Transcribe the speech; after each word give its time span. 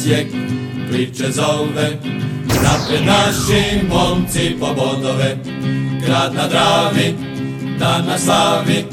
Osijek 0.00 0.26
priče 0.90 1.32
zove. 1.32 1.98
Napred 2.46 3.06
naši 3.06 3.86
momci 3.88 4.56
po 4.60 4.66
bodove, 4.66 5.36
grad 6.06 6.34
na 6.34 6.48
Dravi, 6.48 7.14
dan 7.78 8.06
na 8.06 8.18
slavi. 8.18 8.84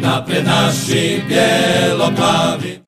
Napred 0.00 0.44
naši 0.44 1.22
bijelo-plavi. 1.28 2.50
Osjekale! 2.60 2.79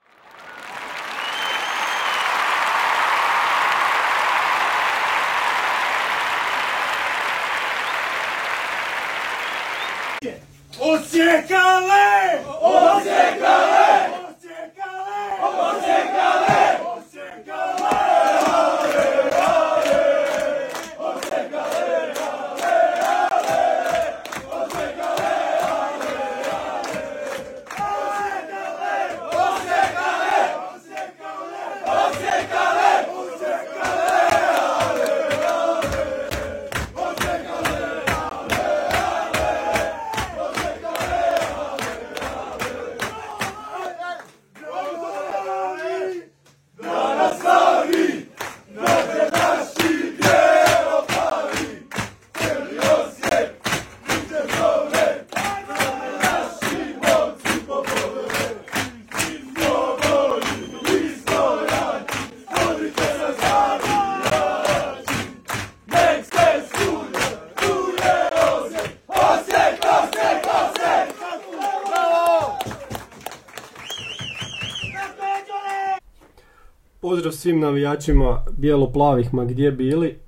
Svim 77.42 77.60
navijačima 77.60 78.42
bijelo-plavih 78.50 79.34
ma 79.34 79.44
gdje 79.44 79.70
bili. 79.72 80.18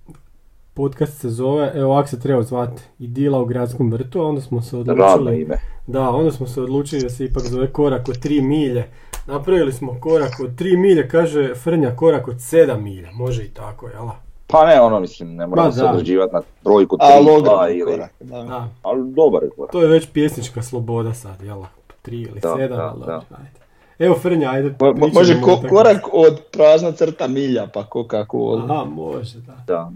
Podcast 0.74 1.20
se 1.20 1.28
zove, 1.30 1.72
evo 1.74 1.92
ovak 1.92 2.08
se 2.08 2.20
treba 2.20 2.42
zvati, 2.42 2.82
Idila 2.98 3.40
u 3.40 3.44
gradskom 3.46 3.90
vrtu, 3.92 4.20
a 4.20 4.26
onda 4.26 4.40
smo 4.40 4.62
se 4.62 4.76
odlučili... 4.76 5.40
ime. 5.40 5.56
Da, 5.86 6.10
onda 6.10 6.32
smo 6.32 6.46
se 6.46 6.60
odlučili 6.62 7.02
da 7.02 7.10
se 7.10 7.24
ipak 7.24 7.42
zove 7.42 7.72
korak 7.72 8.08
od 8.08 8.16
3 8.24 8.42
milje. 8.42 8.88
Napravili 9.26 9.72
smo 9.72 9.96
korak 10.00 10.32
od 10.44 10.50
3 10.50 10.76
milje, 10.78 11.08
kaže 11.08 11.54
Frnja 11.54 11.96
korak 11.96 12.28
od 12.28 12.36
7 12.36 12.80
milja, 12.80 13.08
može 13.12 13.44
i 13.44 13.48
tako, 13.48 13.88
jel? 13.88 14.08
Pa 14.46 14.66
ne, 14.66 14.80
ono 14.80 15.00
mislim, 15.00 15.34
ne 15.36 15.46
moramo 15.46 15.72
se 15.72 15.84
određivati 15.84 16.34
na 16.34 16.42
brojku 16.64 16.96
3, 16.96 17.00
A 17.02 17.22
2 17.22 17.26
logran 17.26 17.70
ili... 17.70 17.92
korak, 17.92 18.12
da. 18.20 18.42
Da, 18.42 18.68
Ali 18.82 19.12
dobar 19.12 19.42
je 19.42 19.50
korak. 19.50 19.72
to 19.72 19.82
je 19.82 19.88
već 19.88 20.08
pjesnička 20.12 20.62
sloboda 20.62 21.14
sad, 21.14 21.42
jel? 21.42 21.62
3 22.04 22.28
ili 22.28 22.40
Da, 22.40 22.48
7, 22.48 22.68
da, 22.68 22.88
ali 22.88 23.00
da. 23.00 23.06
dobro, 23.06 23.26
ajde. 23.30 23.63
Evo 23.98 24.14
Frnja, 24.14 24.50
ajde. 24.50 24.70
Mo- 24.70 25.14
može 25.14 25.40
ko- 25.40 25.60
korak 25.68 26.02
od 26.12 26.40
prazna 26.52 26.92
crta 26.92 27.28
milja, 27.28 27.66
pa 27.66 27.84
ko 27.84 28.04
kako 28.04 28.38
voli. 28.38 28.62
Aha, 28.64 28.84
može, 28.84 29.38
da. 29.38 29.56
Da. 29.66 29.90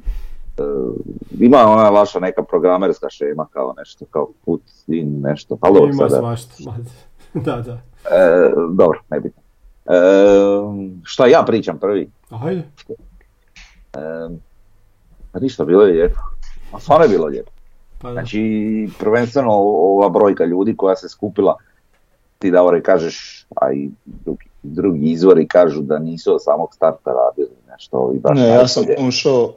E, 0.58 0.62
ima 1.40 1.58
ona 1.58 1.88
vaša 1.90 2.20
neka 2.20 2.42
programerska 2.42 3.10
šema 3.10 3.46
kao 3.46 3.74
nešto, 3.78 4.04
kao 4.04 4.28
put 4.44 4.62
in 4.86 5.20
nešto, 5.20 5.56
pa 5.56 5.68
dobro 5.68 5.84
Ima 5.84 5.96
sada. 5.98 6.16
svašta, 6.18 6.54
da, 7.34 7.56
da. 7.56 7.72
E, 8.06 8.50
dobro, 8.70 9.00
nebitno. 9.10 9.42
E, 9.86 9.92
šta 11.04 11.26
ja 11.26 11.42
pričam 11.46 11.78
prvi? 11.78 12.10
Ajde. 12.44 12.62
E, 13.94 13.98
pa 15.32 15.38
ništa, 15.40 15.64
bilo 15.64 15.82
je 15.82 15.92
lijepo. 15.92 16.20
A 16.72 16.80
stvarno 16.80 17.04
je 17.04 17.08
bilo 17.08 17.26
lijepo. 17.26 17.50
Pa 17.98 18.08
da. 18.08 18.12
Znači, 18.12 18.40
prvenstveno 18.98 19.48
ova 19.52 20.08
brojka 20.08 20.44
ljudi 20.44 20.76
koja 20.76 20.96
se 20.96 21.08
skupila, 21.08 21.56
ti 22.38 22.50
Davore 22.50 22.82
kažeš, 22.82 23.46
a 23.56 23.72
i 23.72 23.90
drugi, 24.04 24.46
drugi 24.62 25.10
izvori 25.10 25.48
kažu 25.48 25.80
da 25.82 25.98
nisu 25.98 26.34
od 26.34 26.42
samog 26.42 26.74
starta 26.74 27.10
radili 27.10 27.56
nešto 27.70 28.12
i 28.14 28.18
baš 28.18 28.38
Ne, 28.38 28.48
ja 28.48 28.68
sam 28.68 28.84
ušao, 29.08 29.54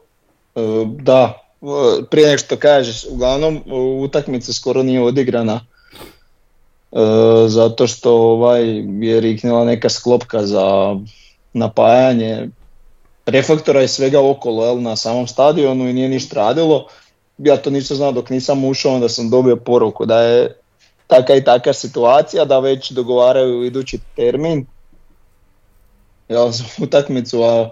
e, 0.55 0.61
da, 0.99 1.43
e, 1.61 1.65
prije 2.09 2.27
nego 2.27 2.37
što 2.37 2.57
kažeš, 2.57 3.05
uglavnom 3.11 3.55
e, 3.55 3.59
utakmica 4.03 4.53
skoro 4.53 4.83
nije 4.83 5.03
odigrana, 5.03 5.59
zato 7.47 7.87
što 7.87 8.13
ovaj 8.13 8.63
je 9.01 9.19
riknila 9.19 9.65
neka 9.65 9.89
sklopka 9.89 10.45
za 10.45 10.95
napajanje 11.53 12.49
reflektora 13.25 13.83
i 13.83 13.87
svega 13.87 14.29
okolo 14.29 14.65
jel, 14.65 14.81
na 14.81 14.95
samom 14.95 15.27
stadionu 15.27 15.89
i 15.89 15.93
nije 15.93 16.09
ništa 16.09 16.35
radilo. 16.35 16.87
Ja 17.37 17.57
to 17.57 17.69
nisam 17.69 17.97
znao 17.97 18.11
dok 18.11 18.29
nisam 18.29 18.65
ušao, 18.65 18.93
onda 18.93 19.09
sam 19.09 19.29
dobio 19.29 19.55
poruku 19.55 20.05
da 20.05 20.21
je 20.21 20.60
taka 21.11 21.35
i 21.35 21.43
taka 21.43 21.73
situacija, 21.73 22.45
da 22.45 22.59
već 22.59 22.91
dogovaraju 22.91 23.63
idući 23.63 23.99
termin 24.15 24.65
jel, 26.29 26.49
za 26.49 26.63
utakmicu, 26.83 27.43
a 27.43 27.69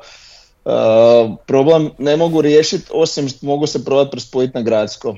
problem 1.45 1.89
ne 1.97 2.17
mogu 2.17 2.41
riješiti 2.41 2.91
osim 2.93 3.29
što 3.29 3.45
mogu 3.45 3.67
se 3.67 3.85
probati 3.85 4.11
prespojiti 4.11 4.57
na 4.57 4.61
gradsko. 4.61 5.15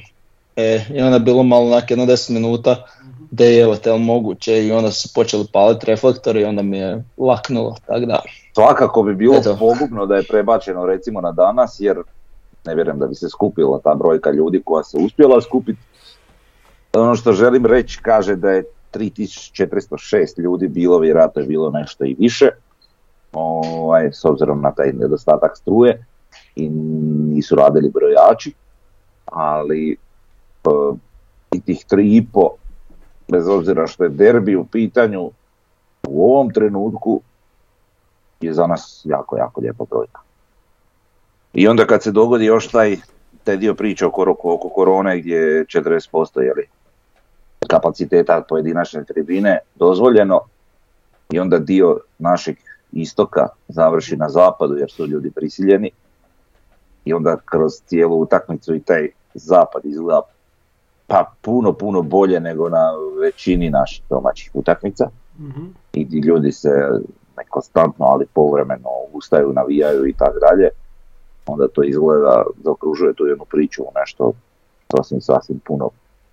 E, 0.55 0.85
I 0.93 1.01
onda 1.01 1.15
je 1.15 1.19
bilo 1.19 1.43
malo 1.43 1.65
onak 1.65 1.89
jedno 1.89 2.05
10 2.05 2.29
minuta 2.29 2.85
da 3.31 3.43
je 3.43 3.61
evo 3.61 3.75
te 3.75 3.97
moguće 3.97 4.65
i 4.65 4.71
onda 4.71 4.91
su 4.91 5.07
se 5.07 5.13
počeli 5.15 5.45
paliti 5.53 5.85
reflektori 5.85 6.41
i 6.41 6.45
onda 6.45 6.61
mi 6.61 6.77
je 6.77 7.03
laknulo, 7.17 7.75
tako 7.85 8.05
da. 8.05 8.21
Svakako 8.53 9.03
bi 9.03 9.15
bilo 9.15 9.35
Eto. 9.37 9.57
pogubno 9.59 10.05
da 10.05 10.15
je 10.15 10.23
prebačeno 10.23 10.85
recimo 10.85 11.21
na 11.21 11.31
danas 11.31 11.75
jer 11.79 11.97
ne 12.65 12.75
vjerujem 12.75 12.99
da 12.99 13.07
bi 13.07 13.15
se 13.15 13.29
skupila 13.29 13.79
ta 13.83 13.95
brojka 13.95 14.31
ljudi 14.31 14.61
koja 14.65 14.83
se 14.83 14.97
uspjela 14.97 15.41
skupiti. 15.41 15.79
Ono 16.93 17.15
što 17.15 17.31
želim 17.31 17.65
reći 17.65 17.99
kaže 18.01 18.35
da 18.35 18.51
je 18.51 18.63
3406 18.93 20.39
ljudi 20.39 20.67
bilo, 20.67 20.99
vjerojatno 20.99 21.41
je 21.41 21.47
bilo 21.47 21.69
nešto 21.69 22.05
i 22.05 22.15
više, 22.19 22.49
ovaj, 23.33 24.09
s 24.13 24.25
obzirom 24.25 24.61
na 24.61 24.71
taj 24.71 24.91
nedostatak 24.93 25.57
struje 25.57 26.05
i 26.55 26.69
nisu 26.69 27.55
radili 27.55 27.89
brojači, 27.89 28.53
ali 29.25 29.91
e, 29.91 29.97
i 31.51 31.61
tih 31.61 31.85
3,5 31.91 32.49
bez 33.27 33.47
obzira 33.47 33.87
što 33.87 34.03
je 34.03 34.09
derbi 34.09 34.55
u 34.55 34.65
pitanju 34.65 35.31
u 36.07 36.33
ovom 36.33 36.53
trenutku 36.53 37.21
je 38.41 38.53
za 38.53 38.67
nas 38.67 39.01
jako, 39.03 39.37
jako 39.37 39.61
lijepa 39.61 39.83
brojka. 39.89 40.19
I 41.53 41.67
onda 41.67 41.85
kad 41.85 42.03
se 42.03 42.11
dogodi 42.11 42.45
još 42.45 42.67
taj, 42.67 42.97
taj 43.43 43.57
dio 43.57 43.73
priče 43.73 44.05
oko, 44.05 44.35
oko 44.43 44.69
korone 44.69 45.19
gdje 45.19 45.35
je 45.35 45.65
40% 45.65 46.39
je 46.39 46.53
kapaciteta 47.67 48.41
pojedinačne 48.49 49.03
tribine 49.03 49.59
dozvoljeno 49.75 50.41
i 51.31 51.39
onda 51.39 51.59
dio 51.59 51.99
našeg 52.19 52.55
istoka 52.91 53.47
završi 53.67 54.17
na 54.17 54.29
zapadu 54.29 54.75
jer 54.75 54.91
su 54.91 55.07
ljudi 55.07 55.31
prisiljeni 55.31 55.91
i 57.05 57.13
onda 57.13 57.37
kroz 57.45 57.71
cijelu 57.85 58.21
utakmicu 58.21 58.75
i 58.75 58.79
taj 58.79 59.09
zapad 59.33 59.85
izgleda 59.85 60.21
pa 61.07 61.31
puno, 61.41 61.73
puno 61.73 62.01
bolje 62.01 62.39
nego 62.39 62.69
na 62.69 62.91
većini 63.21 63.69
naših 63.69 64.03
domaćih 64.09 64.51
utakmica 64.53 65.09
Mhm. 65.41 65.65
i 65.93 66.19
ljudi 66.19 66.51
se 66.51 66.69
ne 67.37 67.43
konstantno, 67.49 68.05
ali 68.05 68.25
povremeno 68.33 68.89
ustaju, 69.13 69.53
navijaju 69.53 70.07
i 70.07 70.13
tako 70.13 70.39
dalje, 70.39 70.69
onda 71.45 71.67
to 71.67 71.83
izgleda, 71.83 72.43
zaokružuje 72.63 73.13
tu 73.13 73.25
jednu 73.25 73.45
priču 73.45 73.83
u 73.83 73.91
nešto 73.95 74.33
sasvim, 74.95 75.21
sasvim 75.21 75.59
puno, 75.59 75.89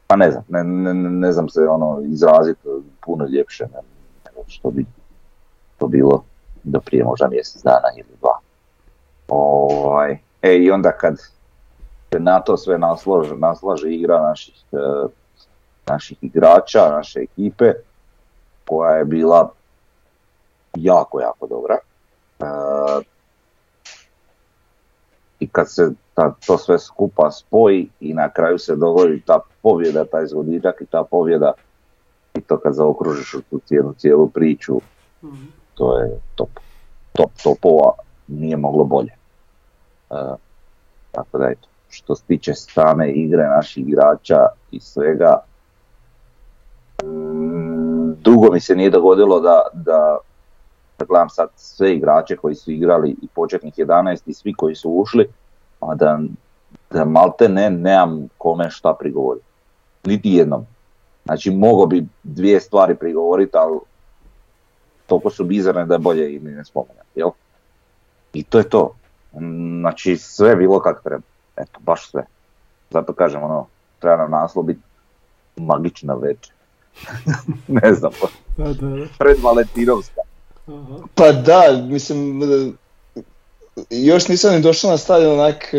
pa 0.09 0.17
ne 0.17 0.31
znam, 0.31 0.45
ne, 0.49 0.65
ne, 0.65 0.95
ne- 0.95 1.33
znam 1.33 1.49
se 1.49 1.61
ono 1.61 2.01
izraziti 2.05 2.69
puno 3.01 3.27
ljepše 3.27 3.65
ne- 3.65 3.83
nego 4.27 4.49
što 4.49 4.71
bi 4.71 4.87
to 5.79 5.87
bilo 5.87 6.25
do 6.65 6.81
prije 6.81 7.05
možda 7.05 7.29
mjesec 7.29 7.63
dana 7.63 7.89
ili 7.97 8.17
dva. 8.21 8.39
Ovaj, 9.29 10.19
e 10.43 10.57
i 10.57 10.71
onda 10.71 10.93
kad 10.93 11.17
na 12.19 12.41
to 12.41 12.57
sve 12.57 12.79
naslaže, 12.79 13.37
naslaže 13.37 13.91
igra 13.91 14.23
naših, 14.23 14.65
e, 14.73 15.07
naših 15.87 16.19
igrača, 16.21 16.89
naše 16.91 17.21
ekipe, 17.21 17.73
koja 18.69 18.91
je 18.91 19.05
bila 19.05 19.53
jako, 20.75 21.21
jako 21.21 21.47
dobra. 21.47 21.79
E, 22.41 22.45
I 25.41 25.49
kad 25.49 25.71
se 25.71 25.91
ta, 26.15 26.35
to 26.47 26.59
sve 26.59 26.79
skupa 26.79 27.31
spoji 27.31 27.89
i 28.01 28.15
na 28.15 28.31
kraju 28.31 28.59
se 28.59 28.77
dogodi 28.77 29.23
ta 29.27 29.41
pobjeda, 29.63 30.05
taj 30.05 30.27
zgoditak 30.27 30.81
i 30.81 30.87
ta 30.87 31.05
pobjeda 31.11 31.53
i 32.35 32.41
to 32.41 32.59
kad 32.59 32.75
zaokružiš 32.75 33.35
u 33.35 33.43
tu 33.43 33.61
cijelu, 33.67 33.95
cijelu 33.95 34.29
priču, 34.29 34.81
to 35.75 35.99
je 35.99 36.21
top. 36.35 36.49
Top 37.13 37.31
topova 37.43 37.93
nije 38.27 38.57
moglo 38.57 38.85
bolje. 38.85 39.13
E, 40.11 40.15
tako 41.13 41.39
da 41.39 41.49
eto, 41.51 41.69
što 41.89 42.15
se 42.15 42.25
tiče 42.25 42.55
same 42.55 43.13
igre 43.13 43.43
naših 43.43 43.89
igrača 43.89 44.47
i 44.71 44.81
svega, 44.81 45.41
mm, 47.05 48.13
dugo 48.23 48.53
mi 48.53 48.61
se 48.61 48.77
nije 48.77 48.91
dogodilo 48.91 49.41
da, 49.41 49.63
da 49.73 50.19
gledam 51.05 51.29
sad 51.29 51.49
sve 51.57 51.95
igrače 51.95 52.37
koji 52.37 52.55
su 52.55 52.71
igrali 52.71 53.11
i 53.11 53.29
početnih 53.35 53.75
11 53.75 54.21
i 54.27 54.35
svi 54.35 54.55
koji 54.55 54.75
su 54.75 54.91
ušli, 54.91 55.29
a 55.81 55.95
da, 55.95 56.19
da 56.91 57.05
malte 57.05 57.49
ne, 57.49 57.71
nemam 57.71 58.29
kome 58.39 58.71
šta 58.71 58.97
prigovoriti. 59.01 59.47
Niti 60.05 60.31
jednom. 60.31 60.67
Znači, 61.25 61.51
mogao 61.51 61.87
bi 61.87 62.07
dvije 62.23 62.61
stvari 62.61 62.95
prigovoriti, 62.95 63.53
ali 63.55 63.79
toliko 65.07 65.31
su 65.31 65.45
bizarne 65.45 65.87
da 65.87 65.95
je 65.95 65.99
bolje 65.99 66.35
i 66.35 66.39
ne 66.39 66.65
spomenuti, 66.65 67.05
jel? 67.15 67.31
I 68.33 68.43
to 68.43 68.59
je 68.59 68.69
to. 68.69 68.95
Znači, 69.81 70.17
sve 70.17 70.51
je 70.51 70.57
bilo 70.57 70.81
kako 70.81 71.03
treba. 71.03 71.23
Eto, 71.57 71.81
baš 71.81 72.11
sve. 72.11 72.25
Zato 72.91 73.13
kažem, 73.13 73.43
ono, 73.43 73.67
treba 73.99 74.17
nam 74.17 74.31
naslov 74.31 74.65
biti 74.65 74.81
magična 75.57 76.15
večer. 76.15 76.55
ne 77.83 77.93
znam, 77.95 78.13
pred 79.19 79.37
Valentinovska. 79.43 80.21
Aha. 80.69 80.99
Pa 81.15 81.33
da, 81.33 81.87
mislim, 81.89 82.43
još 83.91 84.29
nisam 84.29 84.55
ni 84.55 84.61
došao 84.61 84.91
na 84.91 84.97
stadion, 84.97 85.41
onak, 85.41 85.75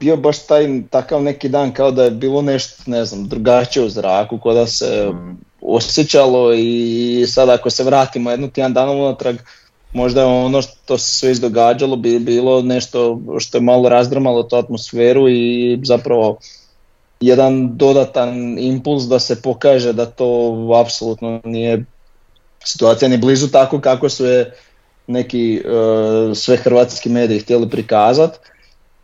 bio 0.00 0.16
baš 0.16 0.46
taj 0.46 0.82
takav 0.90 1.22
neki 1.22 1.48
dan 1.48 1.72
kao 1.72 1.90
da 1.90 2.04
je 2.04 2.10
bilo 2.10 2.42
nešto, 2.42 2.82
ne 2.86 3.04
znam, 3.04 3.28
drugačije 3.28 3.84
u 3.84 3.88
zraku, 3.88 4.38
kao 4.38 4.54
da 4.54 4.66
se 4.66 5.10
Mm. 5.12 5.36
osjećalo 5.62 6.54
i 6.54 7.24
sad 7.28 7.48
ako 7.48 7.70
se 7.70 7.84
vratimo 7.84 8.30
jednu 8.30 8.50
tjedan 8.50 8.74
dana 8.74 8.92
unatrag, 8.92 9.36
možda 9.92 10.20
je 10.20 10.26
ono 10.26 10.62
što 10.62 10.98
se 10.98 11.18
sve 11.18 11.30
izdogađalo 11.30 11.96
bi 11.96 12.18
bilo 12.18 12.62
nešto 12.62 13.20
što 13.38 13.58
je 13.58 13.62
malo 13.62 13.88
razdrmalo 13.88 14.42
tu 14.42 14.56
atmosferu 14.56 15.28
i 15.28 15.80
zapravo 15.84 16.38
jedan 17.20 17.76
dodatan 17.76 18.58
impuls 18.58 19.04
da 19.04 19.18
se 19.18 19.42
pokaže 19.42 19.92
da 19.92 20.06
to 20.06 20.52
apsolutno 20.84 21.40
nije 21.44 21.84
situacija 22.64 23.08
ni 23.08 23.16
blizu 23.18 23.48
tako 23.48 23.80
kako 23.80 24.08
su 24.08 24.24
je 24.24 24.52
neki 25.06 25.56
e, 25.56 25.62
sve 26.34 26.56
hrvatski 26.56 27.08
mediji 27.08 27.38
htjeli 27.38 27.70
prikazati 27.70 28.38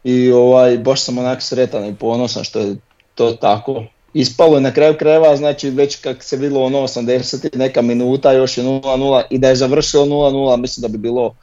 i 0.05 0.33
ovaj, 0.33 0.79
baš 0.79 1.03
sam 1.03 1.19
onak 1.19 1.43
sretan 1.43 1.85
i 1.85 1.95
ponosan 1.95 2.45
što 2.45 2.59
je 2.59 2.77
to 3.15 3.33
tako 3.33 3.83
ispalo 4.15 4.59
i 4.59 4.63
na 4.63 4.73
kraju 4.73 4.95
krajeva, 4.99 5.37
znači 5.37 5.71
već 5.71 5.97
kak 5.97 6.23
se 6.23 6.37
vidjelo 6.37 6.65
ono 6.65 6.79
80 6.79 7.55
i 7.55 7.59
neka 7.59 7.83
minuta, 7.83 8.33
još 8.33 8.59
je 8.59 8.65
0-0 8.65 9.23
i 9.31 9.39
da 9.39 9.49
je 9.49 9.57
završilo 9.57 10.05
0-0, 10.07 10.57
mislim 10.57 10.83
da 10.83 10.89
bi 10.89 10.99
bilo 10.99 11.35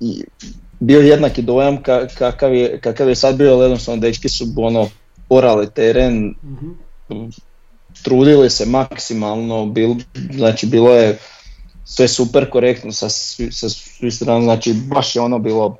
i 0.00 0.24
bio 0.80 1.00
jednaki 1.00 1.42
dojam 1.42 1.78
ka- 1.78 2.08
kakav, 2.14 2.54
je, 2.54 2.80
kakav 2.80 3.08
je 3.08 3.14
sad 3.14 3.36
bio, 3.36 3.52
ali 3.52 3.64
jednostavno 3.64 4.00
dečki 4.00 4.28
su 4.28 4.44
ono 4.56 4.88
orali 5.28 5.70
teren, 5.70 6.34
Mhm. 7.10 7.28
Trudili 8.02 8.50
se 8.50 8.66
maksimalno, 8.66 9.66
bil, 9.66 9.94
znači 10.32 10.66
bilo 10.66 10.94
je 10.94 11.18
sve 11.84 12.08
super 12.08 12.50
korektno 12.50 12.92
sa, 12.92 13.08
sa 13.50 13.68
svih 13.68 14.14
strana, 14.14 14.42
znači 14.42 14.74
baš 14.94 15.16
je 15.16 15.22
ono 15.22 15.38
bilo, 15.38 15.76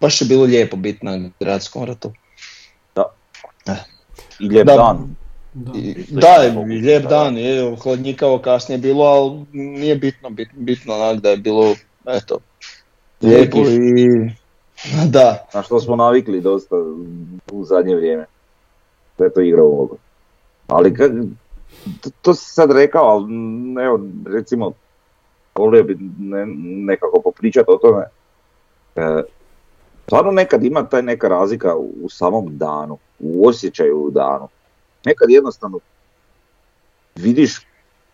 baš 0.00 0.20
je 0.20 0.26
bilo 0.26 0.44
lijepo 0.44 0.76
biti 0.76 1.06
na 1.06 1.30
gradskom 1.40 1.84
ratu. 1.84 2.12
I 4.40 4.48
lijep 4.48 4.66
Da. 4.66 4.74
dan. 4.74 5.16
Da. 5.54 5.72
I, 5.78 6.04
da, 6.08 6.28
je 6.28 6.52
lijep 6.82 7.02
da. 7.02 7.08
dan, 7.08 7.38
je 7.38 7.76
hladnjikavo 7.76 8.38
kasnije 8.38 8.78
bilo, 8.78 9.04
ali 9.04 9.44
nije 9.52 9.96
bitno, 9.96 10.30
bit, 10.30 10.48
bitno 10.54 10.94
onak 10.94 11.20
da 11.22 11.30
je 11.30 11.36
bilo, 11.36 11.74
eto, 12.06 12.38
lijepo 13.22 13.58
i, 13.58 14.30
da, 15.06 15.46
Na 15.54 15.62
što 15.62 15.80
smo 15.80 15.96
navikli 15.96 16.40
dosta 16.40 16.76
u 17.52 17.64
zadnje 17.64 17.96
vrijeme. 17.96 18.26
Sve 19.16 19.32
to 19.32 19.40
igra 19.40 19.62
ulogu. 19.62 19.96
Ali 20.68 20.94
to, 22.00 22.10
to 22.22 22.34
si 22.34 22.52
sad 22.52 22.70
rekao, 22.72 23.04
ali 23.04 23.26
evo 23.84 24.00
recimo 24.26 24.72
volio 25.54 25.82
bi 25.82 25.98
ne, 26.18 26.46
nekako 26.86 27.20
popričati 27.24 27.70
o 27.70 27.76
tome. 27.76 28.04
E, 28.96 29.22
stvarno 30.06 30.32
nekad 30.32 30.64
ima 30.64 30.88
taj 30.88 31.02
neka 31.02 31.28
razlika 31.28 31.76
u, 31.76 31.92
u 32.02 32.08
samom 32.08 32.58
danu, 32.58 32.98
u 33.18 33.48
osjećaju 33.48 34.04
u 34.04 34.10
danu. 34.10 34.48
Nekad 35.04 35.30
jednostavno 35.30 35.78
vidiš 37.14 37.66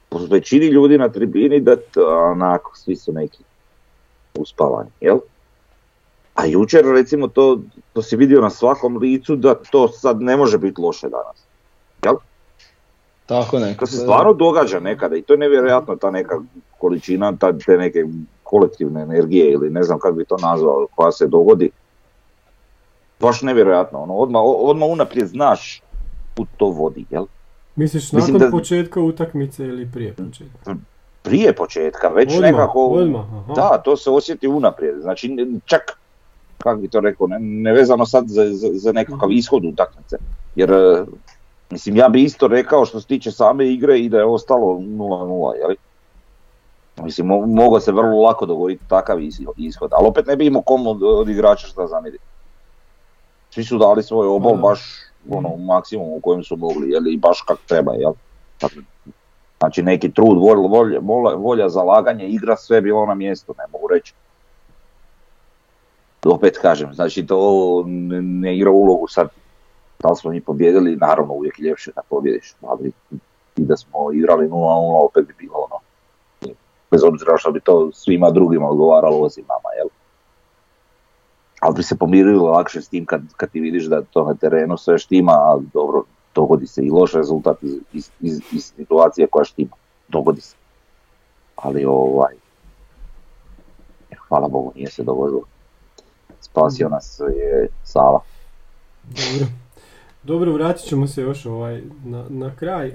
po 0.08 0.18
većini 0.30 0.66
ljudi 0.66 0.98
na 0.98 1.08
tribini 1.08 1.60
da 1.60 1.76
t- 1.76 2.00
onako 2.02 2.76
svi 2.76 2.96
su 2.96 3.12
neki 3.12 3.42
uspavani, 4.34 4.90
jel? 5.00 5.18
A 6.34 6.46
jučer 6.46 6.84
recimo 6.84 7.28
to, 7.28 7.60
to 7.92 8.02
si 8.02 8.16
vidio 8.16 8.40
na 8.40 8.50
svakom 8.50 8.96
licu 8.96 9.36
da 9.36 9.54
to 9.54 9.88
sad 9.88 10.22
ne 10.22 10.36
može 10.36 10.58
biti 10.58 10.80
loše 10.80 11.08
danas. 11.08 11.44
Jel? 12.04 12.14
Tako 13.26 13.50
To 13.50 13.58
nekako. 13.58 13.86
se 13.86 13.96
stvarno 13.96 14.32
događa 14.32 14.80
nekada 14.80 15.16
i 15.16 15.22
to 15.22 15.32
je 15.32 15.38
nevjerojatno 15.38 15.96
ta 15.96 16.10
neka 16.10 16.40
količina 16.78 17.32
ta, 17.32 17.52
te 17.58 17.76
neke 17.76 18.04
kolektivne 18.42 19.02
energije 19.02 19.52
ili 19.52 19.70
ne 19.70 19.82
znam 19.82 19.98
kako 19.98 20.14
bi 20.14 20.24
to 20.24 20.36
nazvao 20.36 20.86
koja 20.94 21.12
se 21.12 21.26
dogodi. 21.26 21.70
Baš 23.20 23.42
nevjerojatno, 23.42 23.98
ono, 23.98 24.14
odmah, 24.14 24.42
odmah 24.44 24.88
unaprijed 24.88 25.28
znaš 25.28 25.82
kud 26.36 26.46
to 26.56 26.66
vodi, 26.66 27.04
jel? 27.10 27.26
Misliš 27.76 28.12
Mislim 28.12 28.34
nakon 28.34 28.50
da- 28.50 28.56
početka 28.58 29.00
utakmice 29.00 29.64
ili 29.64 29.88
prije 29.92 30.12
početka? 30.14 30.76
Prije 31.22 31.52
početka, 31.54 32.08
već 32.08 32.34
Odmah, 32.34 32.50
nekako... 32.52 32.86
odmah, 32.86 33.24
aha. 33.32 33.52
Da, 33.52 33.78
to 33.78 33.96
se 33.96 34.10
osjeti 34.10 34.48
unaprijed. 34.48 35.00
Znači, 35.00 35.36
čak, 35.64 35.80
kako 36.58 36.80
bi 36.80 36.88
to 36.88 37.00
rekao, 37.00 37.26
ne, 37.26 37.38
nevezano 37.40 38.06
sad 38.06 38.24
za, 38.28 38.44
za, 38.46 38.68
za 38.72 38.92
nekakav 38.92 39.32
ishod 39.32 39.64
utakmice. 39.64 40.16
Jer, 40.56 40.70
e, 40.72 41.04
mislim, 41.74 41.96
ja 41.96 42.08
bi 42.08 42.22
isto 42.22 42.48
rekao 42.48 42.84
što 42.84 43.00
se 43.00 43.06
tiče 43.06 43.30
same 43.30 43.66
igre 43.72 43.98
i 43.98 44.08
da 44.08 44.18
je 44.18 44.24
ostalo 44.24 44.66
0-0, 44.78 45.58
jeli? 45.60 45.76
Mislim, 47.02 47.26
mo- 47.26 47.46
mogao 47.46 47.80
se 47.80 47.92
vrlo 47.92 48.22
lako 48.22 48.46
dogoditi 48.46 48.84
takav 48.88 49.18
is- 49.20 49.40
ishod, 49.56 49.90
ali 49.92 50.08
opet 50.08 50.26
ne 50.26 50.36
bi 50.36 50.46
imao 50.46 50.62
komu 50.62 50.90
od, 50.90 51.02
od 51.02 51.28
igrača 51.28 51.66
šta 51.66 51.86
zamjeriti. 51.86 52.24
Svi 53.54 53.64
su 53.64 53.78
dali 53.78 54.02
svoj 54.02 54.28
obol 54.28 54.54
Da. 54.56 54.62
baš 54.62 54.80
ono, 55.30 55.48
u 55.48 55.58
maksimum 55.58 56.08
u 56.08 56.20
kojem 56.22 56.42
su 56.42 56.56
mogli, 56.56 56.90
jel, 56.90 57.06
i 57.06 57.16
baš 57.16 57.42
kak 57.46 57.58
treba, 57.68 57.92
jel? 57.94 58.12
Znači 59.60 59.82
neki 59.82 60.12
trud, 60.12 60.38
vol- 60.38 60.68
volja, 60.70 61.00
volja, 61.02 61.36
volja, 61.36 61.68
zalaganje, 61.68 62.28
igra, 62.28 62.56
sve 62.56 62.80
bilo 62.80 63.06
na 63.06 63.14
mjestu, 63.14 63.54
ne 63.58 63.64
mogu 63.72 63.88
reći. 63.88 64.14
Opet 66.26 66.58
kažem, 66.62 66.94
znači 66.94 67.26
to 67.26 67.82
ne, 67.86 68.22
ne 68.22 68.56
igra 68.56 68.70
ulogu 68.70 69.08
sad, 69.08 69.28
da 69.98 70.08
li 70.08 70.16
smo 70.16 70.30
mi 70.30 70.40
pobjedili, 70.40 70.96
naravno 70.96 71.34
uvijek 71.34 71.58
je 71.58 71.64
ljepše 71.64 71.92
da 71.96 72.02
pobjediš, 72.08 72.54
ali 72.62 72.92
i 73.56 73.64
da 73.64 73.76
smo 73.76 74.12
igrali 74.12 74.48
0-0 74.48 75.04
opet 75.04 75.26
bi 75.26 75.34
bilo 75.38 75.54
ono, 75.70 75.80
bez 76.90 77.04
obzira 77.04 77.36
što 77.36 77.52
bi 77.52 77.60
to 77.60 77.90
svima 77.92 78.30
drugima 78.30 78.68
odgovaralo 78.68 79.18
osim 79.18 79.44
nama, 79.48 79.68
jel? 79.78 79.88
Ali 81.60 81.74
bi 81.74 81.82
se 81.82 81.98
pomirili 81.98 82.38
lakše 82.38 82.82
s 82.82 82.88
tim 82.88 83.06
kad, 83.06 83.22
kad 83.36 83.50
ti 83.50 83.60
vidiš 83.60 83.84
da 83.84 84.02
to 84.02 84.24
na 84.24 84.34
terenu 84.34 84.76
sve 84.76 84.98
štima, 84.98 85.32
ali 85.32 85.64
dobro, 85.72 86.02
dogodi 86.34 86.66
se 86.66 86.82
i 86.82 86.90
loš 86.90 87.12
rezultat 87.12 87.62
iz, 87.62 87.74
iz, 87.92 88.10
iz, 88.20 88.40
iz 88.52 88.64
situacije 88.76 89.26
koja 89.30 89.44
štima. 89.44 89.76
Dogodi 90.08 90.40
se. 90.40 90.56
Ali 91.56 91.84
ovaj, 91.84 92.34
hvala 94.28 94.48
Bogu 94.48 94.72
nije 94.74 94.90
se 94.90 95.02
dogodilo. 95.02 95.42
Spasio 96.40 96.88
nas 96.88 97.20
je 97.36 97.68
Sava. 97.84 98.20
Dobro. 99.02 99.63
Dobro, 100.24 100.52
vratit 100.52 100.86
ćemo 100.86 101.06
se 101.06 101.22
još 101.22 101.46
ovaj, 101.46 101.82
na, 102.04 102.24
na 102.28 102.56
kraj. 102.56 102.88
E, 102.88 102.94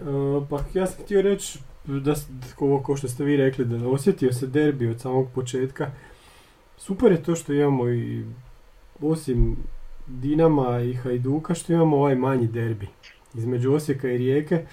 pa 0.50 0.59
ja 0.74 0.88
sam 0.88 1.03
htio 1.03 1.21
reći 1.21 1.59
da, 1.86 2.15
ko, 2.55 2.81
ko 2.83 2.95
što 2.95 3.07
ste 3.07 3.24
vi 3.24 3.38
rekli, 3.38 3.65
da 3.65 3.88
osjetio 3.88 4.33
se 4.33 4.48
derbi 4.48 4.88
od 4.88 5.01
samog 5.01 5.27
početka. 5.36 5.91
Super 6.77 7.12
je 7.12 7.24
to 7.24 7.36
što 7.36 7.53
imamo 7.53 7.89
i 7.89 8.24
osim 9.01 9.57
Dinama 10.07 10.81
i 10.81 10.93
Hajduka 10.93 11.53
što 11.53 11.74
imamo 11.74 11.98
ovaj 11.98 12.15
manji 12.15 12.48
derbi 12.48 12.88
između 13.33 13.74
Osijeka 13.74 14.09
i 14.09 14.17
Rijeke 14.17 14.65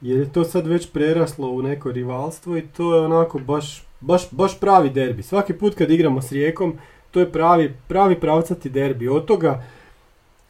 jer 0.00 0.18
je 0.18 0.32
to 0.32 0.44
sad 0.44 0.66
već 0.66 0.92
preraslo 0.92 1.50
u 1.50 1.62
neko 1.62 1.92
rivalstvo 1.92 2.56
i 2.56 2.62
to 2.62 2.94
je 2.94 3.04
onako 3.04 3.38
baš, 3.38 3.84
baš, 4.00 4.30
baš 4.30 4.60
pravi 4.60 4.90
derbi. 4.90 5.22
Svaki 5.22 5.52
put 5.52 5.74
kad 5.74 5.90
igramo 5.90 6.22
s 6.22 6.32
Rijekom 6.32 6.78
to 7.10 7.20
je 7.20 7.32
pravi, 7.32 7.74
pravi 7.88 8.20
pravcati 8.20 8.70
derbi. 8.70 9.08
Od 9.08 9.24
toga 9.24 9.64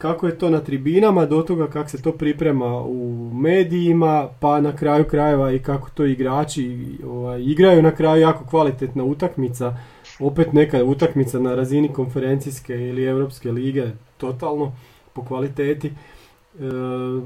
kako 0.01 0.27
je 0.27 0.37
to 0.37 0.49
na 0.49 0.59
tribinama, 0.59 1.25
do 1.25 1.41
toga 1.41 1.67
kako 1.67 1.89
se 1.89 2.01
to 2.01 2.11
priprema 2.11 2.81
u 2.81 3.31
medijima, 3.33 4.29
pa 4.39 4.61
na 4.61 4.75
kraju 4.75 5.05
krajeva 5.05 5.51
i 5.51 5.59
kako 5.59 5.89
to 5.89 6.05
igrači 6.05 6.87
ovaj, 7.07 7.41
igraju 7.41 7.81
na 7.81 7.91
kraju 7.91 8.21
jako 8.21 8.45
kvalitetna 8.45 9.03
utakmica, 9.03 9.77
opet 10.19 10.53
neka 10.53 10.83
utakmica 10.83 11.39
na 11.39 11.55
razini 11.55 11.93
konferencijske 11.93 12.73
ili 12.73 13.03
europske 13.03 13.51
lige, 13.51 13.91
totalno 14.17 14.71
po 15.13 15.25
kvaliteti. 15.25 15.91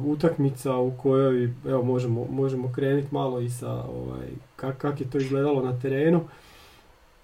utakmica 0.05 0.75
u 0.75 0.91
kojoj, 0.91 1.53
evo 1.67 1.83
možemo, 1.83 2.27
možemo 2.31 2.71
krenuti 2.71 3.07
malo 3.11 3.39
i 3.39 3.49
sa 3.49 3.71
ovaj, 3.71 4.27
kak, 4.55 4.77
kak 4.77 5.01
je 5.01 5.09
to 5.09 5.17
izgledalo 5.17 5.61
na 5.61 5.79
terenu. 5.79 6.21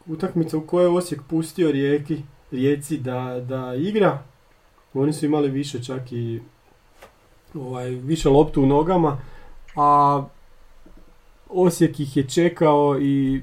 Utakmica 0.07 0.57
u 0.57 0.61
kojoj 0.61 0.85
je 0.85 0.97
Osijek 0.97 1.21
pustio 1.29 1.71
rijeki, 1.71 2.21
rijeci 2.51 2.97
da, 2.97 3.45
da 3.49 3.75
igra. 3.75 4.30
Oni 4.93 5.13
su 5.13 5.25
imali 5.25 5.49
više 5.49 5.83
čak 5.83 6.11
i 6.11 6.39
ovaj, 7.53 7.89
više 7.89 8.29
loptu 8.29 8.63
u 8.63 8.65
nogama, 8.65 9.17
a 9.75 10.23
Osijek 11.53 11.99
ih 11.99 12.17
je 12.17 12.29
čekao 12.29 12.97
i 13.01 13.41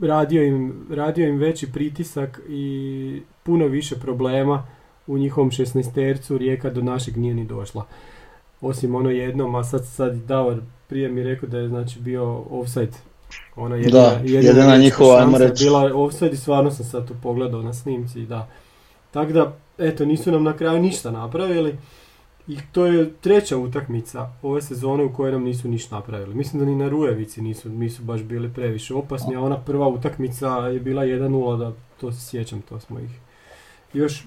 radio 0.00 0.42
im, 0.42 0.86
radio 0.90 1.28
im 1.28 1.38
veći 1.38 1.72
pritisak 1.72 2.40
i 2.48 3.22
puno 3.42 3.66
više 3.66 3.96
problema 3.96 4.66
u 5.06 5.18
njihovom 5.18 5.50
16 5.50 6.38
Rijeka 6.38 6.70
do 6.70 6.82
našeg 6.82 7.16
nije 7.16 7.34
ni 7.34 7.44
došla. 7.44 7.86
Osim 8.60 8.94
ono 8.94 9.10
jednom, 9.10 9.54
a 9.54 9.64
sad, 9.64 9.86
sad 9.86 10.14
Davor 10.14 10.60
prije 10.88 11.08
mi 11.08 11.22
rekao 11.22 11.48
da 11.48 11.58
je 11.58 11.68
znači 11.68 12.00
bio 12.00 12.44
offside. 12.50 12.92
Ona 13.56 13.76
jedina, 13.76 14.00
da, 14.00 14.20
jedina, 14.24 14.76
njihova, 14.76 15.18
ajmo 15.18 15.38
reći. 15.38 15.64
Bila 15.64 15.90
offside 15.94 16.32
i 16.32 16.36
stvarno 16.36 16.70
sam 16.70 16.86
sad 16.86 17.08
to 17.08 17.14
pogledao 17.22 17.62
na 17.62 17.72
snimci, 17.72 18.26
da. 18.26 18.48
Tako 19.12 19.32
da, 19.32 19.56
eto, 19.78 20.04
nisu 20.04 20.32
nam 20.32 20.42
na 20.42 20.56
kraju 20.56 20.82
ništa 20.82 21.10
napravili. 21.10 21.76
I 22.48 22.58
to 22.72 22.86
je 22.86 23.12
treća 23.20 23.56
utakmica 23.56 24.32
ove 24.42 24.62
sezone 24.62 25.04
u 25.04 25.12
kojoj 25.12 25.32
nam 25.32 25.42
nisu 25.42 25.68
ništa 25.68 25.96
napravili. 25.96 26.34
Mislim 26.34 26.60
da 26.60 26.66
ni 26.66 26.76
na 26.76 26.88
Rujevici 26.88 27.42
nisu, 27.42 27.68
nisu 27.68 28.02
baš 28.02 28.22
bili 28.22 28.52
previše 28.54 28.94
opasni, 28.94 29.36
a 29.36 29.40
ona 29.40 29.56
prva 29.56 29.88
utakmica 29.88 30.48
je 30.48 30.80
bila 30.80 31.02
1-0, 31.02 31.58
da 31.58 31.72
to 32.00 32.12
se 32.12 32.20
sjećam, 32.20 32.62
to 32.62 32.80
smo 32.80 32.98
ih 32.98 33.10
još 33.92 34.24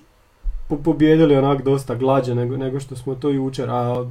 po 0.67 0.77
pobjedili 0.77 1.35
onak 1.35 1.63
dosta 1.63 1.95
glađe 1.95 2.35
nego, 2.35 2.57
nego 2.57 2.79
što 2.79 2.95
smo 2.95 3.15
to 3.15 3.29
jučer. 3.29 3.69
A 3.69 4.05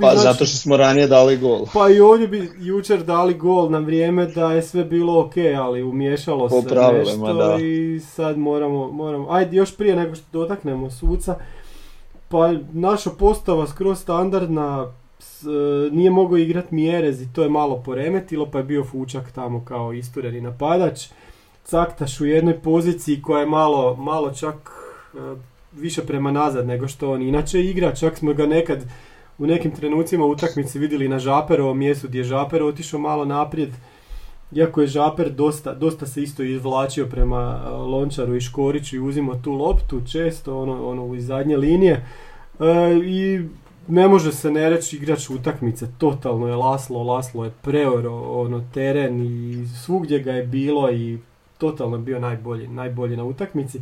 pa 0.00 0.10
znači, 0.10 0.18
zato 0.18 0.44
što 0.44 0.56
smo 0.56 0.76
ranije 0.76 1.06
dali 1.06 1.36
gol. 1.36 1.66
Pa 1.74 1.88
i 1.88 2.00
ovdje 2.00 2.28
bi 2.28 2.50
jučer 2.58 3.04
dali 3.04 3.34
gol 3.34 3.70
na 3.70 3.78
vrijeme 3.78 4.26
da 4.26 4.52
je 4.52 4.62
sve 4.62 4.84
bilo 4.84 5.20
ok, 5.20 5.34
ali 5.58 5.82
umješalo 5.82 6.48
se 6.48 6.56
nešto 6.92 7.34
da. 7.34 7.56
i 7.60 8.00
sad 8.00 8.38
moramo, 8.38 8.92
moramo, 8.92 9.26
ajde 9.30 9.56
još 9.56 9.76
prije 9.76 9.96
nego 9.96 10.14
što 10.14 10.24
dotaknemo 10.32 10.90
suca, 10.90 11.36
pa 12.28 12.52
naša 12.72 13.10
postava 13.10 13.66
skroz 13.66 13.98
standardna, 13.98 14.92
s, 15.18 15.42
nije 15.92 16.10
mogao 16.10 16.36
igrati 16.36 16.74
Mjerez 16.74 17.22
i 17.22 17.32
to 17.32 17.42
je 17.42 17.48
malo 17.48 17.82
poremetilo, 17.86 18.46
pa 18.46 18.58
je 18.58 18.64
bio 18.64 18.84
Fučak 18.84 19.32
tamo 19.32 19.64
kao 19.64 19.92
istureni 19.92 20.40
napadač. 20.40 21.06
Caktaš 21.64 22.20
u 22.20 22.26
jednoj 22.26 22.58
poziciji 22.60 23.22
koja 23.22 23.40
je 23.40 23.46
malo, 23.46 23.96
malo 23.96 24.32
čak 24.32 24.70
e, 25.14 25.53
više 25.76 26.02
prema 26.02 26.32
nazad 26.32 26.66
nego 26.66 26.88
što 26.88 27.12
on 27.12 27.22
inače 27.22 27.64
igra, 27.64 27.94
čak 27.94 28.18
smo 28.18 28.34
ga 28.34 28.46
nekad 28.46 28.84
u 29.38 29.46
nekim 29.46 29.70
trenucima 29.70 30.24
utakmici 30.24 30.78
vidjeli 30.78 31.08
na 31.08 31.18
Žaperovom 31.18 31.78
mjestu 31.78 32.08
gdje 32.08 32.18
je 32.18 32.24
Žaper 32.24 32.62
otišao 32.62 33.00
malo 33.00 33.24
naprijed, 33.24 33.70
iako 34.52 34.80
je 34.80 34.86
Žaper 34.86 35.30
dosta, 35.30 35.74
dosta 35.74 36.06
se 36.06 36.22
isto 36.22 36.42
izvlačio 36.42 37.06
prema 37.06 37.60
e, 37.64 37.68
Lončaru 37.70 38.36
i 38.36 38.40
Škoriću 38.40 38.96
i 38.96 39.00
uzimo 39.00 39.34
tu 39.34 39.52
loptu 39.52 40.00
često 40.12 40.58
ono, 40.58 40.88
ono 40.88 41.14
iz 41.14 41.26
zadnje 41.26 41.56
linije 41.56 42.06
e, 42.60 42.64
i 43.04 43.48
ne 43.88 44.08
može 44.08 44.32
se 44.32 44.50
ne 44.50 44.70
reći 44.70 44.96
igrač 44.96 45.30
utakmice, 45.30 45.86
totalno 45.98 46.48
je 46.48 46.54
Laslo, 46.54 47.02
Laslo 47.02 47.44
je 47.44 47.52
preoro 47.62 48.20
ono, 48.20 48.64
teren 48.74 49.20
i 49.20 49.66
svugdje 49.84 50.18
ga 50.18 50.32
je 50.32 50.46
bilo 50.46 50.92
i 50.92 51.18
totalno 51.58 51.96
je 51.96 52.02
bio 52.02 52.20
najbolji, 52.20 52.68
najbolji 52.68 53.16
na 53.16 53.24
utakmici. 53.24 53.80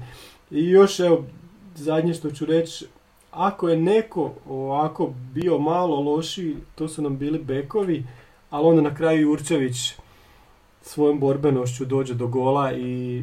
I 0.50 0.68
još 0.68 1.00
evo, 1.00 1.24
zadnje 1.74 2.14
što 2.14 2.30
ću 2.30 2.46
reći, 2.46 2.86
ako 3.30 3.68
je 3.68 3.76
neko 3.76 4.32
ovako 4.48 5.12
bio 5.34 5.58
malo 5.58 6.00
lošiji, 6.00 6.56
to 6.74 6.88
su 6.88 7.02
nam 7.02 7.18
bili 7.18 7.38
bekovi, 7.38 8.04
ali 8.50 8.66
onda 8.66 8.82
na 8.82 8.94
kraju 8.94 9.20
Jurčević 9.20 9.94
svojom 10.82 11.20
borbenošću 11.20 11.84
dođe 11.84 12.14
do 12.14 12.26
gola 12.26 12.72
i 12.72 13.22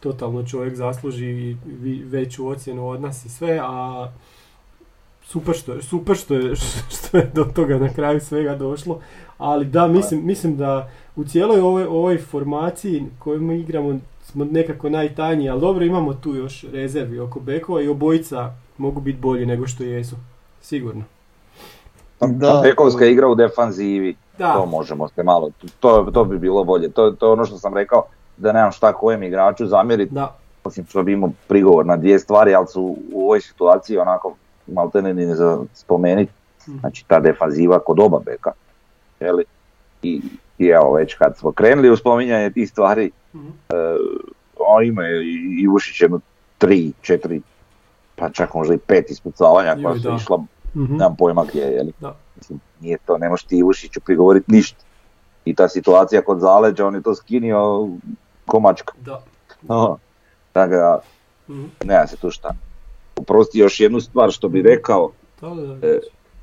totalno 0.00 0.46
čovjek 0.46 0.74
zasluži 0.74 1.56
veću 2.04 2.48
ocjenu 2.48 2.88
od 2.88 3.00
nas 3.00 3.24
i 3.24 3.28
sve, 3.28 3.60
a 3.62 4.08
super 5.24 5.54
što 5.54 5.72
je, 5.72 5.82
super 5.82 6.16
što 6.16 6.34
je, 6.34 6.56
što 6.94 7.16
je 7.16 7.30
do 7.34 7.44
toga 7.44 7.78
na 7.78 7.88
kraju 7.94 8.20
svega 8.20 8.54
došlo, 8.54 9.00
ali 9.38 9.64
da, 9.64 9.86
mislim, 9.86 10.26
mislim 10.26 10.56
da 10.56 10.90
u 11.16 11.24
cijeloj 11.24 11.60
ovoj, 11.60 11.84
ovoj 11.84 12.18
formaciji 12.18 13.04
koju 13.18 13.40
mi 13.40 13.60
igramo 13.60 13.98
smo 14.30 14.44
nekako 14.44 14.88
najtanji, 14.88 15.50
ali 15.50 15.60
dobro 15.60 15.84
imamo 15.84 16.14
tu 16.14 16.34
još 16.34 16.64
rezervi 16.72 17.18
oko 17.18 17.40
bekova 17.40 17.82
i 17.82 17.88
obojica 17.88 18.54
mogu 18.78 19.00
biti 19.00 19.18
bolji 19.18 19.46
nego 19.46 19.66
što 19.66 19.84
jesu, 19.84 20.16
sigurno. 20.60 21.04
Da. 22.20 22.60
Bekovska 22.62 23.06
igra 23.06 23.28
u 23.28 23.34
defanzivi, 23.34 24.16
da. 24.38 24.52
to 24.52 24.66
možemo 24.66 25.08
se 25.08 25.22
malo, 25.22 25.50
to, 25.80 26.10
to 26.12 26.24
bi 26.24 26.38
bilo 26.38 26.64
bolje, 26.64 26.90
to, 26.90 27.10
to 27.10 27.26
je 27.26 27.32
ono 27.32 27.44
što 27.44 27.58
sam 27.58 27.74
rekao, 27.74 28.04
da 28.36 28.52
nemam 28.52 28.72
šta 28.72 28.92
kojem 28.92 29.22
igraču 29.22 29.66
zamjeriti, 29.66 30.14
da. 30.14 30.36
osim 30.64 30.86
što 30.86 31.02
bi 31.02 31.12
imao 31.12 31.30
prigovor 31.48 31.86
na 31.86 31.96
dvije 31.96 32.18
stvari, 32.18 32.54
ali 32.54 32.66
su 32.66 32.96
u 33.12 33.24
ovoj 33.24 33.40
situaciji 33.40 33.98
onako 33.98 34.34
maltene 34.66 35.14
ni 35.14 35.34
za 35.34 35.58
spomenuti, 35.74 36.32
mhm. 36.68 36.78
znači 36.78 37.04
ta 37.06 37.20
defanziva 37.20 37.78
kod 37.78 38.00
oba 38.00 38.18
beka, 38.24 38.52
jeli? 39.20 39.44
I, 40.02 40.22
i 40.60 40.66
evo 40.66 40.94
već 40.94 41.14
kad 41.14 41.38
smo 41.38 41.52
krenuli 41.52 41.90
u 41.90 41.96
spominjanje 41.96 42.50
tih 42.50 42.70
stvari, 42.70 43.10
mm-hmm. 43.34 43.52
on 44.58 44.84
ima 44.84 45.02
i 45.60 45.68
Ušić 45.68 46.00
jedno 46.00 46.20
tri, 46.58 46.92
četiri, 47.00 47.40
pa 48.16 48.30
čak 48.30 48.54
možda 48.54 48.74
i 48.74 48.78
pet 48.78 49.10
ispucavanja 49.10 49.76
koja 49.82 49.98
su 49.98 50.14
išla, 50.16 50.36
mm-hmm. 50.36 50.96
nemam 50.96 51.16
pojma 51.16 51.44
gdje 51.44 51.60
je, 51.60 51.82
li? 51.82 51.92
Da. 52.00 52.16
Mislim, 52.36 52.60
nije 52.80 52.98
to, 53.06 53.18
ne 53.18 53.28
možeš 53.28 53.44
ti 53.44 53.62
Ušiću 53.62 54.00
prigovoriti 54.00 54.52
ništa. 54.52 54.84
I 55.44 55.54
ta 55.54 55.68
situacija 55.68 56.22
kod 56.22 56.40
zaleđa, 56.40 56.86
on 56.86 56.94
je 56.94 57.02
to 57.02 57.14
skinio 57.14 57.88
komačka. 58.46 58.92
Da. 59.00 59.22
No, 59.62 59.98
tako 60.52 60.74
da, 60.74 61.00
mm-hmm. 61.48 61.70
nema 61.84 62.06
se 62.06 62.16
tu 62.16 62.30
šta. 62.30 62.54
Oprosti 63.16 63.58
još 63.58 63.80
jednu 63.80 64.00
stvar 64.00 64.30
što 64.30 64.48
bi 64.48 64.62
rekao, 64.62 65.10
da, 65.40 65.48
da, 65.48 65.74
da. 65.74 65.86
E, 65.86 66.00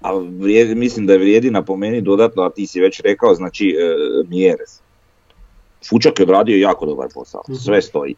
ali 0.08 0.28
vrijedi, 0.30 0.76
mislim 0.76 1.06
da 1.06 1.14
je 1.14 1.20
vrijedi 1.20 1.52
napomeni 1.52 2.02
dodatno, 2.02 2.44
a 2.44 2.50
ti 2.50 2.68
si 2.68 2.82
već 2.82 3.02
rekao, 3.02 3.36
znači 3.36 3.78
e, 3.80 3.96
Mjerez. 4.30 4.80
Fučak 5.90 6.20
je 6.20 6.24
odradio 6.24 6.58
jako 6.58 6.86
dobar 6.86 7.08
posao, 7.14 7.42
mhm. 7.50 7.56
sve 7.56 7.82
stoji. 7.82 8.16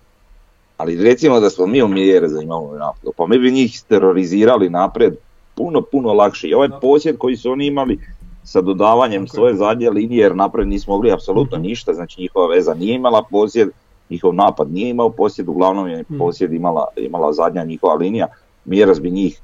Ali 0.78 1.04
recimo 1.04 1.40
da 1.40 1.50
smo 1.50 1.68
mi 1.68 1.84
u 1.84 1.88
Mjereza 1.88 2.42
imamo 2.42 2.74
napad, 2.74 3.12
pa 3.18 3.28
mi 3.28 3.40
bi 3.40 3.52
njih 3.52 3.82
terorizirali 3.88 4.70
napred 4.70 5.16
puno, 5.56 5.82
puno 5.82 6.14
lakše. 6.14 6.48
I 6.48 6.54
ovaj 6.54 6.70
posjed 6.82 7.18
koji 7.18 7.38
su 7.38 7.52
oni 7.52 7.66
imali 7.66 8.00
sa 8.44 8.62
dodavanjem 8.62 9.28
svoje 9.28 9.56
zadnje 9.56 9.90
linije, 9.90 10.22
jer 10.22 10.36
napred 10.36 10.68
nismo 10.68 10.94
mogli 10.94 11.12
apsolutno 11.12 11.58
mhm. 11.58 11.68
ništa, 11.68 11.94
znači 11.94 12.22
njihova 12.22 12.48
veza 12.48 12.74
nije 12.74 12.96
imala 12.96 13.24
posjed, 13.32 13.70
njihov 14.10 14.34
napad 14.34 14.72
nije 14.72 14.90
imao 14.90 15.10
posjed, 15.10 15.50
uglavnom 15.50 15.88
je 15.88 16.02
mhm. 16.02 16.18
posjed 16.18 16.54
imala, 16.54 16.86
imala 16.98 17.34
zadnja 17.34 17.64
njihova 17.64 17.94
linija, 17.94 18.28
Mjeraz 18.66 19.00
bi 19.00 19.12
njih 19.12 19.42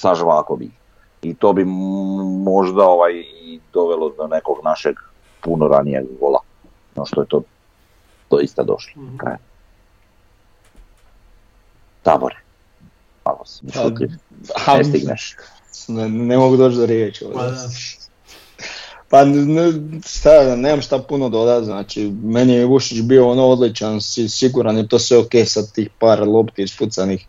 sa 0.00 0.14
žvakom 0.14 0.62
žvakom 0.62 0.70
I 1.22 1.34
to 1.34 1.52
bi 1.52 1.64
možda 2.44 2.84
ovaj 2.84 3.12
i 3.42 3.60
dovelo 3.72 4.12
do 4.16 4.26
nekog 4.26 4.56
našeg 4.64 4.96
puno 5.40 5.68
ranijeg 5.68 6.04
gola. 6.20 6.40
No 6.96 7.06
što 7.06 7.20
je 7.20 7.26
to 7.28 7.42
doista 8.30 8.62
došlo. 8.62 9.02
Mm-hmm. 9.02 9.18
Kraj. 9.18 9.36
Tabore. 12.02 12.36
Malo 13.24 13.44
si 13.44 13.66
pa, 13.74 14.76
Ne 14.76 14.84
stigneš. 14.84 15.36
Ne, 15.88 16.08
ne 16.08 16.36
mogu 16.38 16.56
doći 16.56 16.76
do 16.76 16.86
riječi. 16.86 17.24
Pa, 17.34 17.50
pa 19.08 19.24
ne, 19.24 19.72
šta, 20.06 20.56
nemam 20.56 20.82
šta 20.82 20.98
puno 20.98 21.28
dodati, 21.28 21.64
znači 21.64 22.12
meni 22.22 22.52
je 22.52 22.66
Vušić 22.66 23.00
bio 23.02 23.28
ono 23.30 23.46
odličan, 23.46 24.00
siguran 24.28 24.76
je 24.76 24.88
to 24.88 24.98
sve 24.98 25.18
ok 25.18 25.32
sa 25.46 25.62
tih 25.62 25.90
par 25.98 26.28
lopti 26.28 26.62
ispucanih 26.62 27.26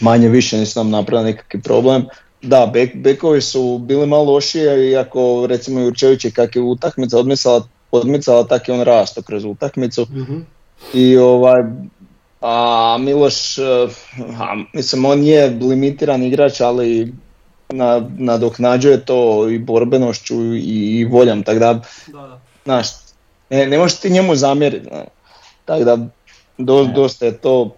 manje 0.00 0.28
više 0.28 0.58
nisam 0.58 0.90
nam 0.90 1.00
napravio 1.00 1.26
nekakvi 1.26 1.62
problem. 1.62 2.06
Da, 2.42 2.70
bek, 2.72 2.96
bekovi 2.96 3.40
su 3.40 3.78
bili 3.78 4.06
malo 4.06 4.32
lošije, 4.32 4.90
iako 4.90 5.46
recimo 5.46 5.80
Jurčević 5.80 6.24
je 6.24 6.30
kak 6.30 6.56
je 6.56 6.62
utakmica 6.62 7.18
odmicala, 7.18 7.68
odmicala 7.90 8.46
tak 8.46 8.68
je 8.68 8.74
on 8.74 8.80
rasto 8.80 9.22
kroz 9.22 9.44
utakmicu. 9.44 10.06
mm 10.10 10.46
I 10.94 11.16
ovaj, 11.16 11.62
a 12.40 12.96
Miloš, 13.00 13.58
a, 13.58 13.88
mislim 14.72 15.04
on 15.04 15.22
je 15.22 15.48
limitiran 15.48 16.22
igrač, 16.22 16.60
ali 16.60 17.12
na, 17.68 18.08
nadoknađuje 18.18 19.04
to 19.04 19.48
i 19.48 19.58
borbenošću 19.58 20.54
i, 20.54 20.98
i 20.98 21.04
voljom, 21.04 21.42
tako 21.42 21.58
da, 21.58 21.80
da, 22.06 22.40
znaš, 22.64 22.86
ne, 23.50 23.66
ne 23.66 23.78
možeš 23.78 23.98
ti 23.98 24.10
njemu 24.10 24.36
zamjeriti. 24.36 24.88
Tako 25.64 25.84
da, 25.84 25.98
do, 26.58 26.84
dosta 26.84 27.26
je 27.26 27.38
to 27.38 27.76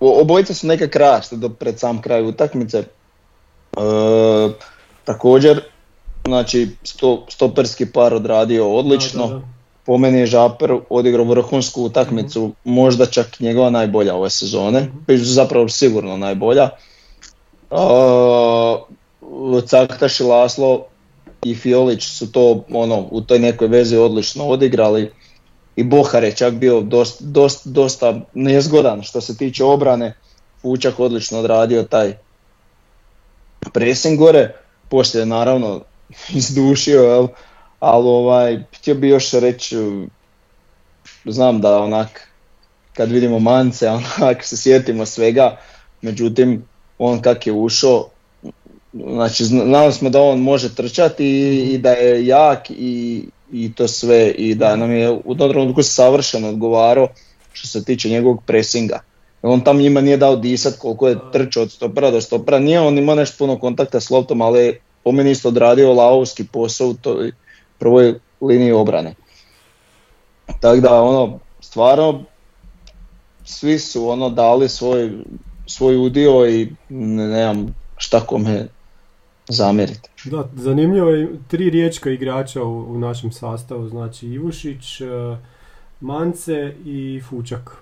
Obojica 0.00 0.54
su 0.54 0.66
nekak 0.66 0.96
raste 0.96 1.36
do 1.36 1.48
pred 1.48 1.78
sam 1.78 2.02
kraj 2.02 2.22
utakmice. 2.22 2.78
E, 2.78 2.86
također, 5.04 5.60
znači 6.24 6.68
sto, 6.82 7.26
stoperski 7.28 7.86
par 7.86 8.14
odradio 8.14 8.72
odlično. 8.72 9.42
Po 9.84 9.98
meni 9.98 10.18
je 10.18 10.26
Žaper 10.26 10.76
odigrao 10.90 11.24
vrhunsku 11.24 11.82
utakmicu, 11.82 12.42
mhm. 12.42 12.52
možda 12.64 13.06
čak 13.06 13.40
njegova 13.40 13.70
najbolja 13.70 14.14
ove 14.14 14.30
sezone, 14.30 14.80
mm 14.80 15.16
zapravo 15.16 15.68
sigurno 15.68 16.16
najbolja. 16.16 16.68
Uh, 17.70 17.78
Caktaš 19.66 20.20
i 20.20 20.22
Laslo 20.24 20.84
i 21.44 21.54
Fiolić 21.54 22.04
su 22.04 22.32
to 22.32 22.64
ono, 22.72 23.06
u 23.10 23.20
toj 23.20 23.38
nekoj 23.38 23.68
vezi 23.68 23.96
odlično 23.96 24.46
odigrali 24.46 25.12
i 25.78 25.84
Bohar 25.84 26.24
je 26.24 26.32
čak 26.32 26.54
bio 26.54 26.80
dosta, 26.80 27.24
dosta, 27.24 27.70
dosta 27.70 28.20
nezgodan 28.34 29.02
što 29.02 29.20
se 29.20 29.36
tiče 29.36 29.64
obrane. 29.64 30.14
Fučak 30.62 31.00
odlično 31.00 31.38
odradio 31.38 31.82
taj 31.82 32.16
pressing 33.72 34.18
gore, 34.18 34.54
poslije 34.88 35.22
je 35.22 35.26
naravno 35.26 35.80
izdušio, 36.40 37.02
jel? 37.02 37.26
ali 37.80 38.08
ovaj, 38.08 38.64
htio 38.76 38.94
bi 38.94 39.08
još 39.08 39.30
reći, 39.32 39.76
znam 41.24 41.60
da 41.60 41.78
onak, 41.78 42.28
kad 42.92 43.10
vidimo 43.10 43.38
Mance, 43.38 43.88
onak 44.20 44.44
se 44.44 44.56
sjetimo 44.56 45.06
svega, 45.06 45.56
međutim, 46.02 46.64
on 46.98 47.22
kak 47.22 47.46
je 47.46 47.52
ušao, 47.52 48.08
znači 48.92 49.44
znali 49.44 49.92
smo 49.92 50.10
da 50.10 50.22
on 50.22 50.40
može 50.40 50.74
trčati 50.74 51.24
i, 51.26 51.74
i 51.74 51.78
da 51.78 51.90
je 51.90 52.26
jak 52.26 52.70
i, 52.70 53.24
i 53.52 53.72
to 53.74 53.88
sve 53.88 54.30
i 54.30 54.54
da 54.54 54.76
nam 54.76 54.92
je 54.92 55.10
u 55.24 55.34
tom 55.34 55.50
trenutku 55.50 55.82
savršeno 55.82 56.48
odgovarao 56.48 57.08
što 57.52 57.68
se 57.68 57.84
tiče 57.84 58.08
njegovog 58.08 58.42
presinga. 58.46 59.00
On 59.42 59.60
tam 59.60 59.78
njima 59.78 60.00
nije 60.00 60.16
dao 60.16 60.36
disat 60.36 60.74
koliko 60.78 61.08
je 61.08 61.18
trčao 61.32 61.62
od 61.62 61.72
stopera 61.72 62.10
do 62.10 62.20
stopera, 62.20 62.58
nije 62.58 62.80
on 62.80 62.98
imao 62.98 63.14
nešto 63.14 63.38
puno 63.38 63.58
kontakta 63.58 64.00
s 64.00 64.10
loptom, 64.10 64.40
ali 64.40 64.80
po 65.04 65.12
meni 65.12 65.30
isto 65.30 65.48
odradio 65.48 65.92
lavovski 65.92 66.44
posao 66.44 66.88
u 66.88 66.94
toj 66.94 67.32
prvoj 67.78 68.14
liniji 68.40 68.72
obrane. 68.72 69.14
Tako 70.60 70.80
da 70.80 71.02
ono, 71.02 71.38
stvarno 71.60 72.24
svi 73.44 73.78
su 73.78 74.08
ono 74.08 74.30
dali 74.30 74.68
svoj, 74.68 75.10
svoj 75.66 75.96
udio 75.96 76.48
i 76.48 76.68
nemam 76.88 77.74
šta 77.96 78.20
kome 78.20 78.68
zamjeriti. 79.48 80.10
Da, 80.24 80.48
zanimljivo 80.54 81.10
je 81.10 81.28
tri 81.48 81.70
riječka 81.70 82.10
igrača 82.10 82.62
u, 82.62 82.92
u 82.92 82.98
našem 82.98 83.32
sastavu, 83.32 83.88
znači 83.88 84.26
Ivušić, 84.26 85.00
e, 85.00 85.06
Mance 86.00 86.74
i 86.84 87.22
Fučak. 87.28 87.76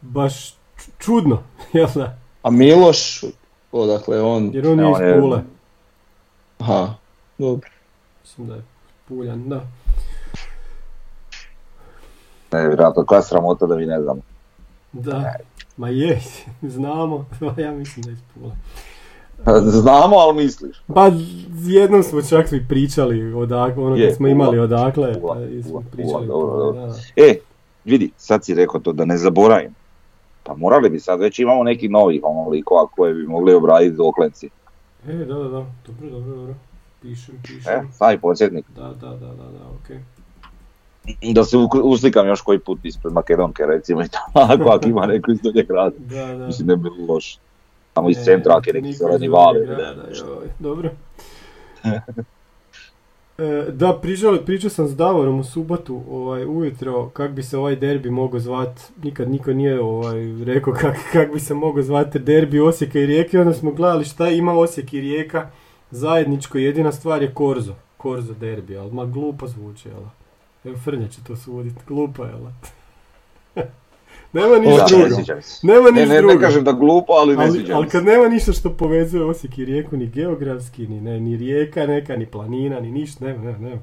Baš 0.00 0.54
čudno, 0.98 1.42
jel 1.72 1.88
da? 1.94 2.18
A 2.42 2.50
Miloš, 2.50 3.24
odakle 3.72 4.22
on... 4.22 4.50
Jer 4.54 4.68
on 4.68 4.80
je 4.80 4.90
iz 4.90 5.20
Pule. 5.20 5.42
Aha, 6.58 6.94
dobro. 7.38 7.70
Mislim 8.22 8.46
da 8.46 8.54
je 8.54 8.62
Puljan, 9.08 9.48
da. 9.48 9.60
Ne, 12.52 12.68
vjerojatno, 12.68 13.04
koja 13.04 13.22
sramota 13.22 13.66
da 13.66 13.74
vi 13.74 13.86
ne 13.86 14.02
znamo. 14.02 14.20
Da, 14.92 15.34
ma 15.76 15.88
je, 15.88 16.20
znamo, 16.76 17.26
ja 17.64 17.72
mislim 17.72 18.02
da 18.02 18.10
je 18.10 18.14
iz 18.14 18.22
Pule. 18.34 18.52
Znamo, 19.82 20.16
ali 20.16 20.44
misliš. 20.44 20.76
Pa 20.94 21.10
jednom 21.64 22.02
smo 22.02 22.22
čak 22.22 22.52
i 22.52 22.68
pričali 22.68 23.32
odakle, 23.32 23.84
ono 23.84 23.96
kad 23.96 24.16
smo 24.16 24.28
imali 24.28 24.58
odakle. 24.58 25.14
Ula, 25.22 25.36
smo 25.62 25.72
ula, 25.74 25.82
pričali 25.92 26.14
ula, 26.14 26.26
dobro, 26.26 26.56
dobro. 26.56 26.86
da. 26.86 26.94
E, 27.16 27.34
vidi, 27.84 28.10
sad 28.16 28.44
si 28.44 28.54
rekao 28.54 28.80
to 28.80 28.92
da 28.92 29.04
ne 29.04 29.16
zaboravim. 29.18 29.74
Pa 30.42 30.54
morali 30.54 30.90
bi 30.90 31.00
sad, 31.00 31.20
već 31.20 31.38
imamo 31.38 31.62
neki 31.62 31.88
novih 31.88 32.20
ono 32.22 32.48
likova 32.50 32.86
koje 32.86 33.14
bi 33.14 33.26
mogli 33.26 33.54
obraditi 33.54 33.96
oklenci. 34.00 34.50
E, 35.08 35.12
da, 35.12 35.24
da, 35.24 35.34
da, 35.34 35.48
dobro, 35.86 36.10
dobro, 36.10 36.36
dobro. 36.36 36.54
Pišem, 37.02 37.34
E, 37.34 37.42
pišem. 37.42 37.92
stavi 37.94 38.18
podsjetnik. 38.18 38.64
Da, 38.76 38.82
da, 38.82 39.08
da, 39.08 39.26
da, 39.26 39.26
da, 39.26 39.68
okej. 39.82 39.98
Da 41.32 41.44
se 41.44 41.56
uslikam 41.82 42.26
još 42.26 42.40
koji 42.40 42.58
put 42.58 42.78
ispred 42.84 43.12
Makedonke 43.12 43.62
recimo 43.66 44.02
i 44.02 44.08
tako, 44.08 44.70
ako 44.70 44.88
ima 44.88 45.06
neko 45.12 45.30
iz 45.32 45.40
Donjeg 45.40 45.66
grada. 45.66 45.96
Da, 45.98 46.34
da. 46.34 46.46
Mislim 46.46 46.68
ne 46.68 46.76
bi 46.76 46.82
bilo 46.82 47.14
loše. 47.14 47.38
Tamo 47.94 48.10
iz 48.10 48.18
E, 48.18 48.24
centra, 48.24 48.56
ako 48.56 48.68
je 48.68 48.72
neki 48.72 48.86
niko 48.86 48.98
zeleni 48.98 49.26
iz 49.26 49.32
val 49.32 49.54
Donjeg 49.54 49.68
ili 49.68 49.76
grada, 49.76 50.02
ne, 50.02 50.08
nešto. 50.08 50.26
joj, 50.26 50.48
Dobro. 50.58 50.90
E, 53.38 53.66
da, 53.72 53.98
pričao, 54.02 54.36
pričao 54.46 54.70
sam 54.70 54.88
s 54.88 54.96
Davorom 54.96 55.40
u 55.40 55.44
subotu 55.44 56.02
ovaj, 56.10 56.46
ujutro 56.46 57.08
kak 57.08 57.30
bi 57.30 57.42
se 57.42 57.58
ovaj 57.58 57.76
derbi 57.76 58.10
mogao 58.10 58.40
zvat, 58.40 58.80
nikad 59.02 59.30
niko 59.30 59.52
nije 59.52 59.80
ovaj, 59.80 60.44
rekao 60.44 60.74
kak, 60.74 60.96
kak 61.12 61.32
bi 61.32 61.40
se 61.40 61.54
mogao 61.54 61.82
zvati 61.82 62.18
derbi 62.18 62.60
Osijeka 62.60 62.98
i 62.98 63.06
Rijeke, 63.06 63.40
onda 63.40 63.52
smo 63.52 63.72
gledali 63.72 64.04
šta 64.04 64.28
ima 64.28 64.52
Osijek 64.58 64.92
i 64.92 65.00
Rijeka, 65.00 65.50
zajedničko 65.90 66.58
jedina 66.58 66.92
stvar 66.92 67.22
je 67.22 67.34
Korzo, 67.34 67.74
Korzo 67.96 68.34
derbi, 68.34 68.76
ali 68.76 68.92
ma 68.92 69.04
glupo 69.04 69.46
zvuči, 69.46 69.88
jel? 69.88 70.02
Evo 70.64 70.78
Frnja 70.78 71.08
će 71.08 71.24
to 71.26 71.36
sudit, 71.36 71.74
glupo, 71.88 72.24
jel? 72.24 72.40
Nema 74.34 74.58
ništa 74.58 74.78
Da, 74.78 74.86
drugo, 74.88 75.16
ne 75.62 75.74
nema 75.74 75.84
Ne, 75.84 75.92
ništa 75.92 76.14
ne, 76.14 76.18
drugo. 76.18 76.34
ne 76.34 76.40
kažem 76.40 76.64
da 76.64 76.72
glupo, 76.72 77.12
ali 77.12 77.36
ne 77.36 77.42
Ali, 77.44 77.52
sviđa 77.52 77.76
ali 77.76 77.88
kad 77.88 78.04
nema 78.04 78.28
ništa 78.28 78.52
što 78.52 78.70
povezuje 78.70 79.24
Osijek 79.24 79.58
i 79.58 79.64
Rijeku, 79.64 79.96
ni 79.96 80.06
geografski, 80.06 80.86
ni, 80.86 81.00
ne, 81.00 81.20
ni 81.20 81.36
rijeka 81.36 81.86
neka, 81.86 82.16
ni 82.16 82.26
planina, 82.26 82.80
ni 82.80 82.90
ništa, 82.90 83.24
nema, 83.24 83.44
nema, 83.44 83.58
nema. 83.58 83.80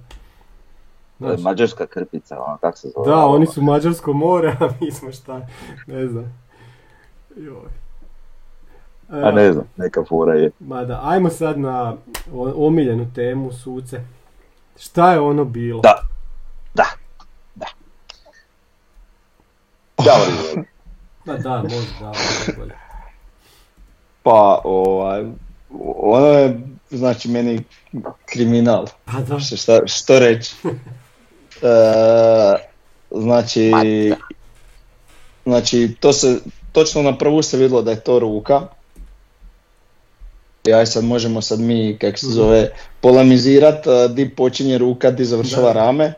To 1.20 1.26
je 1.26 1.38
Znaš, 1.38 1.44
Mađarska 1.44 1.86
krpica, 1.86 2.40
ono, 2.40 2.58
kak 2.58 2.78
se 2.78 2.88
zove? 2.90 3.10
da, 3.10 3.26
oni 3.26 3.48
su 3.48 3.62
Mađarsko 3.62 4.14
more, 4.14 4.48
a 4.60 4.70
mi 4.82 4.92
smo 4.92 5.12
šta, 5.12 5.48
ne 5.88 6.08
znam. 6.08 6.40
Joj. 7.38 7.70
A 9.10 9.32
ne 9.32 9.54
znam, 9.54 9.66
neka 9.78 10.04
fora 10.10 10.34
je. 10.34 10.52
Ma 10.60 10.84
da, 10.84 11.00
ajmo 11.04 11.30
sad 11.30 11.60
na 11.60 11.96
omiljenu 12.56 13.08
temu 13.16 13.52
suce. 13.52 14.02
Šta 14.80 15.14
je 15.14 15.20
ono 15.20 15.46
bilo? 15.46 15.82
Da, 15.82 16.02
da. 16.74 16.86
Davor. 20.06 20.66
Ma 21.26 21.38
da, 21.38 21.64
može 21.64 21.88
da, 22.00 22.12
bolje. 22.58 22.74
Pa, 24.24 24.62
ovaj, 24.64 25.24
ono 25.96 26.28
je, 26.28 26.60
znači, 26.90 27.30
meni 27.30 27.64
kriminal. 28.26 28.86
Pa 29.06 29.20
da, 29.20 29.40
Što, 29.40 29.58
šta, 29.58 29.80
što 29.86 30.20
reći? 30.20 30.56
E, 31.64 32.56
znači, 33.12 33.72
znači, 35.46 35.96
to 36.00 36.14
se, 36.14 36.40
točno 36.72 37.02
na 37.02 37.18
prvu 37.18 37.42
se 37.42 37.58
vidjelo 37.58 37.82
da 37.82 37.92
je 37.92 38.00
to 38.00 38.20
ruka. 38.20 38.62
I 40.68 40.74
aj 40.74 40.86
sad 40.86 41.04
možemo 41.04 41.42
sad 41.42 41.60
mi, 41.60 41.98
kak 42.02 42.20
se 42.20 42.28
zove, 42.28 42.70
polemizirat 43.02 43.86
di 44.10 44.30
počinje 44.36 44.78
ruka, 44.78 45.12
di 45.12 45.26
završava 45.26 45.74
Da. 45.74 45.74
rame. 45.74 46.14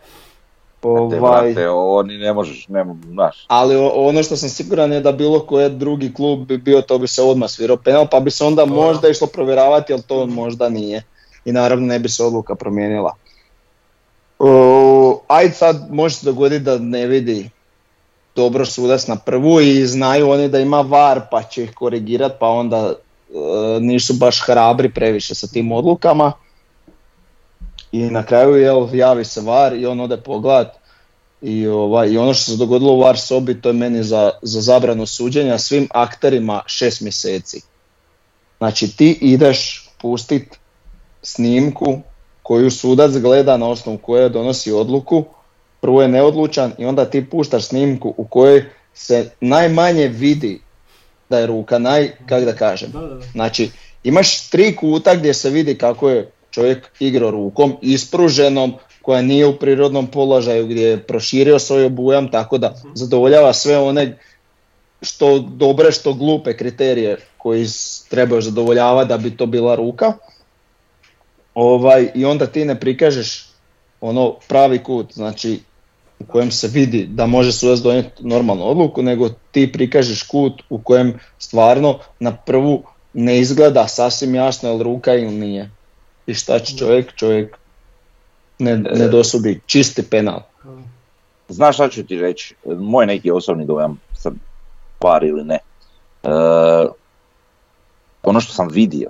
Te, 0.83 0.89
Ovaj, 0.89 1.19
brate, 1.19 1.69
ovo 1.69 2.03
ni 2.03 2.17
ne 2.17 2.33
možeš, 2.33 2.67
ne, 2.67 2.85
znaš. 3.11 3.45
ali 3.47 3.75
ono 3.93 4.23
što 4.23 4.37
sam 4.37 4.49
siguran 4.49 4.93
je 4.93 4.99
da 5.01 5.11
bilo 5.11 5.39
koji 5.39 5.69
drugi 5.69 6.13
klub 6.13 6.47
bi 6.47 6.57
bio, 6.57 6.81
to 6.81 6.97
bi 6.97 7.07
se 7.07 7.21
odmah 7.21 7.49
svirao 7.49 7.77
penal, 7.77 8.07
pa 8.11 8.19
bi 8.19 8.31
se 8.31 8.45
onda 8.45 8.65
možda 8.65 9.09
išlo 9.09 9.27
provjeravati, 9.27 9.93
ali 9.93 10.01
to 10.01 10.25
možda 10.25 10.69
nije. 10.69 11.03
I 11.45 11.51
naravno 11.51 11.87
ne 11.87 11.99
bi 11.99 12.09
se 12.09 12.23
odluka 12.23 12.55
promijenila. 12.55 13.15
O, 14.39 15.21
ajde 15.27 15.53
sad 15.53 15.87
može 15.91 16.15
se 16.15 16.25
dogoditi 16.25 16.63
da 16.63 16.77
ne 16.77 17.07
vidi 17.07 17.49
dobro 18.35 18.65
sudac 18.65 19.07
na 19.07 19.15
prvu 19.15 19.61
i 19.61 19.85
znaju 19.85 20.29
oni 20.29 20.47
da 20.49 20.59
ima 20.59 20.81
var 20.81 21.21
pa 21.31 21.43
će 21.43 21.63
ih 21.63 21.73
korigirati 21.73 22.35
pa 22.39 22.47
onda 22.47 22.93
e, 22.93 23.79
nisu 23.79 24.13
baš 24.13 24.41
hrabri 24.45 24.89
previše 24.89 25.35
sa 25.35 25.47
tim 25.47 25.71
odlukama. 25.71 26.31
I 27.93 28.09
na 28.09 28.23
kraju 28.23 28.55
jel, 28.55 28.95
javi 28.95 29.25
se 29.25 29.41
var 29.41 29.73
i 29.73 29.85
on 29.85 29.99
ode 29.99 30.17
pogledat 30.17 30.75
i, 31.41 31.67
ovaj, 31.67 32.09
I 32.09 32.17
ono 32.17 32.33
što 32.33 32.51
se 32.51 32.57
dogodilo 32.57 32.93
u 32.93 32.99
VAR 32.99 33.19
sobi, 33.19 33.61
to 33.61 33.69
je 33.69 33.73
meni 33.73 34.03
za, 34.03 34.31
za 34.41 34.61
zabranu 34.61 35.05
suđenja 35.05 35.57
svim 35.57 35.87
akterima 35.91 36.61
šest 36.65 37.01
mjeseci. 37.01 37.61
Znači 38.57 38.97
ti 38.97 39.17
ideš 39.21 39.89
pustit 40.01 40.57
snimku 41.21 41.99
koju 42.43 42.71
sudac 42.71 43.11
gleda 43.11 43.57
na 43.57 43.67
osnovu 43.67 43.97
koje 43.97 44.29
donosi 44.29 44.71
odluku, 44.71 45.25
prvo 45.81 46.01
je 46.01 46.07
neodlučan 46.07 46.73
i 46.77 46.85
onda 46.85 47.05
ti 47.05 47.29
puštaš 47.29 47.63
snimku 47.63 48.13
u 48.17 48.27
kojoj 48.27 48.65
se 48.93 49.29
najmanje 49.41 50.07
vidi 50.07 50.61
da 51.29 51.39
je 51.39 51.47
ruka, 51.47 51.79
naj, 51.79 52.11
kak 52.25 52.43
da 52.45 52.55
kažem. 52.55 52.91
Znači, 53.31 53.71
imaš 54.03 54.49
tri 54.49 54.75
kuta 54.75 55.15
gdje 55.15 55.33
se 55.33 55.49
vidi 55.49 55.77
kako 55.77 56.09
je 56.09 56.31
čovjek 56.53 56.91
igrao 56.99 57.31
rukom, 57.31 57.77
ispruženom, 57.81 58.73
koja 59.01 59.21
nije 59.21 59.47
u 59.47 59.57
prirodnom 59.59 60.07
položaju, 60.07 60.67
gdje 60.67 60.81
je 60.81 61.03
proširio 61.03 61.59
svoj 61.59 61.85
obujam, 61.85 62.31
tako 62.31 62.57
da 62.57 62.75
zadovoljava 62.93 63.53
sve 63.53 63.77
one 63.77 64.17
što 65.01 65.39
dobre, 65.39 65.91
što 65.91 66.13
glupe 66.13 66.57
kriterije 66.57 67.17
koji 67.37 67.65
trebaju 68.09 68.41
zadovoljavati 68.41 69.09
da 69.09 69.17
bi 69.17 69.37
to 69.37 69.45
bila 69.45 69.75
ruka. 69.75 70.13
Ovaj, 71.53 72.11
I 72.15 72.25
onda 72.25 72.47
ti 72.47 72.65
ne 72.65 72.79
prikažeš 72.79 73.49
ono 74.01 74.35
pravi 74.47 74.83
kut, 74.83 75.13
znači 75.13 75.59
u 76.19 76.25
kojem 76.25 76.51
se 76.51 76.67
vidi 76.67 77.05
da 77.05 77.25
može 77.25 77.51
sudac 77.51 77.79
donijeti 77.79 78.27
normalnu 78.27 78.69
odluku, 78.69 79.01
nego 79.01 79.29
ti 79.51 79.71
prikažeš 79.71 80.23
kut 80.23 80.61
u 80.69 80.77
kojem 80.77 81.19
stvarno 81.39 81.99
na 82.19 82.35
prvu 82.35 82.83
ne 83.13 83.39
izgleda 83.39 83.87
sasvim 83.87 84.35
jasno 84.35 84.69
je 84.69 84.75
li 84.75 84.83
ruka 84.83 85.13
ili 85.13 85.31
nije. 85.31 85.69
I 86.27 86.33
šta 86.33 86.59
će 86.59 86.77
čovjek? 86.77 87.15
Čovjek 87.15 87.57
ne, 88.59 88.77
ne 88.77 89.07
dosudi 89.07 89.61
čisti 89.65 90.09
penal. 90.09 90.41
Znaš 91.47 91.75
šta 91.75 91.89
ću 91.89 92.03
ti 92.05 92.19
reći, 92.19 92.55
moj 92.65 93.05
neki 93.05 93.31
osobni 93.31 93.65
dojam, 93.65 93.99
sad 94.13 94.33
par 94.99 95.23
ili 95.23 95.43
ne. 95.43 95.59
E, 96.23 96.29
ono 98.23 98.39
što 98.41 98.53
sam 98.53 98.67
vidio. 98.71 99.09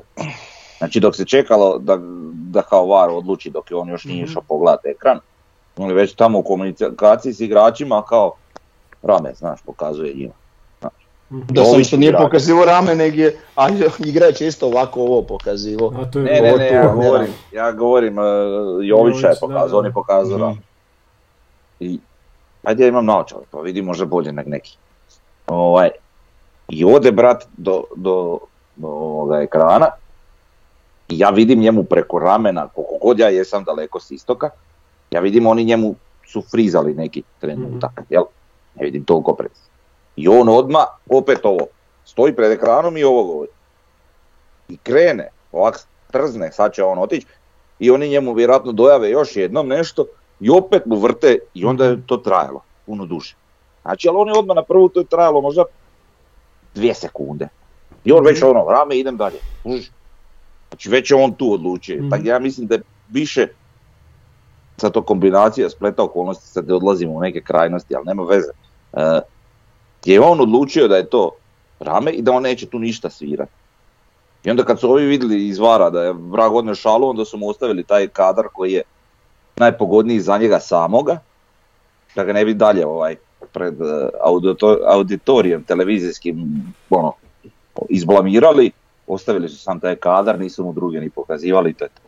Znači 0.77 0.99
dok 0.99 1.15
se 1.15 1.25
čekalo 1.25 1.77
da, 1.79 1.97
da 2.33 2.61
kao 2.61 2.87
VAR 2.87 3.09
odluči 3.09 3.49
dok 3.49 3.71
je 3.71 3.77
on 3.77 3.89
još 3.89 4.03
nije 4.03 4.23
Mhm. 4.23 4.31
išao 4.31 4.41
pogledati 4.41 4.87
ekran, 4.87 5.19
on 5.77 5.89
je 5.89 5.95
već 5.95 6.13
tamo 6.15 6.39
u 6.39 6.43
komunikaciji 6.43 7.33
s 7.33 7.39
igračima 7.39 8.03
kao 8.09 8.33
rame, 9.03 9.33
znaš, 9.33 9.59
pokazuje 9.65 10.13
njima. 10.13 10.33
Mhm. 11.33 11.53
Da 11.53 11.65
sam 11.65 11.83
što 11.83 11.97
nije 11.97 12.17
pokazivo 12.17 12.65
rame, 12.65 12.95
nego 12.95 13.17
je, 13.17 13.37
a 13.55 13.69
igrač 14.05 14.41
je 14.41 14.47
isto 14.47 14.67
ovako 14.67 15.01
ovo 15.01 15.21
pokazivo. 15.21 15.93
A 15.97 16.05
to 16.05 16.19
je 16.19 16.25
Ne, 16.25 16.41
ne, 16.41 16.57
ne, 16.57 16.67
ja 16.67 16.93
govorim, 16.93 17.27
ja 17.51 17.71
govorim, 17.71 18.17
uh, 18.17 18.23
Jovića 18.81 19.27
je 19.27 19.35
pokazao, 19.41 19.79
on 19.79 19.85
je 19.85 19.93
pokazao 19.93 20.37
Mhm. 20.37 20.41
rame. 20.43 20.57
I, 21.79 21.99
ajde 22.63 22.83
ja 22.83 22.87
imam 22.87 23.05
naočale, 23.05 23.43
pa 23.51 23.59
vidi 23.59 23.81
može 23.81 24.05
bolje 24.05 24.31
nek 24.31 24.47
neki. 24.47 24.77
Ovaj, 25.47 25.89
I 26.69 26.85
ode 26.85 27.11
brat 27.11 27.43
do, 27.57 27.83
do, 27.95 28.37
do 28.75 28.87
ovoga 28.87 29.37
ekrana 29.37 29.87
i 31.09 31.19
ja 31.19 31.29
vidim 31.29 31.59
njemu 31.59 31.83
preko 31.83 32.19
ramena, 32.19 32.67
koliko 32.67 32.97
god 33.01 33.19
ja 33.19 33.29
jesam 33.29 33.63
daleko 33.63 33.99
s 33.99 34.11
istoka, 34.11 34.49
ja 35.11 35.19
vidim 35.19 35.47
oni 35.47 35.63
njemu 35.63 35.95
su 36.27 36.41
frizali 36.41 36.93
neki 36.93 37.23
trenutak, 37.39 38.01
jel? 38.09 38.23
Ne 38.75 38.85
vidim 38.85 39.03
toliko 39.03 39.33
precizno. 39.33 39.72
I 40.15 40.27
on 40.27 40.49
odmah, 40.49 40.85
opet 41.09 41.39
ovo, 41.43 41.67
stoji 42.05 42.35
pred 42.35 42.51
ekranom 42.51 42.97
i 42.97 43.03
ovo 43.03 43.23
govori. 43.23 43.51
I 44.69 44.77
krene, 44.77 45.29
ovak 45.51 45.79
trzne, 46.11 46.51
sad 46.51 46.73
će 46.73 46.83
on 46.83 46.99
otići, 46.99 47.27
i 47.79 47.91
oni 47.91 48.09
njemu 48.09 48.33
vjerojatno 48.33 48.71
dojave 48.71 49.09
još 49.09 49.35
jednom 49.35 49.67
nešto 49.67 50.05
i 50.39 50.49
opet 50.49 50.85
mu 50.85 50.95
vrte 50.95 51.37
i 51.53 51.65
onda 51.65 51.85
je 51.85 52.07
to 52.07 52.17
trajalo 52.17 52.61
puno 52.85 53.05
duže. 53.05 53.35
Znači, 53.81 54.07
ali 54.07 54.17
on 54.17 54.27
je 54.27 54.39
odmah 54.39 54.55
na 54.55 54.63
prvu 54.63 54.89
to 54.89 54.99
je 54.99 55.05
trajalo 55.05 55.41
možda 55.41 55.63
dvije 56.75 56.93
sekunde. 56.93 57.47
I 58.05 58.11
on 58.11 58.25
već 58.25 58.43
ono, 58.43 58.65
rame 58.69 58.97
idem 58.97 59.17
dalje. 59.17 59.37
Znači 60.69 60.89
već 60.89 61.11
je 61.11 61.17
on 61.17 61.33
tu 61.33 61.53
odlučio. 61.53 61.97
Mhm. 61.97 62.09
Tako 62.09 62.23
ja 62.25 62.39
mislim 62.39 62.67
da 62.67 62.75
je 62.75 62.81
više 63.09 63.47
sad 64.77 64.91
to 64.91 65.01
kombinacija 65.01 65.69
spleta 65.69 66.03
okolnosti, 66.03 66.47
sad 66.47 66.71
odlazimo 66.71 67.13
u 67.13 67.21
neke 67.21 67.41
krajnosti, 67.41 67.95
ali 67.95 68.05
nema 68.05 68.23
veze. 68.23 68.51
E, 68.93 69.19
je 70.05 70.21
on 70.21 70.41
odlučio 70.41 70.87
da 70.87 70.97
je 70.97 71.09
to 71.09 71.31
rame 71.79 72.11
i 72.11 72.21
da 72.21 72.31
on 72.31 72.43
neće 72.43 72.65
tu 72.65 72.79
ništa 72.79 73.09
svirati. 73.09 73.51
I 74.43 74.49
onda 74.49 74.63
kad 74.63 74.79
su 74.79 74.91
ovi 74.91 75.05
vidjeli 75.05 75.47
iz 75.47 75.59
vara 75.59 75.89
da 75.89 76.03
je 76.03 76.13
vrag 76.13 76.55
odnio 76.55 76.75
šalu, 76.75 77.09
onda 77.09 77.25
su 77.25 77.37
mu 77.37 77.49
ostavili 77.49 77.83
taj 77.83 78.07
kadar 78.07 78.45
koji 78.53 78.71
je 78.71 78.81
najpogodniji 79.55 80.19
za 80.19 80.37
njega 80.37 80.59
samoga, 80.59 81.19
da 82.15 82.23
ga 82.23 82.33
ne 82.33 82.45
bi 82.45 82.53
dalje 82.53 82.85
ovaj, 82.85 83.15
pred 83.53 83.81
eh, 83.81 84.09
audito- 84.25 84.79
auditorijem 84.85 85.63
televizijskim 85.63 86.63
ono, 86.89 87.13
izblamirali, 87.89 88.71
ostavili 89.07 89.49
su 89.49 89.57
sam 89.57 89.79
taj 89.79 89.95
kadar, 89.95 90.39
nisu 90.39 90.63
mu 90.63 90.73
druge 90.73 90.99
ni 90.99 91.09
pokazivali, 91.09 91.73
to 91.73 91.85
je 91.85 91.89
to. 91.89 92.01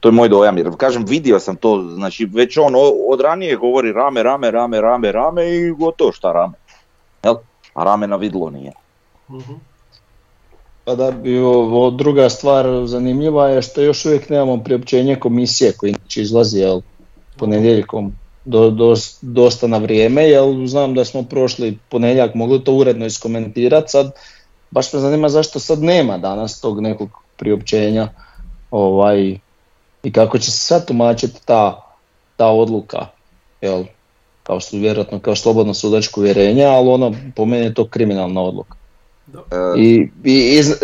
To 0.00 0.08
je 0.08 0.12
moj 0.12 0.28
dojam, 0.28 0.58
jer 0.58 0.70
kažem, 0.76 1.04
vidio 1.08 1.40
sam 1.40 1.56
to, 1.56 1.88
znači 1.94 2.24
već 2.24 2.56
on 2.56 2.72
od 3.08 3.20
ranije 3.20 3.56
govori 3.56 3.92
rame, 3.92 4.22
rame, 4.22 4.50
rame, 4.50 4.80
rame, 4.80 5.12
rame 5.12 5.56
i 5.56 5.70
gotovo 5.70 6.12
šta 6.12 6.32
rame. 6.32 6.54
Jel? 7.24 7.34
A 7.74 7.84
rame 7.84 8.06
na 8.06 8.16
vidlo 8.16 8.50
nije. 8.50 8.72
Mhm. 9.30 9.52
Pa 10.84 10.94
da 10.94 11.10
bi 11.10 11.38
ovo 11.38 11.90
druga 11.90 12.28
stvar 12.28 12.66
zanimljiva 12.84 13.48
je 13.48 13.62
što 13.62 13.80
još 13.80 14.04
uvijek 14.04 14.28
nemamo 14.28 14.64
priopćenje 14.64 15.16
komisije 15.16 15.72
koji 15.72 15.90
inače 15.90 16.22
izlazi 16.22 16.58
jel, 16.58 16.80
ponedjeljkom 17.36 18.12
do, 18.44 18.70
dos- 18.70 19.18
dosta 19.22 19.66
na 19.66 19.78
vrijeme, 19.78 20.28
jer 20.28 20.66
znam 20.66 20.94
da 20.94 21.04
smo 21.04 21.22
prošli 21.22 21.78
ponedjeljak 21.88 22.34
mogli 22.34 22.64
to 22.64 22.72
uredno 22.72 23.06
iskomentirati, 23.06 23.90
sad 23.90 24.12
baš 24.70 24.92
me 24.92 25.00
zanima 25.00 25.28
zašto 25.28 25.58
sad 25.60 25.82
nema 25.82 26.18
danas 26.18 26.60
tog 26.60 26.80
nekog 26.80 27.08
priopćenja 27.36 28.08
ovaj, 28.70 29.38
i 30.08 30.12
kako 30.12 30.38
će 30.38 30.50
se 30.50 30.58
sad 30.58 30.86
tumačiti 30.86 31.40
ta, 31.44 31.82
ta 32.36 32.46
odluka, 32.46 33.06
jel, 33.60 33.84
kao 34.42 34.60
što 34.60 34.76
vjerojatno 34.76 35.18
kao 35.18 35.34
slobodno 35.34 35.74
sudačko 35.74 36.20
uvjerenje, 36.20 36.64
ali 36.64 36.88
ono 36.88 37.14
po 37.36 37.44
meni 37.44 37.64
je 37.64 37.74
to 37.74 37.88
kriminalna 37.88 38.40
odluka. 38.42 38.74
E, 39.34 39.80
I, 39.80 40.10
i, 40.24 40.58
iz- 40.58 40.74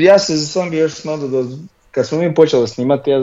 ja 0.00 0.18
se 0.18 0.36
sam 0.36 0.70
bi 0.70 0.76
još 0.76 1.04
nadao 1.04 1.28
da 1.28 1.44
kad 1.90 2.06
smo 2.06 2.18
mi 2.18 2.34
počeli 2.34 2.68
snimati, 2.68 3.10
ja 3.10 3.18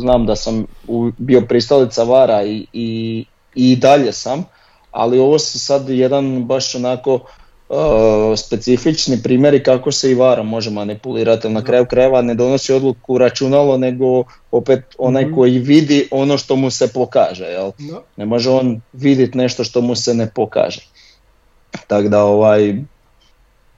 znam 0.00 0.26
da 0.26 0.36
sam 0.36 0.66
u- 0.88 1.10
bio 1.18 1.40
pristalica 1.40 2.02
Vara 2.04 2.42
i, 2.44 2.66
i, 2.72 3.24
i 3.54 3.76
dalje 3.76 4.12
sam, 4.12 4.44
ali 4.90 5.18
ovo 5.18 5.38
su 5.38 5.58
sad 5.60 5.88
jedan 5.88 6.44
baš 6.44 6.74
onako 6.74 7.14
uh, 7.14 7.20
specifični 8.36 9.22
primjeri 9.22 9.62
kako 9.62 9.92
se 9.92 10.10
i 10.10 10.14
Vara 10.14 10.42
može 10.42 10.70
manipulirati. 10.70 11.48
Na 11.48 11.64
kraju 11.64 11.86
krajeva 11.86 12.22
ne 12.22 12.34
donosi 12.34 12.72
odluku 12.72 13.18
računalo, 13.18 13.78
nego 13.78 14.24
opet 14.50 14.80
onaj 14.98 15.24
Mhm. 15.24 15.34
koji 15.34 15.58
vidi 15.58 16.08
ono 16.10 16.38
što 16.38 16.56
mu 16.56 16.70
se 16.70 16.92
pokaže. 16.92 17.44
Jel? 17.44 17.70
Ne 18.16 18.26
može 18.26 18.50
on 18.50 18.80
vidjeti 18.92 19.38
nešto 19.38 19.64
što 19.64 19.80
mu 19.80 19.94
se 19.94 20.14
ne 20.14 20.30
pokaže. 20.34 20.80
Tako 21.86 22.08
da 22.08 22.24
ovaj, 22.24 22.74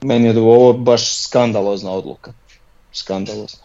meni 0.01 0.27
je 0.27 0.39
ovo 0.39 0.73
baš 0.73 1.17
skandalozna 1.17 1.91
odluka. 1.91 2.33
Skandalozna. 2.93 3.63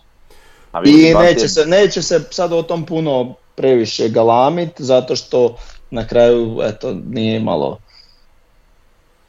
I 0.85 1.15
neće 1.15 1.49
se, 1.49 1.67
neće 1.67 2.03
se 2.03 2.21
sad 2.31 2.53
o 2.53 2.63
tom 2.63 2.87
puno 2.87 3.35
previše 3.55 4.09
galamit, 4.09 4.71
zato 4.79 5.17
što 5.17 5.57
na 5.91 6.07
kraju 6.07 6.61
eto, 6.63 6.95
nije 7.11 7.37
imalo 7.37 7.79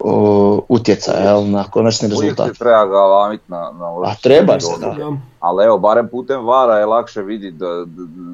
o, 0.07 0.61
utjecaja 0.69 1.19
jel, 1.19 1.49
na 1.49 1.63
konačni 1.63 2.07
Uvijek 2.07 2.21
rezultat. 2.21 2.47
se 2.47 2.59
treba 2.59 2.85
galamit 2.85 3.41
na, 3.47 3.71
na 3.79 3.87
ovo 3.89 4.03
A 4.03 4.15
treba 4.23 4.59
se 4.59 4.67
događa. 4.79 5.03
Da, 5.03 5.17
Ali 5.39 5.65
evo, 5.65 5.77
barem 5.77 6.07
putem 6.09 6.45
vara 6.45 6.77
je 6.77 6.85
lakše 6.85 7.21
vidjeti 7.21 7.57
da, 7.57 7.83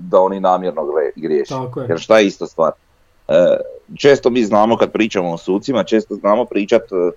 da, 0.10 0.20
oni 0.20 0.40
namjerno 0.40 0.82
je. 0.82 1.46
Jer 1.90 2.00
šta 2.00 2.20
je 2.20 2.28
ista 2.28 2.48
stvar? 2.48 2.72
E, 3.28 3.58
često 3.98 4.30
mi 4.30 4.44
znamo 4.44 4.78
kad 4.78 4.92
pričamo 4.92 5.32
o 5.32 5.38
sucima, 5.38 5.84
često 5.84 6.16
znamo 6.16 6.46
pričat 6.46 6.82
e, 6.82 7.12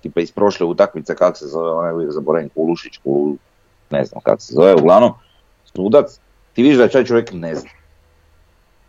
tipa 0.00 0.20
iz 0.20 0.32
prošle 0.32 0.66
utakmice, 0.66 1.14
kak 1.14 1.36
se 1.36 1.46
zove, 1.46 1.70
onaj 1.70 1.92
uvijek 1.92 2.12
zaboravim, 2.12 2.48
Kulušić, 2.54 2.96
Kulu, 2.96 3.36
ne 3.90 4.04
znam 4.04 4.20
kako 4.22 4.40
se 4.40 4.54
zove, 4.54 4.74
uglavnom, 4.74 5.12
sudac, 5.64 6.20
ti 6.52 6.62
vidiš 6.62 6.78
da 6.78 6.88
taj 6.88 7.04
čovjek 7.04 7.32
ne 7.32 7.54
zna. 7.54 7.70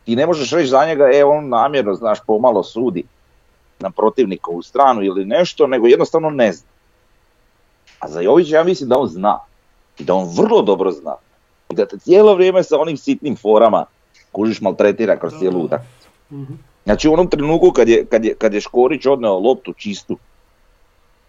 Ti 0.05 0.15
ne 0.15 0.25
možeš 0.25 0.51
reći 0.51 0.67
za 0.67 0.85
njega, 0.85 1.09
e, 1.13 1.23
on 1.23 1.49
namjerno, 1.49 1.93
znaš, 1.93 2.19
pomalo 2.27 2.63
sudi 2.63 3.03
na 3.79 3.89
protivnikovu 3.89 4.61
stranu 4.61 5.03
ili 5.03 5.25
nešto, 5.25 5.67
nego 5.67 5.87
jednostavno 5.87 6.29
ne 6.29 6.53
zna. 6.53 6.67
A 7.99 8.07
za 8.07 8.21
Jovića 8.21 8.55
ja 8.55 8.63
mislim 8.63 8.89
da 8.89 8.97
on 8.97 9.07
zna. 9.07 9.39
I 9.99 10.03
da 10.03 10.13
on 10.13 10.29
vrlo 10.37 10.61
dobro 10.61 10.91
zna. 10.91 11.15
I 11.69 11.75
da 11.75 11.85
te 11.85 11.97
cijelo 11.97 12.35
vrijeme 12.35 12.63
sa 12.63 12.79
onim 12.79 12.97
sitnim 12.97 13.35
forama 13.35 13.85
kužiš 14.31 14.61
maltretira 14.61 15.19
kroz 15.19 15.33
cijelu 15.39 15.59
utakmicu. 15.59 16.07
Mhm. 16.31 16.53
Znači 16.83 17.09
u 17.09 17.13
onom 17.13 17.29
trenutku 17.29 17.71
kad 17.71 17.89
je, 17.89 18.05
kad 18.05 18.25
je, 18.25 18.33
kad 18.35 18.53
je 18.53 18.61
Škorić 18.61 19.05
odneo 19.05 19.39
loptu 19.39 19.73
čistu, 19.73 20.17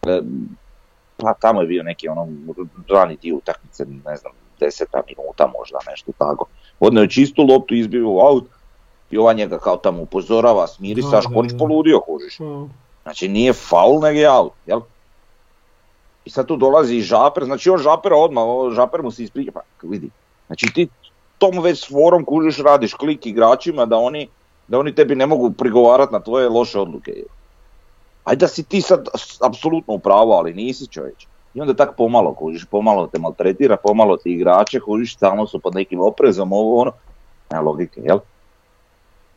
e, 0.07 0.21
pa 1.17 1.35
tamo 1.35 1.61
je 1.61 1.67
bio 1.67 1.83
neki 1.83 2.09
ono 2.09 2.29
rani 2.89 3.17
dio 3.23 3.37
utakmice, 3.37 3.85
ne 3.85 4.17
znam, 4.17 4.33
deseta 4.61 5.03
minuta 5.07 5.53
možda, 5.59 5.79
nešto 5.91 6.13
tako. 6.19 6.47
Odneo 6.81 7.03
je 7.03 7.11
čistu 7.11 7.43
loptu, 7.43 7.75
izbio 7.75 8.11
u 8.11 8.21
aut 8.21 8.45
i 9.11 9.19
ova 9.19 9.33
njega 9.33 9.59
kao 9.59 9.77
tamo 9.77 10.03
upozorava, 10.03 10.67
smiri 10.67 11.03
se, 11.03 11.17
a 11.17 11.23
Škorić 11.23 11.53
poludio, 11.59 12.01
kužiš. 12.01 12.39
Znači 13.03 13.29
nije 13.29 13.53
faul, 13.53 14.01
nego 14.01 14.19
je 14.19 14.31
jel? 14.67 14.81
I 16.25 16.31
sad 16.31 16.47
tu 16.47 16.57
dolazi 16.57 16.97
i 16.97 17.03
Žaper, 17.03 17.45
znači 17.45 17.71
on 17.71 17.79
Žapera 17.79 18.17
odmah, 18.17 18.45
Žaper 18.73 19.03
mu 19.03 19.11
se 19.11 19.23
ispriča, 19.23 19.51
pa 19.53 19.61
vidi. 19.83 20.11
Znači 20.47 20.67
ti 20.75 20.89
tom 21.39 21.63
već 21.63 21.85
s 21.85 21.89
forom 21.89 22.25
kužiš, 22.25 22.59
radiš 22.59 22.95
klik 22.95 23.27
igračima 23.27 23.87
da 23.87 23.97
oni, 23.97 24.29
da 24.69 24.79
oni 24.79 24.95
tebi 24.95 25.17
ne 25.17 25.27
mogu 25.27 25.51
prigovarati 25.51 26.13
na 26.13 26.21
tvoje 26.21 26.49
loše 26.49 26.79
odluke. 26.81 27.13
Ajde 28.25 28.41
da 28.41 28.49
si 28.49 28.63
ti 28.63 28.83
sad 28.83 29.09
apsolutno 29.41 29.95
u 29.95 29.99
pravu, 29.99 30.33
ali 30.33 30.55
nisi 30.55 30.87
čovječ. 30.87 31.27
I 31.55 31.61
onda 31.61 31.75
tak 31.75 31.97
pomalo 31.97 32.35
kužiš, 32.35 32.65
pomalo 32.65 33.07
te 33.07 33.19
maltretira, 33.19 33.77
pomalo 33.77 34.17
ti 34.17 34.33
igrače 34.33 34.81
kužiš, 34.81 35.15
stalno 35.17 35.47
su 35.47 35.59
pod 35.59 35.75
nekim 35.75 36.01
oprezom, 36.01 36.53
ovo 36.53 36.81
ono. 36.81 36.93
Nema 37.51 37.63
logike, 37.63 38.01
jel? 38.05 38.19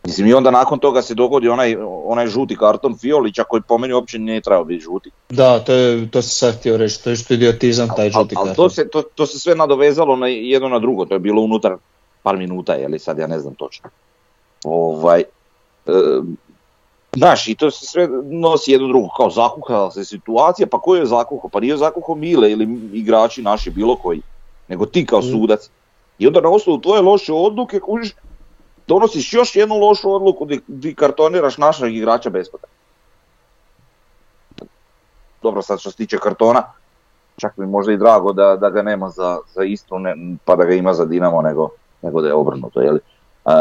Mislim 0.06 0.28
i 0.28 0.34
onda 0.34 0.52
nakon 0.52 0.80
toga 0.80 1.02
se 1.02 1.14
dogodi 1.14 1.50
onaj, 1.50 1.76
onaj 2.06 2.28
žuti 2.28 2.56
karton 2.58 2.98
Fiolića 2.98 3.44
koji 3.44 3.62
po 3.68 3.78
meni 3.78 3.94
uopće 3.94 4.20
nije 4.20 4.42
trebao 4.42 4.64
biti 4.66 4.84
žuti. 4.84 5.12
Da, 5.30 5.60
to, 5.60 5.74
je, 5.74 6.12
to 6.12 6.22
sam 6.22 6.30
sad 6.30 6.60
htio 6.60 6.78
reći, 6.78 7.04
to 7.04 7.10
je 7.10 7.16
što 7.16 7.34
idiotizam 7.34 7.88
taj 7.96 8.10
žuti 8.10 8.36
karton. 8.36 8.56
to, 8.56 8.70
se, 8.70 8.88
to, 8.90 9.02
to 9.02 9.26
se 9.26 9.40
sve 9.40 9.56
nadovezalo 9.56 10.16
na 10.16 10.28
jedno 10.28 10.70
na 10.70 10.80
drugo, 10.80 11.06
to 11.06 11.14
je 11.14 11.20
bilo 11.20 11.42
unutar 11.42 11.76
par 12.24 12.38
minuta, 12.38 12.74
je 12.74 12.88
li 12.88 13.00
sad 13.00 13.18
ja 13.20 13.28
ne 13.28 13.40
znam 13.40 13.56
točno. 13.56 13.90
Ovaj, 14.64 15.20
e, 15.86 15.92
znaš, 17.16 17.48
i 17.48 17.56
to 17.56 17.72
se 17.72 17.86
sve 17.86 18.10
nosi 18.24 18.72
jedno 18.72 18.88
drugo, 18.88 19.08
kao 19.18 19.30
zakuhala 19.30 19.92
se 19.92 20.06
situacija, 20.06 20.68
pa 20.68 20.80
ko 20.80 20.96
je 20.96 21.06
zakuhao? 21.06 21.50
Pa 21.50 21.60
nije 21.60 21.78
zakuhao 21.78 22.16
Mile 22.16 22.52
ili 22.52 22.90
igrači 22.94 23.42
naši, 23.42 23.70
bilo 23.70 23.96
koji, 23.96 24.22
nego 24.68 24.86
ti 24.86 25.06
kao 25.06 25.20
Mm. 25.20 25.32
sudac. 25.32 25.70
I 26.20 26.28
onda 26.28 26.42
na 26.42 26.50
osnovu 26.50 26.82
tvoje 26.82 27.02
loše 27.02 27.34
odluke, 27.34 27.80
kužiš, 27.80 28.14
donosiš 28.88 29.34
još 29.34 29.56
jednu 29.56 29.76
lošu 29.76 30.16
odluku 30.16 30.46
di, 30.46 30.62
di 30.68 30.96
kartoniraš 30.96 31.58
našeg 31.58 31.96
igrača 31.96 32.30
besplatno. 32.30 32.68
Dobro, 35.42 35.62
sad 35.62 35.80
što 35.80 35.92
se 35.92 35.98
tiče 35.98 36.18
kartona, 36.18 36.64
čak 37.38 37.58
mi 37.58 37.66
možda 37.66 37.94
i 37.94 37.98
drago 37.98 38.34
da, 38.34 38.56
da 38.56 38.70
ga 38.70 38.82
nema 38.82 39.10
za, 39.10 39.40
za 39.56 39.64
Istru, 39.64 40.00
ne, 40.00 40.16
pa 40.46 40.56
da 40.56 40.66
ga 40.66 40.74
ima 40.74 40.94
za 40.94 41.06
Dinamo, 41.06 41.42
nego, 41.42 41.70
nego 42.02 42.22
da 42.22 42.28
je 42.28 42.34
obrnuto. 42.34 42.82
Jeli? 42.82 43.00
E, 43.46 43.52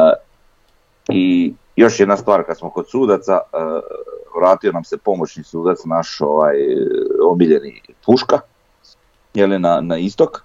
I 1.09 1.55
još 1.77 2.01
jedna 2.01 2.17
stvar, 2.17 2.45
kad 2.45 2.59
smo 2.59 2.71
kod 2.71 2.91
sudaca, 2.91 3.41
e, 3.53 3.57
vratio 4.39 4.73
nam 4.73 4.85
se 4.85 4.97
pomoćni 4.97 5.45
sudac, 5.45 5.79
naš 5.85 6.21
ovaj, 6.21 6.55
omiljeni 7.31 7.83
Puška, 8.07 8.41
jeli, 9.35 9.59
na, 9.59 9.81
na 9.81 9.99
istok. 9.99 10.43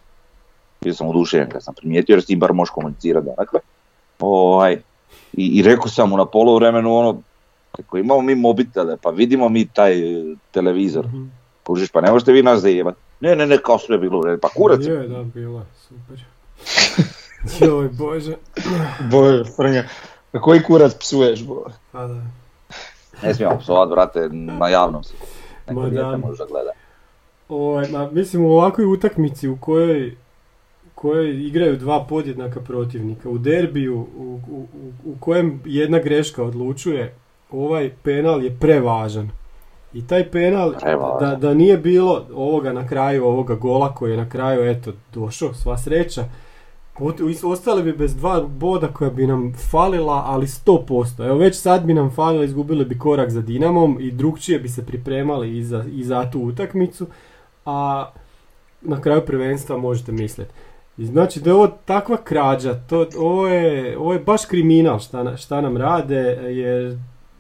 Bio 0.82 0.94
sam 0.94 1.08
oduševljen 1.08 1.50
kad 1.50 1.64
sam 1.64 1.74
primijetio, 1.74 2.14
jer 2.14 2.22
s 2.22 2.26
tim 2.26 2.40
bar 2.40 2.54
možeš 2.54 2.72
komunicirati 2.72 3.28
dakle. 3.38 3.60
Ovaj, 4.20 4.78
i, 5.34 5.60
I 5.60 5.62
rekao 5.62 5.88
sam 5.88 6.10
mu 6.10 6.18
na 6.18 6.26
poluvremenu 6.26 6.96
ono, 6.96 7.22
kako 7.72 7.98
imamo 7.98 8.22
mi 8.22 8.36
mobitele, 8.36 8.98
pa 9.02 9.10
vidimo 9.10 9.50
mi 9.50 9.68
taj 9.68 10.00
e, 10.00 10.36
televizor. 10.52 11.06
Mhm. 11.06 11.26
Kužiš, 11.64 11.90
pa 11.90 12.02
ne 12.02 12.12
možete 12.12 12.32
vi 12.32 12.44
nas 12.44 12.62
zajebati. 12.62 12.98
Ne, 13.20 13.36
ne, 13.36 13.48
ne, 13.48 13.58
kao 13.58 13.80
sve 13.80 13.98
bilo 13.98 14.20
u. 14.20 14.38
Pa 14.38 14.50
kurac, 14.50 14.80
Je, 14.86 15.08
da, 15.08 15.24
bila, 15.24 15.66
super. 15.88 16.24
Joj, 17.68 17.90
bože. 17.90 18.36
Bože, 19.12 19.44
Frnja, 19.56 19.84
koji 20.42 20.64
kurac 20.64 20.96
psuješ, 21.00 21.44
bo? 21.44 21.66
Pa 21.92 22.08
da. 22.08 22.22
ne 23.24 23.34
smijemo 23.34 23.60
psovat, 23.60 23.90
brate, 23.90 24.30
na 24.32 24.70
javnom 24.70 25.04
se. 25.04 25.14
Neko 25.68 25.80
Ma 25.80 25.90
dijete 25.90 26.18
gleda. 26.50 26.72
Ovaj, 27.50 27.90
ma, 27.92 28.10
mislim 28.12 28.46
u 28.46 28.52
ovakvoj 28.52 28.86
utakmici 28.86 29.48
u 29.48 29.58
kojoj, 29.62 30.18
kojoj 30.98 31.48
igraju 31.48 31.78
dva 31.78 32.06
podjednaka 32.10 32.62
protivnika, 32.62 33.30
u 33.30 33.38
derbiju 33.38 33.98
u, 34.18 34.40
u, 34.50 34.66
u- 35.06 35.16
kojem 35.20 35.62
jedna 35.66 36.00
greška 36.00 36.44
odlučuje, 36.44 37.14
ovaj 37.52 37.92
penal 38.04 38.44
je 38.44 38.58
prevažan. 38.60 39.30
I 39.94 40.08
taj 40.08 40.32
penal, 40.32 40.74
da, 41.20 41.36
da 41.36 41.54
nije 41.54 41.78
bilo 41.78 42.26
ovoga 42.36 42.74
na 42.74 42.88
kraju, 42.88 43.26
ovoga 43.26 43.56
gola 43.56 43.94
koji 43.96 44.12
je 44.12 44.18
na 44.18 44.30
kraju, 44.30 44.70
eto, 44.72 44.92
došao, 45.14 45.54
sva 45.54 45.78
sreća, 45.78 46.24
ostali 47.44 47.84
bi 47.84 47.94
bez 47.94 48.16
dva 48.16 48.42
boda 48.42 48.88
koja 48.88 49.10
bi 49.10 49.28
nam 49.28 49.54
falila, 49.72 50.24
ali 50.26 50.46
100%. 50.46 51.28
Evo 51.28 51.38
već 51.38 51.56
sad 51.56 51.86
bi 51.86 51.94
nam 51.94 52.12
falila, 52.12 52.44
izgubili 52.44 52.86
bi 52.86 53.00
korak 53.00 53.30
za 53.30 53.42
Dinamom 53.42 53.98
i 54.00 54.12
drugčije 54.12 54.60
bi 54.60 54.70
se 54.70 54.86
pripremali 54.86 55.58
i 55.58 55.64
za, 55.64 55.86
i 55.94 56.04
za 56.04 56.32
tu 56.32 56.40
utakmicu, 56.40 57.08
a 57.66 58.10
na 58.82 59.02
kraju 59.02 59.22
prvenstva 59.26 59.78
možete 59.78 60.12
misliti. 60.12 60.52
I 60.98 61.06
znači 61.06 61.40
da 61.40 61.50
je 61.50 61.54
ovo 61.54 61.68
takva 61.86 62.18
krađa, 62.18 62.74
to, 62.90 63.06
ovo, 63.18 63.48
je, 63.48 63.98
ovo 63.98 64.14
je 64.14 64.20
baš 64.20 64.46
kriminal 64.46 65.00
šta, 65.00 65.38
šta 65.38 65.62
nam 65.62 65.78
rade, 65.78 66.38
jer 66.50 66.98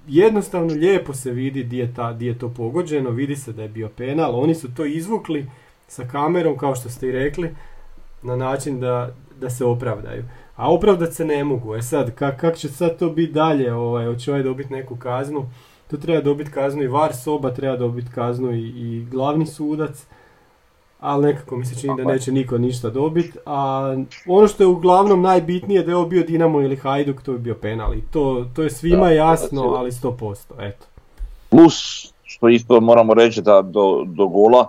jednostavno 0.07 0.73
lijepo 0.73 1.13
se 1.13 1.31
vidi 1.31 1.63
di 1.63 2.25
je 2.25 2.39
to 2.39 2.49
pogođeno, 2.49 3.09
vidi 3.09 3.35
se 3.35 3.53
da 3.53 3.61
je 3.61 3.69
bio 3.69 3.89
penal, 3.89 4.39
oni 4.39 4.55
su 4.55 4.75
to 4.75 4.85
izvukli 4.85 5.45
sa 5.87 6.07
kamerom 6.07 6.57
kao 6.57 6.75
što 6.75 6.89
ste 6.89 7.07
i 7.07 7.11
rekli, 7.11 7.55
na 8.21 8.35
način 8.35 8.79
da, 8.79 9.09
da 9.39 9.49
se 9.49 9.65
opravdaju. 9.65 10.23
A 10.55 10.73
opravdat 10.73 11.13
se 11.13 11.25
ne 11.25 11.43
mogu. 11.43 11.75
E 11.75 11.81
sad, 11.81 12.15
kak, 12.15 12.39
kak 12.39 12.55
će 12.55 12.69
sad 12.69 12.97
to 12.99 13.09
biti 13.09 13.33
dalje? 13.33 13.73
Ovaj, 13.73 14.05
hoće 14.05 14.31
ovaj 14.31 14.43
dobiti 14.43 14.73
neku 14.73 14.95
kaznu? 14.95 15.49
Tu 15.89 15.97
treba 15.97 16.21
dobiti 16.21 16.51
kaznu 16.51 16.83
i 16.83 16.87
var 16.87 17.15
soba, 17.15 17.51
treba 17.51 17.77
dobiti 17.77 18.11
kaznu 18.15 18.53
i, 18.53 18.67
i 18.67 19.05
glavni 19.11 19.45
sudac. 19.45 20.05
Ali 20.99 21.25
nekako 21.25 21.55
mi 21.57 21.65
se 21.65 21.81
čini 21.81 21.93
da 21.97 22.03
neće 22.03 22.31
niko 22.31 22.57
ništa 22.57 22.89
dobiti. 22.89 23.37
A 23.45 23.95
ono 24.27 24.47
što 24.47 24.63
je 24.63 24.67
uglavnom 24.67 25.21
najbitnije 25.21 25.83
da 25.83 25.91
je 25.91 25.95
ovo 25.95 26.05
bio 26.05 26.23
Dinamo 26.23 26.61
ili 26.61 26.75
Hajduk, 26.75 27.21
to 27.21 27.31
je 27.31 27.37
bio 27.37 27.55
penal. 27.55 27.93
I 27.93 28.01
to, 28.11 28.45
to 28.55 28.63
je 28.63 28.69
svima 28.69 29.05
Da, 29.05 29.11
jasno, 29.11 29.47
sigurno. 29.47 29.73
ali 29.77 29.91
100%. 29.91 30.35
Eto. 30.59 30.85
Plus, 31.49 32.07
što 32.23 32.49
isto 32.49 32.79
moramo 32.81 33.13
reći 33.13 33.41
da 33.41 33.61
do, 33.61 34.03
do 34.05 34.27
gola 34.27 34.67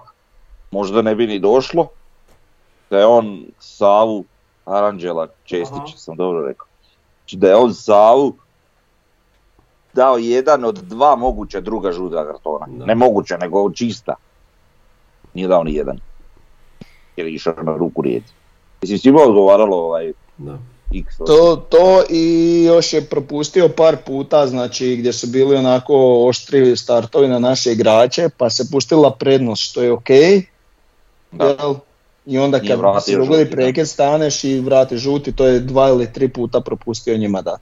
možda 0.70 1.02
ne 1.02 1.14
bi 1.14 1.26
ni 1.26 1.38
došlo, 1.38 1.86
da 2.90 2.98
je 2.98 3.06
on 3.06 3.44
Savu 3.58 4.24
Aranđela 4.64 5.28
Čestić, 5.44 5.78
Aha. 5.78 5.96
sam 5.96 6.16
dobro 6.16 6.46
rekao. 6.46 6.66
Znači 7.20 7.36
da 7.36 7.48
je 7.48 7.56
on 7.56 7.74
Savu 7.74 8.34
dao 9.92 10.18
jedan 10.18 10.64
od 10.64 10.74
dva 10.74 11.16
moguća 11.16 11.60
druga 11.60 11.92
žuta 11.92 12.24
kartona. 12.24 12.66
Da. 12.68 12.84
Ne 12.84 12.94
moguća, 12.94 13.36
nego 13.36 13.70
čista. 13.72 14.14
Nije 15.34 15.48
dao 15.48 15.64
ni 15.64 15.74
jedan. 15.74 15.98
Jer 17.18 17.26
je 17.26 17.32
išao 17.32 17.62
na 17.62 17.76
ruku 17.76 18.02
rijeci. 18.02 18.32
Mislim, 18.82 18.98
svima 18.98 19.20
odgovaralo 19.20 19.76
ovaj 19.76 20.12
Da. 20.38 20.58
X. 20.94 21.16
To, 21.16 21.56
to 21.68 22.02
i 22.10 22.24
još 22.64 22.92
je 22.92 23.04
propustio 23.04 23.68
par 23.68 23.96
puta, 23.96 24.46
znači 24.46 24.96
gdje 24.96 25.12
su 25.12 25.26
bili 25.26 25.56
onako 25.56 25.94
oštri 26.26 26.76
startovi 26.76 27.28
na 27.28 27.38
naše 27.38 27.72
igrače, 27.72 28.28
pa 28.36 28.50
se 28.50 28.70
pustila 28.72 29.10
prednost 29.10 29.62
što 29.62 29.82
je 29.82 29.92
ok. 29.92 30.08
Da. 31.32 31.44
Jel? 31.46 31.74
I 32.26 32.38
onda 32.38 32.60
kad 32.60 33.04
se 33.04 33.16
dogodi 33.16 33.44
da. 33.44 33.50
prekid 33.50 33.88
staneš 33.88 34.44
i 34.44 34.60
vrati 34.60 34.96
žuti, 34.96 35.32
to 35.32 35.46
je 35.46 35.60
dva 35.60 35.88
ili 35.88 36.12
tri 36.12 36.28
puta 36.28 36.60
propustio 36.60 37.16
njima 37.16 37.42
da. 37.42 37.56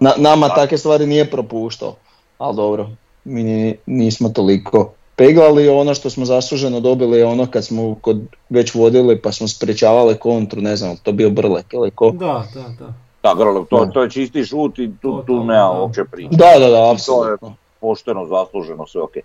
Na, 0.00 0.12
nama 0.16 0.48
Da. 0.48 0.54
takve 0.54 0.78
stvari 0.78 1.06
nije 1.06 1.30
propuštao, 1.30 1.96
ali 2.38 2.56
dobro, 2.56 2.90
mi 3.24 3.42
ni- 3.42 3.76
nismo 3.86 4.28
toliko 4.28 4.92
peglali, 5.16 5.68
ono 5.68 5.94
što 5.94 6.10
smo 6.10 6.24
zasluženo 6.24 6.80
dobili 6.80 7.18
je 7.18 7.26
ono 7.26 7.46
kad 7.46 7.64
smo 7.64 7.94
kod, 8.00 8.20
već 8.50 8.74
vodili 8.74 9.20
pa 9.20 9.32
smo 9.32 9.48
sprečavali 9.48 10.18
kontru, 10.18 10.60
ne 10.60 10.76
znam, 10.76 10.96
to 10.96 11.12
bio 11.12 11.30
Brlek 11.30 11.66
ili 11.72 11.90
ko. 11.90 12.10
Da, 12.10 12.44
da, 12.54 12.62
da. 12.78 12.92
Da, 13.22 13.34
Grlo, 13.34 13.66
to, 13.70 13.84
Da. 13.84 13.90
to 13.92 14.02
je 14.02 14.10
čisti 14.10 14.44
šut 14.44 14.78
i 14.78 14.90
tu, 15.02 15.22
tu 15.26 15.44
nema 15.44 15.72
da. 15.74 15.80
uopće 15.80 16.04
priče. 16.04 16.28
Da, 16.30 16.58
da, 16.58 16.70
da, 16.70 16.90
apsolutno. 16.92 17.54
pošteno, 17.80 18.26
zasluženo, 18.26 18.86
sve 18.86 19.02
ok. 19.02 19.16
E, 19.16 19.22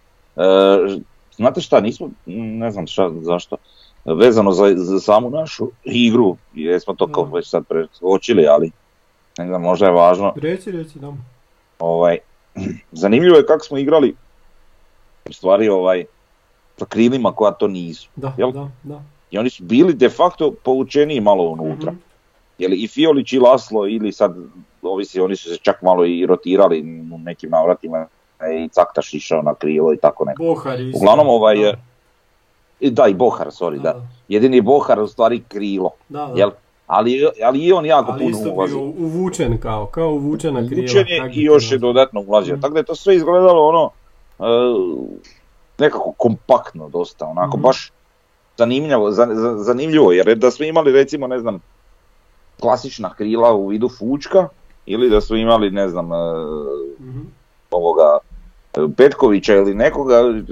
znate 1.35 1.61
šta, 1.61 1.79
nismo, 1.79 2.09
ne 2.25 2.71
znam 2.71 2.87
šta, 2.87 3.11
zašto, 3.21 3.57
vezano 4.05 4.51
za, 4.51 4.73
za 4.75 4.99
samu 4.99 5.29
našu 5.29 5.69
igru, 5.83 6.37
jesmo 6.53 6.93
to 6.93 7.07
kao 7.07 7.23
već 7.23 7.49
sad 7.49 7.63
preskočili, 7.67 8.47
ali 8.47 8.71
ne 9.37 9.47
znam, 9.47 9.61
možda 9.61 9.85
je 9.85 9.91
važno, 9.91 10.33
Reci, 10.35 10.71
reci, 10.71 10.99
da. 10.99 11.13
ovaj, 11.79 12.17
zanimljivo 12.91 13.37
je 13.37 13.45
kako 13.45 13.65
smo 13.65 13.77
igrali, 13.77 14.15
u 15.29 15.33
stvari, 15.33 15.69
ovaj, 15.69 16.05
sa 16.77 16.85
krilima 16.85 17.31
koja 17.31 17.51
to 17.51 17.67
nisu. 17.67 18.09
Da, 18.15 18.33
Jel? 18.37 18.51
da, 18.51 18.69
da. 18.83 19.01
I 19.31 19.37
oni 19.37 19.49
su 19.49 19.63
bili 19.63 19.93
de 19.93 20.09
facto 20.09 20.51
povučeniji 20.63 21.21
malo 21.21 21.43
unutra. 21.43 21.91
Mhm. 21.91 22.01
Je 22.57 22.67
li 22.67 22.75
i 22.75 22.87
Fiolić 22.87 23.33
i 23.33 23.39
Laslo 23.39 23.87
ili 23.87 24.11
sad, 24.11 24.35
ovisi, 24.81 25.19
oni 25.19 25.35
su 25.35 25.49
se 25.49 25.57
čak 25.57 25.81
malo 25.81 26.05
i 26.05 26.25
rotirali 26.25 26.79
u 27.13 27.17
nekim 27.17 27.49
navratima, 27.49 28.07
e, 28.39 28.63
i 28.63 28.69
Caktaš 28.69 29.13
išao 29.13 29.41
na 29.41 29.53
krilo 29.53 29.93
i 29.93 29.97
tako 29.97 30.25
neko. 30.25 30.43
Bohar 30.43 30.79
isto. 30.79 30.97
Uglavnom, 30.97 31.27
ovaj, 31.27 31.55
da. 31.55 31.73
I 32.79 32.89
Da, 32.91 33.07
i 33.07 33.13
Bohar, 33.13 33.47
sorry, 33.47 33.81
da. 33.81 34.07
Jedini 34.27 34.61
Bohar 34.61 34.99
u 34.99 35.07
stvari 35.07 35.43
krilo, 35.47 35.89
Da, 36.09 36.25
da. 36.25 36.33
jel? 36.35 36.49
Ali, 36.87 37.25
ali 37.43 37.59
i 37.59 37.73
on 37.73 37.85
jako 37.85 38.11
Ali 38.11 38.19
puno 38.23 38.53
ulazi. 38.53 38.73
bio 38.73 38.83
uvučen 38.83 39.57
kao, 39.57 39.85
kao 39.85 40.09
uvučena 40.09 40.67
krila. 40.67 40.79
Uvučen 40.81 41.07
je 41.07 41.31
i 41.33 41.43
još 41.43 41.71
je 41.71 41.77
dodatno 41.77 42.23
ulazio. 42.27 42.53
Mhm. 42.53 42.61
Tako 42.61 42.73
da 42.73 42.79
je 42.79 42.85
to 42.85 42.95
sve 42.95 43.15
izgledalo 43.15 43.67
ono, 43.67 43.83
e, 43.85 44.06
nekako 45.79 46.13
kompaktno 46.17 46.89
dosta, 46.89 47.25
onako 47.25 47.57
Mhm. 47.57 47.63
baš 47.63 47.91
zanimljivo, 48.57 49.11
za- 49.11 49.29
za- 49.33 49.57
zanimljivo, 49.57 50.11
jer 50.11 50.35
da 50.37 50.51
smo 50.51 50.65
imali 50.65 50.91
recimo, 50.91 51.27
ne 51.27 51.39
znam, 51.39 51.59
klasična 52.61 53.13
krila 53.13 53.53
u 53.53 53.67
vidu 53.67 53.89
fučka, 53.89 54.47
ili 54.85 55.09
da 55.09 55.21
smo 55.21 55.35
imali, 55.37 55.71
ne 55.71 55.89
znam, 55.89 56.13
e, 56.13 56.17
Mhm. 56.99 57.21
ovoga 57.71 58.17
e, 58.77 58.87
Petkovića 58.97 59.55
ili 59.55 59.75
nekoga, 59.75 60.15
e, 60.15 60.43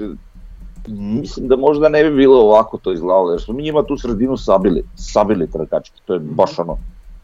mislim 0.88 1.48
da 1.48 1.56
možda 1.56 1.88
ne 1.88 2.04
bi 2.04 2.16
bilo 2.16 2.40
ovako 2.40 2.78
to 2.78 2.92
izgledalo, 2.92 3.30
jer 3.32 3.40
smo 3.40 3.54
mi 3.54 3.62
njima 3.62 3.82
tu 3.82 3.96
sredinu 3.96 4.36
sabili, 4.36 4.82
sabili 4.94 5.50
trkački, 5.50 6.00
to 6.04 6.14
je 6.14 6.20
baš 6.20 6.58
ono, 6.58 6.78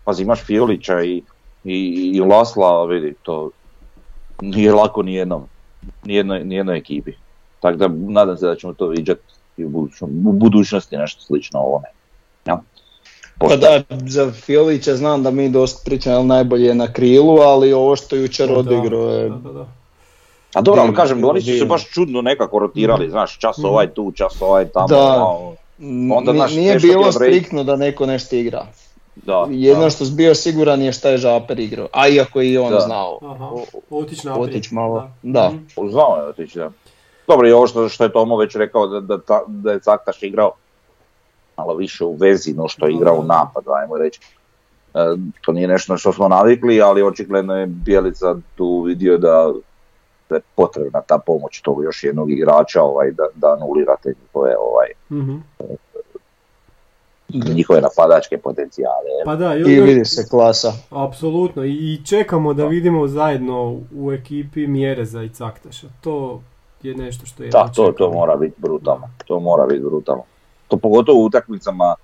pazi 0.04 0.22
imaš 0.22 0.44
Fiolića 0.44 1.02
i, 1.02 1.24
i, 1.64 2.12
i 2.14 2.20
Lasla, 2.20 2.84
vidi, 2.86 3.14
to 3.22 3.50
nije 4.40 4.72
lako 4.72 5.02
nijednom, 5.02 5.48
nijednoj, 6.04 6.44
nijednoj 6.44 6.76
ekipi. 6.78 7.12
Tako 7.60 7.76
da 7.76 7.88
nadam 7.88 8.36
se 8.36 8.46
da 8.46 8.54
ćemo 8.56 8.72
to 8.72 8.86
viđati 8.86 9.20
i 9.56 9.64
u, 9.64 9.68
budućno- 9.68 10.06
u 10.26 10.32
budućnosti 10.32 10.96
nešto 10.96 11.22
slično 11.22 11.60
ovome. 11.60 11.86
Ja? 12.46 12.60
Pa 13.38 13.56
da, 13.56 13.82
za 14.00 14.32
Fiolića 14.32 14.96
znam 14.96 15.22
da 15.22 15.30
mi 15.30 15.48
dosta 15.48 15.82
pričamo 15.84 16.22
najbolje 16.24 16.66
je 16.66 16.74
na 16.74 16.92
krilu, 16.92 17.34
ali 17.34 17.72
ovo 17.72 17.96
što 17.96 18.16
jučer 18.16 18.48
Da, 18.48 18.54
odigrao 18.54 19.08
je... 19.08 19.28
Da, 19.28 19.36
da, 19.36 19.52
da. 19.52 19.66
A 20.54 20.60
dobro, 20.60 20.82
ali 20.82 20.94
kažem, 20.94 21.24
oni 21.24 21.40
su 21.42 21.58
se 21.58 21.64
baš 21.64 21.90
čudno 21.90 22.22
nekako 22.22 22.58
rotirali, 22.58 23.10
znaš, 23.10 23.38
čas 23.38 23.58
Mhm. 23.58 23.66
ovaj 23.66 23.88
tu, 23.88 24.12
čas 24.12 24.42
ovaj 24.42 24.64
tamo, 24.66 24.86
Da. 24.88 25.26
Onda, 26.12 26.32
znaš, 26.32 26.52
nije 26.52 26.78
bilo 26.78 27.12
striktno 27.12 27.64
da 27.64 27.76
neko 27.76 28.06
nešto 28.06 28.36
igra. 28.36 28.66
Da, 29.16 29.46
Jedno 29.50 29.82
da. 29.82 29.90
što 29.90 30.04
sam 30.04 30.16
bio 30.16 30.34
siguran 30.34 30.82
je 30.82 30.92
šta 30.92 31.08
je 31.08 31.18
Žaper 31.18 31.60
igrao, 31.60 31.88
a 31.92 32.08
iako 32.08 32.40
je 32.40 32.48
i 32.48 32.58
on 32.58 32.70
Da. 32.70 32.80
znao. 32.80 33.18
Aha, 33.22 33.44
O- 33.46 33.64
otić 33.92 34.24
naprijed. 34.24 34.48
otić 34.48 34.70
malo, 34.70 35.10
da. 35.22 35.48
Mhm. 35.48 35.88
Znao 35.88 36.16
je 36.16 36.22
otići, 36.22 36.58
da. 36.58 36.70
Dobro, 37.26 37.48
i 37.48 37.52
ovo 37.52 37.66
što, 37.66 37.88
što 37.88 38.04
je 38.04 38.12
Tomo 38.12 38.36
već 38.36 38.56
rekao 38.56 38.86
da, 38.86 39.00
da, 39.18 39.18
da 39.46 39.72
je 39.72 39.80
Caktaš 39.80 40.22
igrao 40.22 40.52
malo 41.56 41.74
više 41.74 42.04
u 42.04 42.14
vezi 42.14 42.52
no 42.52 42.68
što 42.68 42.86
je 42.86 42.92
igrao 42.92 43.14
u 43.14 43.24
napadu, 43.24 43.70
ajmo 43.72 43.96
reći. 43.98 44.20
E, 44.94 44.98
to 45.40 45.52
nije 45.52 45.68
nešto 45.68 45.92
na 45.92 45.96
što 45.96 46.12
smo 46.12 46.28
navikli, 46.28 46.82
ali 46.82 47.02
očigledno 47.02 47.56
je 47.56 47.66
Bijelica 47.66 48.34
tu 48.54 48.80
vidio 48.80 49.18
da, 49.18 49.52
da 50.28 50.36
je 50.36 50.42
potrebna 50.54 51.00
ta 51.00 51.18
pomoć 51.18 51.60
tog 51.60 51.84
još 51.84 52.04
jednog 52.04 52.30
igrača 52.30 52.82
ovaj, 52.82 53.10
da, 53.10 53.24
da 53.34 53.52
anulirate 53.52 54.14
njihove, 54.22 54.54
ovaj, 54.58 54.88
Mhm. 55.10 55.36
Njihove 57.54 57.80
napadačke 57.80 58.38
potencijale. 58.38 59.24
Pa 59.24 59.36
da, 59.36 59.56
I 59.56 59.60
još- 59.60 59.88
vidi 59.88 60.04
se 60.04 60.28
klasa. 60.28 60.72
Apsolutno, 60.90 61.64
i 61.64 62.00
čekamo 62.06 62.54
da 62.54 62.66
vidimo 62.66 63.08
zajedno 63.08 63.80
u 63.94 64.12
ekipi 64.12 64.66
mjere 64.66 65.04
za 65.04 65.22
Icaktaša. 65.22 65.86
To 66.00 66.40
je 66.82 66.94
nešto 66.94 67.26
što 67.26 67.42
je... 67.42 67.48
Da, 67.48 67.68
to, 67.74 67.92
to 67.92 68.12
mora 68.12 68.36
biti 68.36 68.54
brutalno. 68.58 69.08
To 69.26 69.40
mora 69.40 69.66
biti 69.66 69.80
brutalno. 69.80 70.22
To 70.68 70.76
pogotovo 70.76 71.20
u 71.20 71.24
utakmicama 71.24 71.94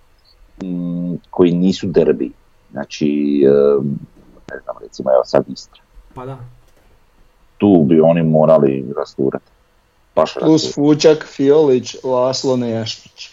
mm, 0.62 1.14
koji 1.30 1.52
nisu 1.52 1.86
derbi. 1.86 2.32
Znači, 2.72 3.40
ne 4.52 4.58
znam, 4.64 4.76
recimo 4.80 5.10
evo 5.10 5.24
sad 5.24 5.44
Istra. 5.48 5.80
Pa 6.14 6.26
da. 6.26 6.38
Tu 7.58 7.84
bi 7.88 8.00
oni 8.00 8.22
morali 8.22 8.92
rasturati. 8.98 9.44
Baš 10.16 10.34
Plus. 10.34 10.74
Fučak, 10.74 11.24
Fiolić, 11.26 11.96
Laslo 12.04 12.56
Nejašpić. 12.56 13.30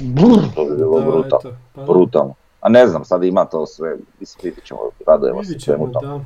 Brr. 0.00 0.54
To 0.54 0.64
bi 0.64 0.76
bilo 0.76 1.00
Da, 1.00 1.06
brutalno. 1.06 1.38
eto, 1.40 1.52
pa 1.74 1.80
da. 1.80 1.86
brutalno. 1.86 2.34
A 2.60 2.68
ne 2.68 2.86
znam, 2.86 3.04
sad 3.04 3.24
ima 3.24 3.44
to 3.44 3.66
sve, 3.66 3.96
mislim, 4.20 4.40
vidit 4.50 4.64
ćemo, 4.64 4.80
radujemo 5.06 5.44
se 5.44 5.60
svemu 5.60 5.86
da. 5.86 6.20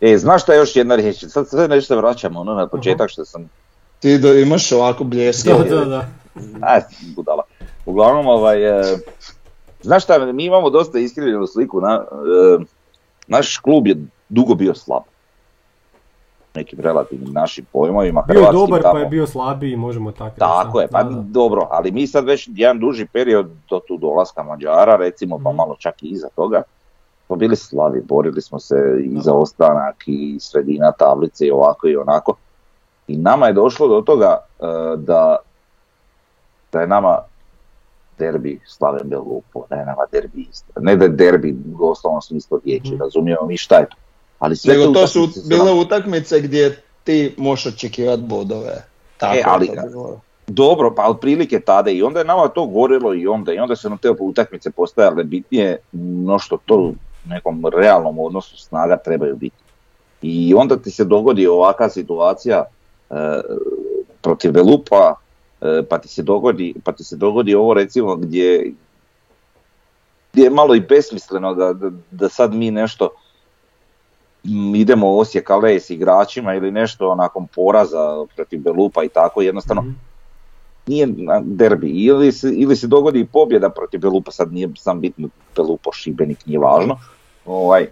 E, 0.00 0.18
znaš 0.18 0.42
šta 0.42 0.52
je 0.52 0.58
još 0.58 0.76
jedna 0.76 0.94
riječ? 0.96 1.24
Sad 1.28 1.48
sve 1.48 1.68
nešto 1.68 1.94
se 1.94 1.96
vraćamo 1.96 2.40
ono 2.40 2.54
na 2.54 2.66
početak 2.66 3.10
što 3.10 3.24
sam, 3.24 3.48
Ti 4.00 4.18
do, 4.18 4.34
imaš 4.34 4.72
ovako 4.72 5.04
bljeske. 5.04 5.50
Da, 5.50 5.76
da, 5.76 5.84
da. 5.84 6.08
aj, 6.60 6.80
budala. 7.16 7.42
Uglavnom, 7.86 8.26
ovaj, 8.26 8.80
e, 8.80 8.98
znaš 9.82 10.04
šta, 10.04 10.32
mi 10.32 10.44
imamo 10.44 10.70
dosta 10.70 10.98
iskrivljenu 10.98 11.46
sliku, 11.46 11.80
na, 11.80 12.04
e, 12.60 12.64
naš 13.26 13.58
klub 13.58 13.86
je 13.86 13.96
dugo 14.28 14.54
bio 14.54 14.74
slab. 14.74 15.02
Nekim 16.56 16.80
relativnim 16.80 17.32
našim 17.32 17.64
pojmovima, 17.66 18.22
Bio 18.22 18.40
je 18.40 18.52
dobar 18.52 18.82
tamo. 18.82 18.92
pa 18.92 18.98
je 18.98 19.06
bio 19.06 19.26
slabiji, 19.26 19.76
možemo 19.76 20.12
tako. 20.12 20.36
Tako 20.38 20.80
je, 20.80 20.88
pa 20.88 21.02
Da, 21.02 21.10
da. 21.10 21.20
dobro, 21.22 21.68
ali 21.70 21.90
mi 21.90 22.06
sad 22.06 22.24
već 22.24 22.48
jedan 22.48 22.78
duži 22.78 23.06
period 23.06 23.50
do 23.70 23.80
tu 23.80 23.96
dolaska 23.96 24.42
Mađara, 24.42 24.96
recimo, 24.96 25.38
pa 25.38 25.50
Mhm. 25.50 25.56
malo 25.56 25.76
čak 25.76 26.02
i 26.02 26.08
iza 26.08 26.28
toga, 26.30 26.62
smo 27.26 27.36
bili 27.36 27.56
slavi, 27.56 28.00
borili 28.02 28.42
smo 28.42 28.58
se 28.58 28.74
i 29.02 29.20
za 29.20 29.34
ostanak 29.34 29.96
i 30.06 30.36
sredina 30.40 30.92
tablice 30.92 31.46
i 31.46 31.50
ovako 31.50 31.88
i 31.88 31.96
onako. 31.96 32.34
I 33.08 33.16
nama 33.16 33.46
je 33.46 33.52
došlo 33.52 33.88
do 33.88 34.00
toga 34.02 34.36
e, 34.60 34.64
da, 34.96 35.36
da 36.72 36.80
je 36.80 36.86
nama 36.86 37.18
derbi 38.18 38.60
Slaven 38.66 39.00
Belupo, 39.04 39.64
da 39.70 39.76
je 39.76 39.86
nama 39.86 40.02
derbi. 40.12 40.46
Ne 40.78 40.96
da 40.96 41.04
je 41.04 41.10
derbi 41.10 41.52
u 41.74 41.78
doslovnom 41.78 42.22
smislu 42.22 42.60
riječi, 42.64 42.92
Mhm. 42.92 43.02
razumijemo 43.02 43.46
mi 43.46 43.56
šta 43.56 43.74
je 43.74 43.86
to. 43.86 43.96
Ali 44.38 44.56
sve 44.56 44.74
Nego 44.74 44.92
to 44.92 45.06
su 45.06 45.28
bile 45.48 45.72
utakmice 45.72 46.40
gdje 46.40 46.82
ti 47.04 47.34
možeš 47.38 47.66
očekivati 47.66 48.22
bodove. 48.22 48.84
Tako 49.16 49.36
E, 49.36 49.42
ali- 49.46 49.66
to. 49.66 50.20
Dobro, 50.46 50.94
pa 50.94 51.08
otprilike 51.08 51.60
tada 51.60 51.90
i 51.90 52.02
onda 52.02 52.18
je 52.18 52.24
nama 52.24 52.48
to 52.48 52.66
gorilo 52.66 53.14
i 53.14 53.26
onda 53.26 53.52
i 53.52 53.58
onda 53.58 53.76
su 53.76 53.88
nam 53.88 53.98
te 53.98 54.10
utakmice 54.20 54.70
postajale 54.70 55.24
bitnije 55.24 55.78
no 55.92 56.38
što 56.38 56.58
to 56.64 56.76
u 56.76 56.94
nekom 57.24 57.66
realnom 57.76 58.18
odnosu 58.18 58.56
snaga 58.58 58.96
trebaju 58.96 59.36
biti. 59.36 59.56
I 60.22 60.54
onda 60.54 60.76
ti 60.76 60.90
se 60.90 61.04
dogodi 61.04 61.46
ovakva 61.46 61.88
situacija 61.88 62.64
e, 63.10 63.40
protiv 64.22 64.52
Velupa, 64.54 65.14
e, 65.60 65.82
pa 65.90 65.98
ti 65.98 66.08
se 66.08 66.22
dogodi, 66.22 66.74
pa 66.84 66.92
ti 66.92 67.04
se 67.04 67.16
dogodi 67.16 67.54
ovo 67.54 67.74
recimo 67.74 68.16
gdje, 68.16 68.74
gdje 70.32 70.44
je 70.44 70.50
malo 70.50 70.74
i 70.74 70.80
besmisleno 70.80 71.54
da, 71.54 71.72
da, 71.72 71.90
da 72.10 72.28
sad 72.28 72.54
mi 72.54 72.70
nešto 72.70 73.08
idemo 74.76 75.10
u 75.10 75.18
Osijek 75.18 75.50
ale 75.50 75.80
s 75.80 75.90
igračima 75.90 76.54
ili 76.54 76.70
nešto 76.70 77.14
nakon 77.14 77.46
poraza 77.46 78.24
protiv 78.36 78.60
Belupa 78.60 79.04
i 79.04 79.08
tako 79.08 79.42
jednostavno 79.42 79.82
Mhm. 79.82 79.92
nije 80.86 81.06
na 81.06 81.40
derbi 81.44 81.90
ili 81.90 82.32
se, 82.32 82.48
ili 82.54 82.76
se 82.76 82.86
dogodi 82.86 83.20
i 83.20 83.26
pobjeda 83.26 83.70
protiv 83.70 84.00
Belupa, 84.00 84.30
sad 84.30 84.52
nije 84.52 84.68
sam 84.78 85.00
bitno 85.00 85.28
Belupo, 85.56 85.92
Šibenik, 85.92 86.46
nije 86.46 86.58
važno. 86.58 86.98
Ovaj, 87.46 87.86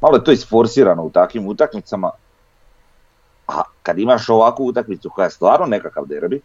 malo 0.00 0.16
je 0.16 0.24
to 0.24 0.32
isforsirano 0.32 1.02
u 1.02 1.10
takvim 1.10 1.46
utakmicama, 1.46 2.10
a 3.48 3.62
kad 3.82 3.98
imaš 3.98 4.28
ovakvu 4.28 4.66
utakmicu 4.66 5.10
koja 5.10 5.24
je 5.24 5.30
stvarno 5.30 5.66
nekakav 5.66 6.06
derbi, 6.06 6.40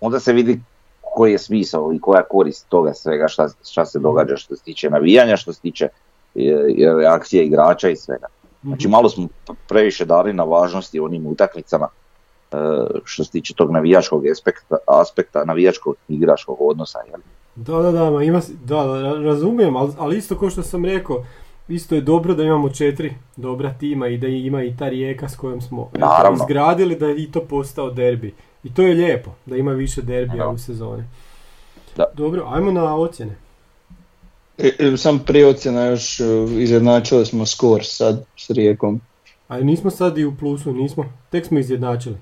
onda 0.00 0.20
se 0.20 0.32
vidi 0.32 0.60
koji 1.00 1.32
je 1.32 1.38
smisao 1.38 1.92
i 1.92 2.00
koja 2.00 2.18
je 2.18 2.26
korist 2.30 2.68
toga 2.68 2.94
svega 2.94 3.28
šta, 3.28 3.48
šta 3.68 3.86
se 3.86 3.98
događa 3.98 4.36
što 4.36 4.56
se 4.56 4.62
tiče 4.62 4.90
navijanja, 4.90 5.36
što 5.36 5.52
se 5.52 5.60
tiče 5.60 5.88
reakcije 6.96 7.46
igrača 7.46 7.88
i 7.88 7.96
svega. 7.96 8.26
Znači 8.62 8.86
Mhm. 8.86 8.92
malo 8.92 9.08
smo 9.08 9.28
previše 9.68 10.04
dali 10.04 10.32
na 10.32 10.44
važnosti 10.44 11.00
onim 11.00 11.26
utakmicama 11.26 11.88
e, 12.52 12.56
što 13.04 13.24
se 13.24 13.30
tiče 13.30 13.54
tog 13.54 13.70
navijačkog 13.70 14.26
aspekta, 14.26 14.76
aspekta 14.88 15.44
navijačkog 15.44 15.96
igračkog 16.08 16.56
odnosa. 16.60 16.98
Jel? 17.00 17.20
Da, 17.56 17.72
da, 17.74 17.92
da, 17.92 18.10
ma 18.10 18.22
ima, 18.22 18.40
da, 18.60 18.76
da, 18.76 18.82
ra- 18.84 19.22
razumijem, 19.22 19.76
ali, 19.76 19.92
ali 19.98 20.16
isto 20.16 20.38
kao 20.38 20.50
što 20.50 20.62
sam 20.62 20.84
rekao, 20.84 21.24
isto 21.68 21.94
je 21.94 22.00
dobro 22.00 22.34
da 22.34 22.42
imamo 22.42 22.68
četiri 22.70 23.14
dobra 23.36 23.72
tima 23.72 24.08
i 24.08 24.18
da 24.18 24.26
ima 24.26 24.62
i 24.62 24.76
ta 24.76 24.88
rijeka 24.88 25.28
s 25.28 25.36
kojom 25.36 25.60
smo 25.60 25.90
Naravno. 25.94 26.36
izgradili 26.36 26.96
da 26.96 27.06
je 27.06 27.16
i 27.16 27.32
to 27.32 27.40
postao 27.40 27.90
derbi. 27.90 28.34
I 28.64 28.74
to 28.74 28.82
je 28.82 28.94
lijepo, 28.94 29.30
da 29.46 29.56
ima 29.56 29.72
više 29.72 30.02
derbija 30.02 30.34
Naravno. 30.34 30.54
u 30.54 30.58
sezoni. 30.58 31.04
Da. 31.96 32.04
Dobro, 32.14 32.46
ajmo 32.46 32.72
na 32.72 32.96
ocjene. 32.96 33.36
I- 34.58 34.84
i 34.84 34.96
sam 34.96 35.18
prije 35.18 35.46
ocjena 35.46 35.84
još 35.84 36.20
uh, 36.20 36.26
izjednačili 36.52 37.26
smo 37.26 37.46
skor 37.46 37.80
sad 37.84 38.24
s 38.36 38.50
Rijekom. 38.50 39.00
Ali 39.48 39.64
nismo 39.64 39.90
sad 39.90 40.18
i 40.18 40.24
u 40.24 40.36
plusu, 40.36 40.72
nismo, 40.72 41.04
tek 41.30 41.46
smo 41.46 41.58
izjednačili. 41.58 42.16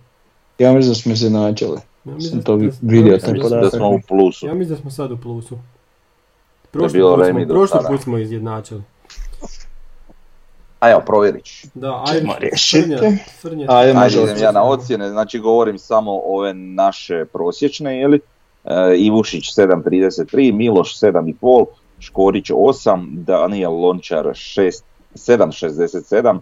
Ja 0.59 0.73
mislim 0.73 0.90
da 0.90 0.94
smo 0.94 1.12
izjednačili. 1.12 1.77
Ja 1.77 1.81
Sam 2.05 2.14
mislim 2.14 2.42
to 2.42 2.57
da- 2.57 2.70
vidio, 2.83 3.12
ja 3.12 3.18
taj 3.18 3.33
mislim 3.33 3.61
da- 3.61 3.70
smo 3.70 3.88
u 3.88 4.01
plusu. 4.09 4.47
Ja 4.47 4.55
mislim 4.55 4.77
da 4.77 4.81
smo 4.81 4.90
sad 4.90 5.12
u 5.12 5.16
plusu. 5.16 5.59
Prošli, 6.70 7.01
put, 7.01 7.27
smo, 7.31 7.47
prošli 7.49 7.79
put 7.88 8.03
smo 8.03 8.18
izjednačili. 8.18 8.83
A 10.81 10.90
evo, 10.90 11.03
provjerit 11.07 11.44
ću. 11.44 11.68
Da, 11.75 12.05
ajde, 12.07 12.20
Ćemo 12.20 12.35
riješiti. 12.38 12.94
Ajde, 13.68 13.90
idem 14.23 14.37
ja 14.38 14.53
na 14.53 14.64
ocjene, 14.64 15.11
znači 15.11 15.38
govorim 15.38 15.79
samo 15.79 16.20
ove 16.25 16.55
naše 16.55 17.25
prosječne, 17.25 17.99
jeli? 17.99 18.20
E, 18.64 18.97
Ivušić 18.97 19.44
7.33, 19.44 20.53
Miloš 20.53 21.01
7.5, 21.01 21.66
Škorić 22.01 22.51
8, 22.51 23.25
Daniel 23.25 23.73
Lončar 23.73 24.27
6, 24.35 24.85
7.67, 25.15 26.39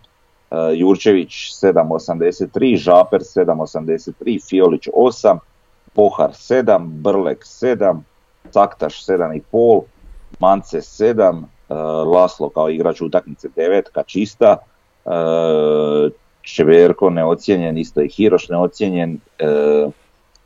e, 0.50 0.56
Jurčević 0.76 1.52
7.83, 1.62 2.76
Žaper 2.76 3.20
7.83, 3.20 4.48
Fiolić 4.48 4.88
8, 4.94 5.38
Pohar 5.94 6.30
7, 6.30 6.86
Brlek 6.86 7.44
7, 7.44 8.00
Caktaš 8.50 9.06
7.5, 9.06 9.82
Mance 10.40 10.80
7, 10.80 11.42
e, 11.68 11.74
Laslo 12.14 12.48
kao 12.48 12.70
igrač 12.70 13.00
utakmice 13.00 13.48
9, 13.56 14.04
čista, 14.06 14.56
e, 15.04 15.10
Čeverko 16.42 17.10
neocijenjen, 17.10 17.78
isto 17.78 18.00
je 18.00 18.08
Hiroš 18.08 18.48
neocijenjen, 18.48 19.18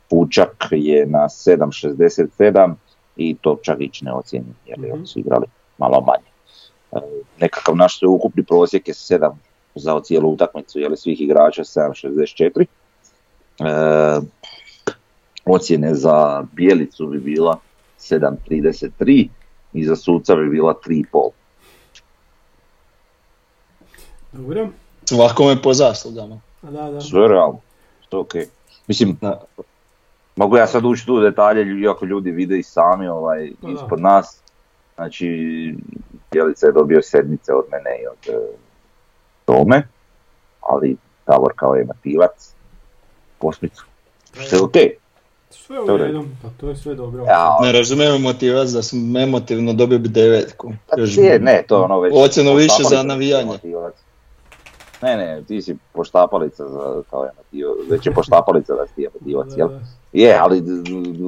Pučak 0.09 0.67
je 0.71 1.05
na 1.05 1.19
7.67 1.19 2.73
i 3.17 3.35
Topčagić 3.35 4.01
neocijenjen 4.01 4.53
jer 4.65 4.79
Mhm. 4.79 4.91
oni 4.91 5.07
su 5.07 5.19
igrali 5.19 5.45
malo 5.77 6.01
manje. 6.01 6.27
E, 6.91 7.07
nekakav 7.39 7.75
naš 7.75 7.99
ukupni 8.03 8.43
prosjek 8.43 8.87
je 8.87 8.93
7 8.93 9.31
za 9.75 9.99
cijelu 9.99 10.29
utakmicu, 10.29 10.79
je 10.79 10.97
svih 10.97 11.21
igrača 11.21 11.63
7.64. 11.63 12.65
E, 13.59 14.21
ocjene 15.45 15.95
za 15.95 16.43
Bijelicu 16.53 17.07
bi 17.07 17.19
bila 17.19 17.59
7.33 17.99 19.27
i 19.73 19.85
za 19.85 19.95
suca 19.95 20.35
bi 20.35 20.49
bila 20.49 20.73
3.5. 20.79 21.29
Dobro, 24.31 24.67
Svakome 25.05 25.61
po 25.61 25.73
zaslugama. 25.73 26.39
da, 26.61 26.91
da. 26.91 27.01
Sve 27.01 27.27
realno, 27.27 27.59
sve 28.09 28.19
ok. 28.19 28.33
Mislim, 28.87 29.17
Da. 29.21 29.41
Mogu 30.37 30.57
ja 30.57 30.67
sad 30.67 30.85
ući 30.85 31.05
tu 31.05 31.15
u 31.15 31.19
detalje, 31.19 31.81
iako 31.81 32.05
ljudi 32.05 32.31
vide 32.31 32.57
i 32.59 32.63
sami 32.63 33.07
ovaj, 33.07 33.51
Pa 33.61 33.67
da. 33.67 33.73
ispod 33.73 34.01
nas. 34.01 34.41
Znači, 34.95 35.27
Bjelica 36.31 36.65
je 36.65 36.71
dobio 36.71 37.01
sedmice 37.01 37.53
od 37.53 37.65
mene 37.71 38.01
i 38.03 38.07
od 38.07 38.35
e, 38.35 38.47
Tome, 39.45 39.87
ali 40.61 40.97
Davor 41.27 41.53
kao 41.55 41.75
emativac, 41.75 42.53
osmicu. 43.41 43.85
Što 44.39 44.55
je 44.55 44.61
ok. 44.61 44.75
Sve 45.49 45.79
u 45.79 45.91
je 45.91 45.97
redu, 45.97 46.25
pa 46.43 46.49
to 46.59 46.69
je 46.69 46.75
sve 46.75 46.95
dobro. 46.95 47.23
Ja, 47.23 47.57
Ne 47.61 47.71
razumijem 47.71 48.21
motivac 48.21 48.69
da 48.69 48.83
sam 48.83 49.17
emotivno 49.17 49.73
dobio 49.73 49.99
bi 49.99 50.09
devetku. 50.09 50.73
pa 50.89 51.21
je, 51.21 51.39
ne, 51.39 51.63
to 51.67 51.77
je 51.77 51.81
ono 51.81 51.99
već... 51.99 52.13
Ocjenu 52.15 52.53
više 52.53 52.83
za 52.89 53.03
navijanje. 53.03 53.43
emativac. 53.43 53.93
Ne, 55.01 55.17
ne, 55.17 55.43
ti 55.47 55.61
si 55.61 55.77
poštapalica 55.93 56.69
za, 56.69 57.01
kao 57.09 57.23
emativac, 57.23 57.77
već 57.89 58.05
je 58.05 58.13
poštapalica 58.13 58.73
da 58.73 58.87
si 58.87 58.95
ti 58.95 59.05
emativac, 59.05 59.47
jel? 59.57 59.69
Je, 60.13 60.37
ali 60.41 60.63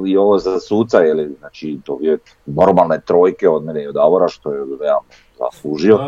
i 0.06 0.16
ovo 0.16 0.38
za 0.38 0.60
suca, 0.60 0.98
je 0.98 1.30
znači, 1.38 1.78
to 1.84 1.98
je 2.00 2.18
normalne 2.46 3.00
trojke 3.00 3.48
od 3.48 3.64
mene 3.64 3.82
i 3.82 3.86
od 3.86 3.94
Davora, 3.94 4.28
što 4.28 4.52
je 4.52 4.58
realno 4.80 5.08
zaslužio. 5.38 5.98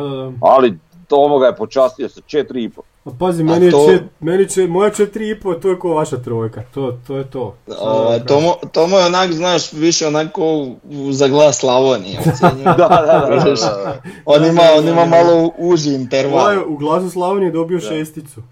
Ali 0.40 0.78
Tomo 1.12 1.38
ga 1.38 1.46
je 1.46 1.56
počastio 1.56 2.08
sa 2.08 2.20
4,5. 2.22 2.70
A 3.04 3.10
pazi, 3.12 3.42
A 3.42 3.44
meni, 3.44 3.64
je 3.66 3.70
to- 3.70 3.86
čet- 3.88 4.02
meni 4.20 4.48
će, 4.48 4.66
moja 4.66 4.90
4,5, 4.90 5.60
to 5.60 5.68
je 5.68 5.78
ko 5.78 5.88
vaša 5.90 6.16
trojka, 6.18 6.62
to, 6.64 6.98
to 7.06 7.16
je 7.16 7.24
to. 7.26 7.54
Ovaj, 7.80 8.20
Tomo, 8.20 8.54
Tomo 8.72 8.98
je 8.98 9.06
onak, 9.06 9.32
znaš, 9.32 9.72
više 9.72 10.06
onako 10.06 10.66
za 11.10 11.28
glas 11.28 11.56
Slavonije. 11.56 12.18
Da, 12.64 12.72
da, 12.78 12.86
da, 13.28 13.36
da, 13.36 13.44
da. 13.44 14.02
On 14.24 14.44
ima, 14.44 14.62
on 14.78 14.88
ima 14.88 15.04
malo 15.06 15.50
uži 15.58 15.94
interval. 15.94 16.38
Ovaj 16.38 16.56
u 16.58 16.76
glasu 16.76 17.10
Slavonije 17.10 17.50
dobio 17.50 17.80
šesticu. 17.80 18.42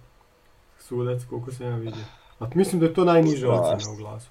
Sudac, 0.81 1.21
koliko 1.25 1.53
sam 1.53 1.67
ja 1.67 1.77
vidio. 1.77 2.05
A 2.39 2.47
mislim 2.55 2.81
da 2.81 2.87
je 2.87 2.95
to 2.95 3.05
najniža 3.05 3.47
Da. 3.47 3.53
ocjena 3.53 3.93
u 3.93 3.97
glasu. 3.97 4.29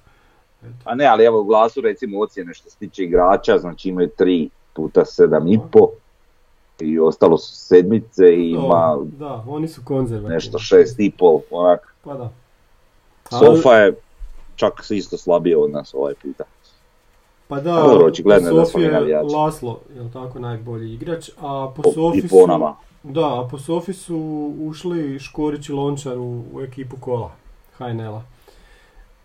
Eto. 0.61 0.75
A 0.83 0.95
ne, 0.95 1.05
ali 1.05 1.25
evo 1.25 1.39
u 1.39 1.45
glasu 1.45 1.81
recimo 1.81 2.19
ocjene 2.19 2.53
što 2.53 2.69
se 2.69 2.77
tiče 2.77 3.03
igrača, 3.03 3.57
znači 3.57 3.89
imaju 3.89 4.09
3 4.09 4.49
puta 4.73 5.01
7,5 5.01 5.87
i 6.81 6.99
ostalo 6.99 7.37
su 7.37 7.55
sedmice 7.55 8.35
i 8.35 8.49
ima 8.49 8.97
Da, 9.19 9.43
oni 9.47 9.67
su 9.67 9.81
konzervativni. 9.83 10.33
nešto 10.35 10.57
6,5, 10.57 11.41
onak. 11.51 11.95
Pa 12.03 12.13
da. 12.13 12.29
Ali- 13.31 13.45
Sofa 13.55 13.75
je 13.75 13.93
čak 14.55 14.73
isto 14.89 15.17
slabije 15.17 15.57
od 15.57 15.71
nas 15.71 15.93
ovaj 15.93 16.13
puta. 16.13 16.43
Pa 17.47 17.55
da, 17.55 17.73
Dobro, 17.73 18.11
Sofi 18.65 18.81
je. 18.81 19.21
Laslo, 19.23 19.79
je 19.95 20.11
tako, 20.13 20.39
najbolji 20.39 20.93
igrač, 20.93 21.29
a 21.37 21.71
po 21.75 21.81
Po- 21.81 21.91
Sofi 21.91 22.17
I 22.17 22.21
su... 22.21 22.27
po 22.29 22.47
nama. 22.47 22.75
Da, 23.03 23.41
a 23.41 23.47
po 23.51 23.57
Sofi 23.57 23.93
su 23.93 24.17
ušli 24.59 25.19
Škorić 25.19 25.69
i 25.69 25.73
Lončar 25.73 26.17
u, 26.17 26.43
u 26.53 26.61
ekipu 26.61 26.97
kola, 26.97 27.31
HNL-a. 27.77 28.21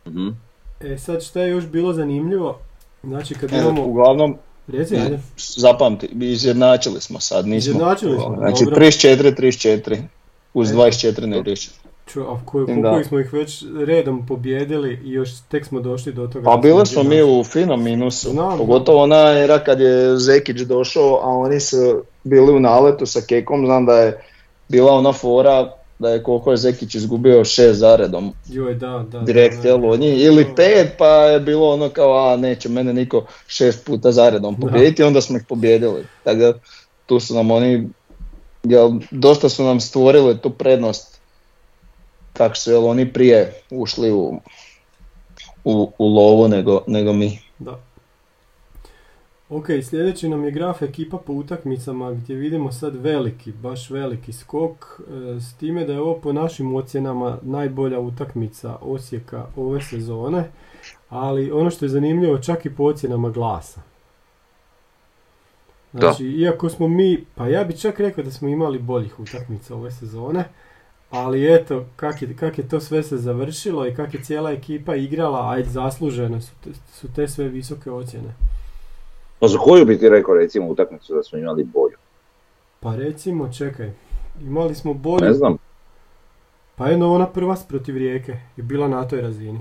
Mhm. 0.07 0.29
E 0.81 0.99
sad 0.99 1.23
šta 1.23 1.41
je 1.41 1.51
još 1.51 1.67
bilo 1.67 1.93
zanimljivo, 1.93 2.59
znači 3.05 3.35
kad 3.35 3.53
E, 3.53 3.59
imamo... 3.59 3.85
uglavnom, 3.85 4.37
Reci, 4.67 4.97
ajde. 4.97 5.19
zapamti, 5.37 6.09
izjednačili 6.21 7.01
smo 7.01 7.21
sad, 7.21 7.47
nismo. 7.47 7.71
Izjednačili 7.71 8.19
smo, 8.19 8.37
Znači 8.39 8.65
dobro. 8.65 8.81
34, 8.81 9.35
34, 9.37 9.97
uz 10.55 10.71
Eto. 10.71 10.79
24 10.79 11.27
ne 11.27 11.43
riješi. 11.43 11.71
Ču, 12.07 12.21
a 12.21 12.41
koliko 12.45 13.05
smo 13.09 13.19
ih 13.19 13.33
već 13.33 13.65
redom 13.87 14.27
pobjedili 14.27 15.01
i 15.05 15.13
još 15.13 15.31
tek 15.49 15.67
smo 15.67 15.81
došli 15.81 16.13
do 16.13 16.27
toga. 16.27 16.45
Pa 16.45 16.57
bili 16.57 16.87
smo 16.87 17.03
mi 17.03 17.23
u 17.23 17.45
finom 17.45 17.83
minusu, 17.83 18.31
Znam, 18.31 18.59
pogotovo 18.59 19.03
ona 19.03 19.39
era 19.39 19.59
kad 19.59 19.81
je 19.81 20.17
Zekić 20.17 20.61
došao, 20.61 21.21
a 21.23 21.29
oni 21.29 21.61
su 21.61 22.03
bili 22.25 22.53
u 22.53 22.61
naletu 22.61 23.07
sa 23.07 23.21
Kekom, 23.29 23.67
znam 23.67 23.87
da 23.87 23.99
je 23.99 24.23
bila 24.69 24.93
ona 24.93 25.13
fora 25.13 25.73
da 25.99 26.11
je 26.11 26.23
koliko 26.23 26.51
je 26.51 26.57
Zekić 26.57 26.95
izgubio 26.95 27.45
šest 27.45 27.79
zaredom 27.79 28.33
Joj, 28.49 28.75
da, 28.75 29.05
da. 29.11 29.21
direkt 29.21 29.63
da, 29.63 29.75
od 29.75 30.01
njih, 30.01 30.25
ili 30.25 30.47
pet 30.57 30.95
pa 30.99 31.09
je 31.09 31.41
bilo 31.41 31.73
ono 31.73 31.89
kao 31.89 32.29
a 32.29 32.37
neće 32.37 32.69
mene 32.69 32.93
niko 32.93 33.27
šest 33.47 33.87
puta 33.87 34.13
zaredom 34.13 34.61
pobijediti, 34.61 35.03
onda 35.03 35.21
smo 35.21 35.37
ih 35.37 35.45
pobijedili. 35.49 36.07
Tako 36.25 36.39
da 36.39 36.53
tu 37.07 37.21
su 37.21 37.35
nam 37.35 37.51
oni, 37.51 37.89
jel, 38.63 38.91
dosta 39.11 39.49
su 39.49 39.65
nam 39.65 39.81
stvorili 39.81 40.39
tu 40.39 40.51
prednost 40.51 41.21
kako 42.33 42.57
su 42.57 42.71
jel, 42.71 42.87
oni 42.87 43.13
prije 43.13 43.53
ušli 43.71 44.13
u, 44.13 44.41
u, 45.65 45.93
u 45.99 46.09
lovu 46.09 46.49
nego, 46.49 46.83
nego 46.87 47.13
mi. 47.13 47.39
Da. 47.59 47.81
Ok, 49.49 49.67
sljedeći 49.83 50.29
nam 50.29 50.45
je 50.45 50.51
graf 50.51 50.83
ekipa 50.83 51.19
po 51.19 51.33
utakmicama 51.33 52.13
gdje 52.13 52.37
vidimo 52.37 52.73
sad 52.73 52.97
veliki, 52.97 53.53
baš 53.53 53.91
veliki 53.91 54.33
skok, 54.33 55.01
e, 55.01 55.41
s 55.41 55.55
time 55.57 55.85
da 55.85 55.93
je 55.93 56.01
ovo 56.01 56.21
po 56.21 56.33
našim 56.33 56.75
ocjenama 56.75 57.39
najbolja 57.43 58.01
utakmica 58.01 58.77
Osijeka 58.81 59.47
ove 59.57 59.83
sezone, 59.83 60.51
ali 61.09 61.51
ono 61.53 61.71
što 61.71 61.85
je 61.85 61.89
zanimljivo 61.89 62.39
čak 62.39 62.67
i 62.67 62.75
po 62.75 62.85
ocjenama 62.85 63.31
glasa. 63.31 63.81
Znači, 65.93 66.25
iako 66.25 66.69
smo 66.69 66.89
mi, 66.89 67.25
pa 67.35 67.49
ja 67.49 67.65
bi 67.65 67.77
čak 67.77 68.01
rekao 68.01 68.25
da 68.25 68.31
smo 68.31 68.49
imali 68.49 68.79
boljih 68.79 69.21
utakmica 69.21 69.75
ove 69.75 69.91
sezone, 69.91 70.45
ali 71.11 71.55
eto, 71.55 71.85
kak 71.97 72.23
je, 72.23 72.37
kak 72.37 72.59
je 72.59 72.69
to 72.69 72.81
sve 72.81 73.03
se 73.03 73.17
završilo 73.17 73.87
i 73.87 73.95
kak 73.95 74.15
je 74.15 74.23
cijela 74.23 74.51
ekipa 74.53 74.97
igrala, 74.97 75.51
ajde 75.51 75.71
zaslužene 75.71 76.41
su 76.41 76.53
te, 76.65 76.71
su 76.93 77.13
te 77.13 77.29
sve 77.29 77.49
visoke 77.49 77.91
ocjene. 77.91 78.35
Pa 79.45 79.49
za 79.49 79.59
koju 79.59 79.85
bi 79.85 79.99
ti 79.99 80.09
rekao 80.09 80.35
recimo 80.35 80.69
utakmicu 80.69 81.15
da 81.15 81.23
smo 81.23 81.39
imali 81.39 81.65
bolju? 81.65 81.97
Pa 82.81 82.97
recimo, 82.97 83.53
čekaj, 83.53 83.91
imali 84.41 84.75
smo 84.75 84.95
bolju, 84.95 85.25
Ne 85.27 85.33
znam. 85.33 85.57
pa 86.77 86.89
jedno 86.89 87.15
ona 87.15 87.27
prva 87.27 87.57
protiv 87.69 87.97
Rijeke 87.97 88.33
je 88.57 88.63
bila 88.63 88.89
na 88.89 89.09
toj 89.09 89.21
razini. 89.21 89.61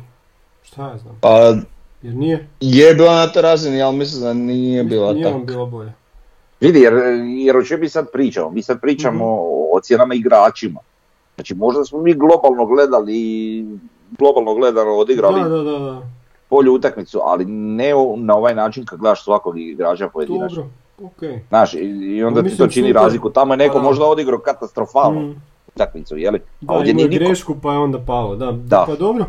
Šta 0.63 0.89
ja 0.89 0.97
znam, 0.97 1.17
Pa 1.21 1.53
jer 2.01 2.13
nije, 2.15 2.47
je 2.59 2.93
bila 2.95 3.15
na 3.15 3.27
toj 3.27 3.41
razini, 3.41 3.81
ali 3.81 3.97
mislim 3.97 4.21
da 4.21 4.33
nije 4.33 4.83
bila 4.83 5.13
nije 5.13 5.23
tako. 5.25 5.37
vam 5.37 5.45
bila 5.45 5.65
bolja. 5.65 5.93
Vidi, 6.61 6.79
jer, 6.79 6.93
jer 7.45 7.57
o 7.57 7.63
čemu 7.63 7.81
mi 7.81 7.89
sad 7.89 8.11
pričamo? 8.11 8.49
Mi 8.49 8.61
sad 8.61 8.81
pričamo 8.81 9.25
o 9.25 9.77
ocjenama 9.77 10.13
igračima. 10.15 10.79
Znači 11.35 11.55
možda 11.55 11.85
smo 11.85 12.01
mi 12.01 12.13
globalno 12.13 12.65
gledali 12.65 13.65
globalno 14.19 14.53
gledano 14.53 14.91
odigrali 14.91 15.41
Da, 15.43 15.49
da, 15.49 15.63
da, 15.63 15.79
da, 15.79 16.01
bolju 16.53 16.73
utakmicu, 16.73 17.19
ali 17.23 17.45
ne 17.45 17.89
na 18.17 18.35
ovaj 18.35 18.55
način 18.55 18.85
kad 18.85 18.99
gledaš 18.99 19.23
svakog 19.23 19.59
igrača 19.59 20.09
pojedinačno. 20.09 20.61
dobro, 20.97 21.07
okej. 21.07 21.39
Znaš, 21.49 21.73
i, 21.73 22.23
onda 22.23 22.43
Pa 22.43 22.49
ti 22.49 22.57
to 22.57 22.67
čini 22.67 22.87
super. 22.87 23.01
razliku. 23.01 23.29
Tamo 23.29 23.53
je 23.53 23.57
neko 23.57 23.73
Pa 23.73 23.79
da. 23.79 23.85
možda 23.85 24.05
odigrao 24.05 24.39
katastrofalnu 24.39 25.21
Mm. 25.21 25.41
utakmicu, 25.67 26.17
jeli? 26.17 26.39
Da, 26.61 26.73
A 26.73 26.77
ovdje 26.77 26.93
nije 26.93 27.07
grešku 27.09 27.55
pa 27.61 27.71
je 27.73 27.79
onda 27.79 27.99
palo, 27.99 28.35
da. 28.35 28.51
Da. 28.51 28.83
Pa 28.87 28.95
dobro, 28.95 29.25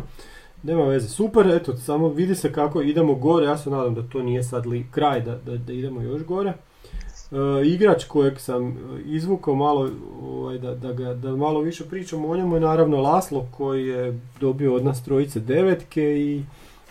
nema 0.63 0.83
veze. 0.83 1.07
Super, 1.09 1.47
eto, 1.47 1.77
samo 1.77 2.07
vidi 2.09 2.35
se 2.35 2.53
kako 2.53 2.81
idemo 2.81 3.15
gore, 3.15 3.45
ja 3.45 3.57
se 3.57 3.69
nadam 3.69 3.95
da 3.95 4.01
to 4.03 4.21
nije 4.21 4.43
sad 4.43 4.65
li 4.65 4.85
kraj, 4.91 5.21
da, 5.21 5.35
da, 5.35 5.57
da 5.57 5.73
idemo 5.73 6.01
još 6.01 6.23
gore. 6.23 6.53
E, 7.31 7.35
igrač 7.65 8.03
kojeg 8.03 8.39
sam 8.39 8.67
e, 8.67 8.73
izvukao 9.05 9.55
malo, 9.55 9.89
ovaj, 10.23 10.57
da, 10.57 10.75
da, 10.75 10.93
ga, 10.93 11.13
da 11.13 11.31
malo 11.31 11.59
više 11.61 11.83
pričamo 11.85 12.27
o 12.27 12.37
njemu 12.37 12.55
je 12.55 12.61
naravno 12.61 13.01
Laslo 13.01 13.45
koji 13.51 13.87
je 13.87 14.19
dobio 14.39 14.75
od 14.75 14.85
nas 14.85 15.03
trojice 15.03 15.39
devetke 15.39 16.03
i 16.03 16.43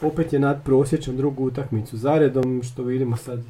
opet 0.03 0.33
je 0.33 0.39
nadprosječan 0.39 1.17
drugu 1.17 1.45
utakmicu 1.45 1.97
zaredom, 1.97 2.63
što 2.63 2.83
vidimo 2.83 3.17
sad. 3.17 3.41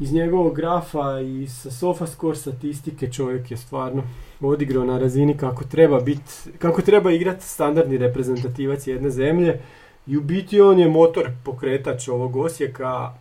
Iz 0.00 0.12
njegovog 0.12 0.56
grafa 0.56 1.20
i 1.20 1.46
sa 1.48 1.70
SofaScore 1.70 2.36
statistike 2.36 3.12
čovjek 3.12 3.50
je 3.50 3.56
stvarno 3.56 4.02
odigrao 4.40 4.84
na 4.84 4.98
razini 4.98 5.36
kako 5.36 5.64
treba 5.64 6.00
biti, 6.00 6.32
kako 6.58 6.82
treba 6.82 7.12
igrati 7.12 7.44
standardni 7.44 7.98
reprezentativac 7.98 8.86
jedne 8.86 9.10
zemlje. 9.10 9.60
I 10.06 10.16
u 10.16 10.20
biti 10.20 10.60
on 10.60 10.78
je 10.78 10.88
motor 10.88 11.30
pokretač 11.44 12.08
ovog 12.08 12.36
Osijeka, 12.36 13.12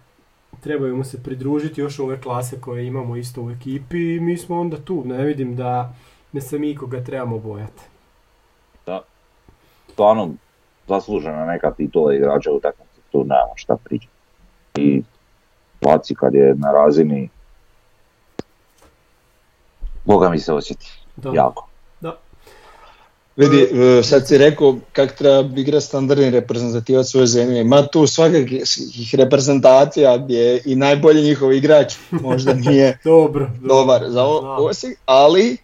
trebaju 0.62 0.98
mu 0.98 1.04
se 1.04 1.24
pridružiti 1.24 1.82
još 1.82 2.00
ove 2.00 2.22
klase 2.22 2.62
koje 2.62 2.88
imamo 2.88 3.16
isto 3.16 3.41
u 3.41 3.52
ekipi 3.52 4.16
i 4.16 4.20
mi 4.20 4.38
smo 4.38 4.60
onda 4.60 4.78
tu, 4.78 5.04
ne 5.06 5.24
vidim 5.24 5.56
da 5.56 5.96
ne 6.32 6.41
se 6.41 6.60
mi 6.60 6.76
koga 6.76 7.04
trebamo 7.04 7.39
bojati. 7.39 7.84
Stvarno 9.91 10.34
zaslužena 10.88 11.46
neka 11.46 11.72
titula 11.72 12.14
igrača 12.14 12.52
utakmice, 12.52 12.90
tu 13.12 13.20
nemamo 13.20 13.54
šta 13.56 13.78
pričati. 13.78 14.12
I 14.76 15.04
Laci 15.82 16.16
kad 16.16 16.34
je 16.34 16.56
na 16.56 16.72
razini 16.74 17.30
Boga 20.06 20.30
mi 20.30 20.40
se 20.40 20.54
osjeti, 20.54 20.86
Da. 21.16 21.32
jako. 21.32 21.68
Vidi, 23.38 23.62
e, 24.00 24.04
sad 24.04 24.28
si 24.28 24.38
rekao 24.38 24.76
kak 24.92 25.12
treba 25.12 25.50
igrati 25.56 25.86
standardni 25.86 26.30
reprezentativac 26.30 27.06
svoje 27.06 27.28
zemlje. 27.28 27.62
Ima 27.62 27.82
tu 27.84 28.08
svakakih 28.08 28.64
reprezentacija 29.14 30.18
gdje 30.18 30.62
i 30.66 30.76
najbolji 30.76 31.22
njihov 31.22 31.54
igrač 31.54 31.94
možda 32.12 32.54
nije 32.66 32.98
Dobro, 33.04 33.50
dobar 33.60 34.04
za 34.04 34.24
o- 34.24 34.40
Znam. 34.40 34.56
Osijek, 34.60 35.00
ali 35.06 35.54
u- 35.54 35.62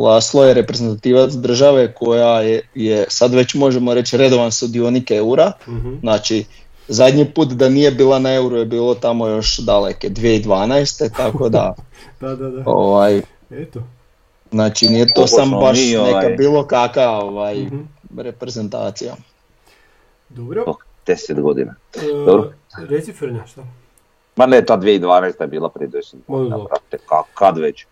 Laslo 0.00 0.44
je 0.44 0.54
reprezentativac 0.54 1.32
države 1.32 1.94
koja 1.94 2.40
je, 2.40 2.60
je 2.74 3.04
sad 3.08 3.34
već 3.34 3.54
možemo 3.54 3.94
reći 3.94 4.16
redovan 4.16 4.52
sudionik 4.52 5.10
eura. 5.10 5.52
Mhm. 5.68 5.94
Znači, 6.00 6.44
zadnji 6.88 7.24
put 7.26 7.48
da 7.48 7.68
nije 7.68 7.90
bila 7.90 8.18
na 8.18 8.34
euro 8.34 8.56
je 8.56 8.64
bilo 8.66 8.94
tamo 8.94 9.26
još 9.26 9.58
daleke 9.58 10.08
2012. 10.10 11.10
tako 11.16 11.48
da 11.48 11.74
Da, 12.20 12.28
da, 12.28 12.50
da. 12.50 12.62
ovaj, 12.66 13.22
Eto. 13.52 13.82
Znači 14.50 14.86
nije 14.86 15.06
to 15.06 15.26
sam 15.26 15.50
baš 15.50 15.78
mi, 15.78 15.96
ovaj- 15.96 16.14
neka 16.14 16.36
bilo 16.36 16.66
kakva 16.66 17.08
ovaj, 17.10 17.54
Mhm. 17.56 17.78
reprezentacija. 18.18 19.14
Dobro. 20.28 20.64
Oh, 20.66 20.76
10 21.06 21.40
godina. 21.40 21.74
E, 21.94 22.00
Dobro. 22.26 22.52
reci 22.78 23.12
Frnja, 23.12 23.46
šta? 23.46 23.62
Ma 24.36 24.46
ne, 24.46 24.64
ta 24.64 24.76
2012. 24.76 25.40
je 25.40 25.46
bila 25.46 25.68
prije 25.68 25.88
10 25.88 26.14
Ma 26.26 26.36
godina, 26.36 26.56
brate, 26.58 26.98
kad 27.34 27.58
već? 27.58 27.86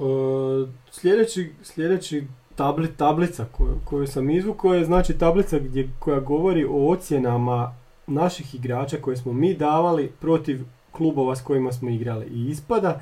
E, 0.00 0.66
sljedeći, 0.90 1.52
sljedeći 1.62 2.24
tabli, 2.56 2.88
tablica 2.96 3.44
koju, 3.52 3.74
koju 3.84 4.06
sam 4.06 4.30
izvukao 4.30 4.74
je 4.74 4.84
znači 4.84 5.18
tablica 5.18 5.58
gdje, 5.58 5.88
koja 5.98 6.20
govori 6.20 6.64
o 6.64 6.90
ocjenama 6.90 7.74
naših 8.06 8.54
igrača 8.54 8.96
koje 8.96 9.16
smo 9.16 9.32
mi 9.32 9.54
davali 9.54 10.12
protiv 10.20 10.60
klubova 10.92 11.36
s 11.36 11.42
kojima 11.42 11.72
smo 11.72 11.90
igrali. 11.90 12.26
I 12.26 12.48
ispada 12.48 13.00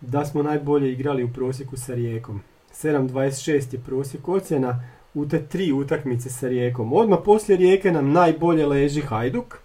da 0.00 0.24
smo 0.24 0.42
najbolje 0.42 0.92
igrali 0.92 1.24
u 1.24 1.32
prosjeku 1.32 1.76
sa 1.76 1.94
Rijekom. 1.94 2.40
7.26 2.72 3.74
je 3.74 3.80
prosjek 3.80 4.28
ocjena 4.28 4.84
u 5.14 5.28
te 5.28 5.46
tri 5.46 5.72
utakmice 5.72 6.30
sa 6.30 6.48
Rijekom. 6.48 6.92
Odmah 6.92 7.18
poslije 7.24 7.56
Rijeke 7.56 7.92
nam 7.92 8.12
najbolje 8.12 8.66
leži 8.66 9.00
Hajduk, 9.00 9.58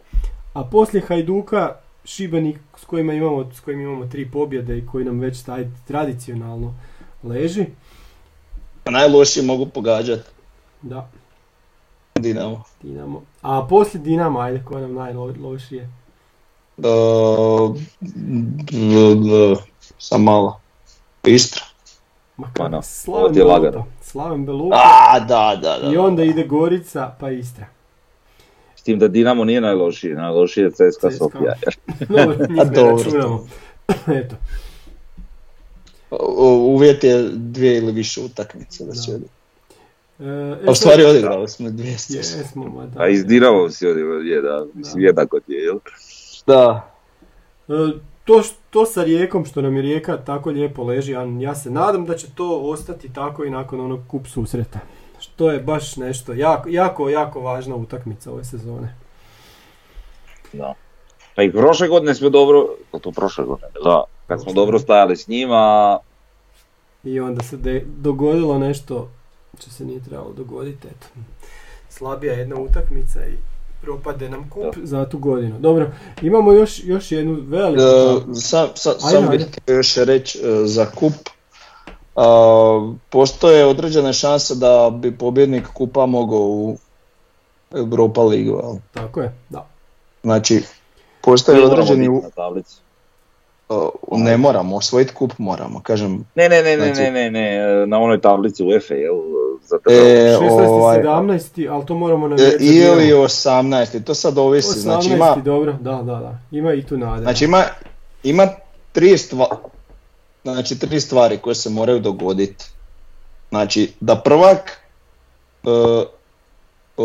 a 0.53 0.63
poslije 0.63 1.05
Hajduka 1.07 1.75
Šibenik 2.05 2.59
s 2.77 2.85
kojima 2.85 3.13
imamo, 3.13 3.51
s 3.53 3.59
kojim 3.59 3.81
imamo 3.81 4.05
tri 4.05 4.31
pobjede 4.31 4.77
i 4.77 4.85
koji 4.85 5.05
nam 5.05 5.19
već 5.19 5.43
taj 5.43 5.67
tradicionalno 5.87 6.73
leži. 7.23 7.65
Pa 8.83 8.91
najlošije 8.91 9.45
mogu 9.45 9.65
pogađati 9.65 10.29
Da, 10.81 11.09
Dinamo. 12.15 12.63
Dinamo. 12.81 13.21
A 13.41 13.67
poslije 13.69 14.03
Dinama, 14.03 14.41
ajde, 14.41 14.63
ko 14.65 14.79
nam 14.79 14.93
najlošije? 14.93 15.89
Uh, 16.77 17.77
sam 19.97 20.23
malo. 20.23 20.59
Istra. 21.23 21.63
Ma 22.37 22.47
no, 22.47 22.53
kako, 22.53 22.81
Slaven 22.81 23.47
lagano. 23.47 23.85
Slaven 24.01 24.45
Belupa. 24.45 24.75
A, 24.75 25.19
da, 25.19 25.59
da, 25.61 25.79
da. 25.79 25.93
I 25.93 25.97
onda 25.97 26.23
ide 26.23 26.43
Gorica, 26.43 27.15
pa 27.19 27.29
Istra. 27.29 27.65
S 28.83 28.85
tim 28.85 28.99
da 28.99 29.07
Dinamo 29.07 29.45
nije 29.45 29.61
najlošiji, 29.61 30.13
najlošiji 30.13 30.63
je 30.63 30.71
CSKA 30.71 30.87
CSKA. 30.89 31.11
Sofija. 31.11 31.53
Dobro, 32.09 32.35
njih 32.49 32.57
ne 32.57 32.65
dobro. 32.65 32.97
računamo. 32.97 33.47
Eto. 34.19 34.35
Uvjet 36.57 37.03
je 37.03 37.29
dvije 37.33 37.77
ili 37.77 37.91
više 37.91 38.21
utakmice 38.21 38.85
da 38.85 38.95
se 38.95 39.15
odi. 39.15 39.25
E, 40.19 40.67
A 40.67 40.71
u 40.71 40.75
stvari 40.75 41.05
odigrali 41.05 41.47
smo 41.47 41.69
dvije. 41.69 41.91
Jesmo, 41.91 42.87
da. 42.93 43.01
A 43.01 43.07
iz 43.07 43.25
Dinamo 43.25 43.69
si 43.69 43.87
odigrao, 43.87 44.19
je 44.19 44.41
da, 44.41 44.65
mislim 44.73 45.03
jednako 45.03 45.39
ti 45.39 45.53
je, 45.53 45.63
jel? 45.63 45.79
Da. 46.47 46.91
E, 47.67 47.73
to, 48.25 48.43
to 48.69 48.85
sa 48.85 49.03
rijekom, 49.03 49.45
što 49.45 49.61
nam 49.61 49.75
je 49.75 49.81
rijeka 49.81 50.17
tako 50.17 50.49
lijepo 50.49 50.83
leži, 50.83 51.11
ja, 51.11 51.23
ja 51.39 51.55
se 51.55 51.71
nadam 51.71 52.05
da 52.05 52.17
će 52.17 52.27
to 52.35 52.59
ostati 52.61 53.13
tako 53.13 53.43
i 53.45 53.49
nakon 53.49 53.79
onog 53.79 53.99
kup 54.07 54.27
susreta. 54.27 54.79
Što 55.23 55.51
je 55.51 55.59
baš 55.59 55.95
nešto 55.95 56.33
jako, 56.33 56.69
jako, 56.69 57.09
jako 57.09 57.39
važna 57.41 57.75
utakmica 57.75 58.31
ove 58.31 58.43
sezone. 58.43 58.95
Da. 60.53 60.73
Pa 61.35 61.43
i 61.43 61.51
prošle 61.51 61.87
godine 61.87 62.15
smo 62.15 62.29
dobro, 62.29 62.67
pa 62.91 62.99
to 62.99 63.11
prošle 63.11 63.45
godine, 63.45 63.69
da, 63.83 64.03
kad 64.27 64.41
smo 64.41 64.53
dobro 64.53 64.79
stajali 64.79 65.17
s 65.17 65.27
njima, 65.27 65.99
I 67.03 67.19
onda 67.19 67.43
se 67.43 67.57
de- 67.57 67.85
dogodilo 67.97 68.59
nešto 68.59 69.09
što 69.59 69.69
se 69.69 69.85
nije 69.85 70.03
trebalo 70.03 70.33
dogoditi. 70.33 70.87
Eto. 70.87 71.07
Slabija 71.89 72.33
jedna 72.33 72.55
utakmica 72.55 73.19
i 73.25 73.37
propade 73.81 74.29
nam 74.29 74.49
kup 74.49 74.75
za 74.83 75.09
tu 75.09 75.17
godinu. 75.17 75.59
Dobro, 75.59 75.91
imamo 76.21 76.51
još, 76.53 76.81
još 76.83 77.11
jednu 77.11 77.37
veliku... 77.47 77.81
E, 77.83 78.35
sam, 78.35 78.67
sam, 78.75 78.93
Ajde, 79.03 79.17
sam 79.17 79.23
ajde. 79.29 79.37
bih 79.37 79.47
htio 79.47 79.75
još 79.75 79.95
reći 79.95 80.39
e, 80.39 80.65
za 80.65 80.85
kup. 80.85 81.13
A, 82.15 82.91
postoje 83.09 83.65
određene 83.65 84.13
šanse 84.13 84.55
da 84.55 84.89
bi 84.93 85.17
pobjednik 85.17 85.67
kupa 85.67 86.05
mogao 86.05 86.39
u 86.39 86.77
Europa 87.71 88.21
ligu. 88.23 88.51
jel? 88.53 88.75
Tako 88.93 89.21
je, 89.21 89.33
da. 89.49 89.65
Znači, 90.23 90.63
postoje 91.21 91.57
moramo 91.57 91.73
određeni... 91.73 92.09
u- 92.09 92.23
na 92.35 92.61
e, 94.11 94.17
ne 94.17 94.37
moramo, 94.37 94.75
osvojiti 94.75 95.13
kup 95.13 95.33
moramo. 95.37 95.79
Kažem, 95.79 96.25
Ne, 96.35 96.49
ne, 96.49 96.63
ne, 96.63 96.77
ne, 96.77 96.85
Znači- 96.85 97.01
ne, 97.01 97.11
ne, 97.11 97.31
ne, 97.31 97.87
na 97.87 97.99
onoj 97.99 98.21
tablici 98.21 98.63
UEFA, 98.63 98.93
jel, 98.93 99.15
za 99.63 99.77
e, 99.89 99.93
16. 100.31 100.67
ovaj, 100.67 100.97
17. 100.97 101.69
ali 101.69 101.85
to 101.85 101.95
moramo 101.95 102.25
e, 102.25 102.29
navijeti. 102.29 102.65
ili 102.65 103.13
18. 103.13 104.03
To 104.03 104.13
sad 104.13 104.37
ovisi. 104.37 104.69
18. 104.69 104.81
Znači, 104.81 105.09
ima, 105.09 105.35
dobro, 105.35 105.73
da, 105.73 105.91
da, 105.91 106.15
da. 106.15 106.39
Ima 106.51 106.73
i 106.73 106.83
tu 106.83 106.97
nade. 106.97 107.21
Znači 107.21 107.45
ima, 107.45 107.63
ima 108.23 108.47
tri, 108.91 109.17
stva, 109.17 109.45
znači, 110.43 110.79
tri 110.79 110.99
stvari 110.99 111.37
koje 111.37 111.55
se 111.55 111.69
moraju 111.69 111.99
dogoditi. 111.99 112.65
Znači 113.49 113.93
da 113.99 114.15
prvak 114.15 114.77
e, 115.63 115.69
e, 116.97 117.03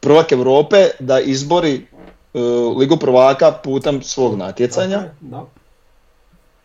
prvak 0.00 0.32
Europe 0.32 0.88
da 0.98 1.20
izbori 1.20 1.86
e, 2.34 2.38
Ligu 2.76 2.96
prvaka 2.96 3.52
putem 3.52 4.02
svog 4.02 4.36
natjecanja, 4.36 5.02
Da. 5.20 5.44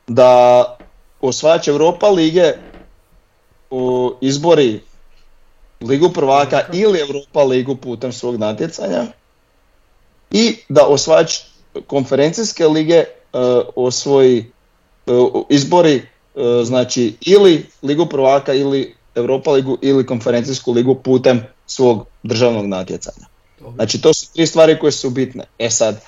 da 0.07 0.63
osvajač 1.21 1.67
Europa 1.67 2.07
lige 2.09 2.53
izbori 4.21 4.81
Ligu 5.81 6.09
prvaka 6.13 6.59
Tako. 6.59 6.77
ili 6.77 6.99
Europa 6.99 7.43
ligu 7.43 7.75
putem 7.75 8.11
svog 8.11 8.35
natjecanja 8.35 9.05
i 10.31 10.55
da 10.69 10.85
osvajač 10.85 11.39
konferencijske 11.87 12.67
lige 12.67 13.03
osvoji 13.75 14.51
izbori 15.49 15.95
e, 15.95 16.03
znači 16.63 17.15
ili 17.21 17.65
Ligu 17.83 18.05
prvaka 18.05 18.53
ili 18.53 18.95
Europa 19.15 19.51
ligu 19.51 19.77
ili 19.81 20.05
konferencijsku 20.05 20.71
ligu 20.71 20.95
putem 20.95 21.43
svog 21.65 22.05
državnog 22.23 22.65
natjecanja. 22.65 23.25
Znači 23.75 24.01
to 24.01 24.13
su 24.13 24.33
tri 24.33 24.47
stvari 24.47 24.79
koje 24.79 24.91
su 24.91 25.09
bitne. 25.09 25.43
E 25.59 25.69
sad, 25.69 26.01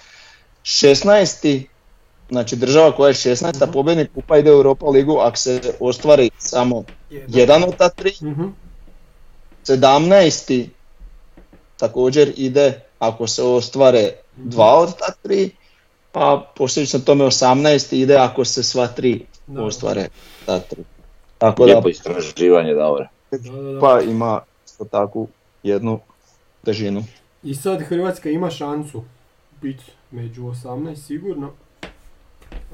16. 0.64 1.64
Znači 2.30 2.56
država 2.56 2.92
koja 2.96 3.08
je 3.08 3.14
16. 3.14 3.62
Mhm. 3.64 3.72
pobjednik 3.74 4.14
kupa 4.14 4.38
ide 4.38 4.52
u 4.52 4.54
Europa 4.54 4.86
ligu 4.86 5.18
ako 5.18 5.38
se 5.38 5.62
ostvari 5.80 6.30
samo 6.38 6.84
Jedan. 7.10 7.40
jedan 7.40 7.64
od 7.64 7.78
ta 7.78 7.90
tri. 7.90 8.14
Mhm. 8.22 8.48
17. 9.68 10.68
također 11.78 12.34
ide 12.38 12.82
ako 13.00 13.28
se 13.28 13.44
ostvare 13.44 14.12
dva 14.36 14.80
od 14.80 14.98
ta 14.98 15.14
tri. 15.24 15.52
Pa 16.12 16.52
posljedično 16.56 17.00
tome 17.00 17.26
18. 17.26 17.96
ide 17.96 18.16
ako 18.16 18.46
se 18.46 18.64
sva 18.64 18.88
tri 18.88 19.26
Da. 19.48 19.64
ostvare 19.64 20.08
ta 20.46 20.60
tri. 20.60 20.84
Tako 21.38 21.66
da 21.66 21.72
Lijepo 21.72 21.90
istraživanje, 21.90 22.74
dobro. 22.74 23.08
Da, 23.32 23.38
da, 23.38 23.72
da. 23.72 23.80
pa 23.80 24.02
ima 24.02 24.42
isto 24.66 24.86
takvu 24.86 25.28
jednu 25.64 26.00
težinu. 26.66 27.04
I 27.44 27.56
sad 27.56 27.82
Hrvatska 27.82 28.30
ima 28.30 28.50
šansu 28.50 29.04
biti 29.62 29.84
među 30.12 30.42
18 30.42 30.96
sigurno, 30.96 31.52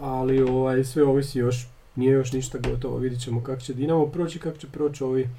ali 0.01 0.41
ovaj, 0.41 0.83
sve 0.83 1.03
ovisi 1.03 1.39
još, 1.39 1.67
nije 1.95 2.11
još 2.11 2.31
ništa 2.31 2.57
gotovo, 2.57 2.97
vidit 2.97 3.21
ćemo 3.21 3.43
kako 3.43 3.61
će 3.61 3.73
Dinamo 3.73 4.05
proći, 4.07 4.39
kako 4.39 4.57
će 4.57 4.67
proći 4.67 5.03
ovi 5.03 5.29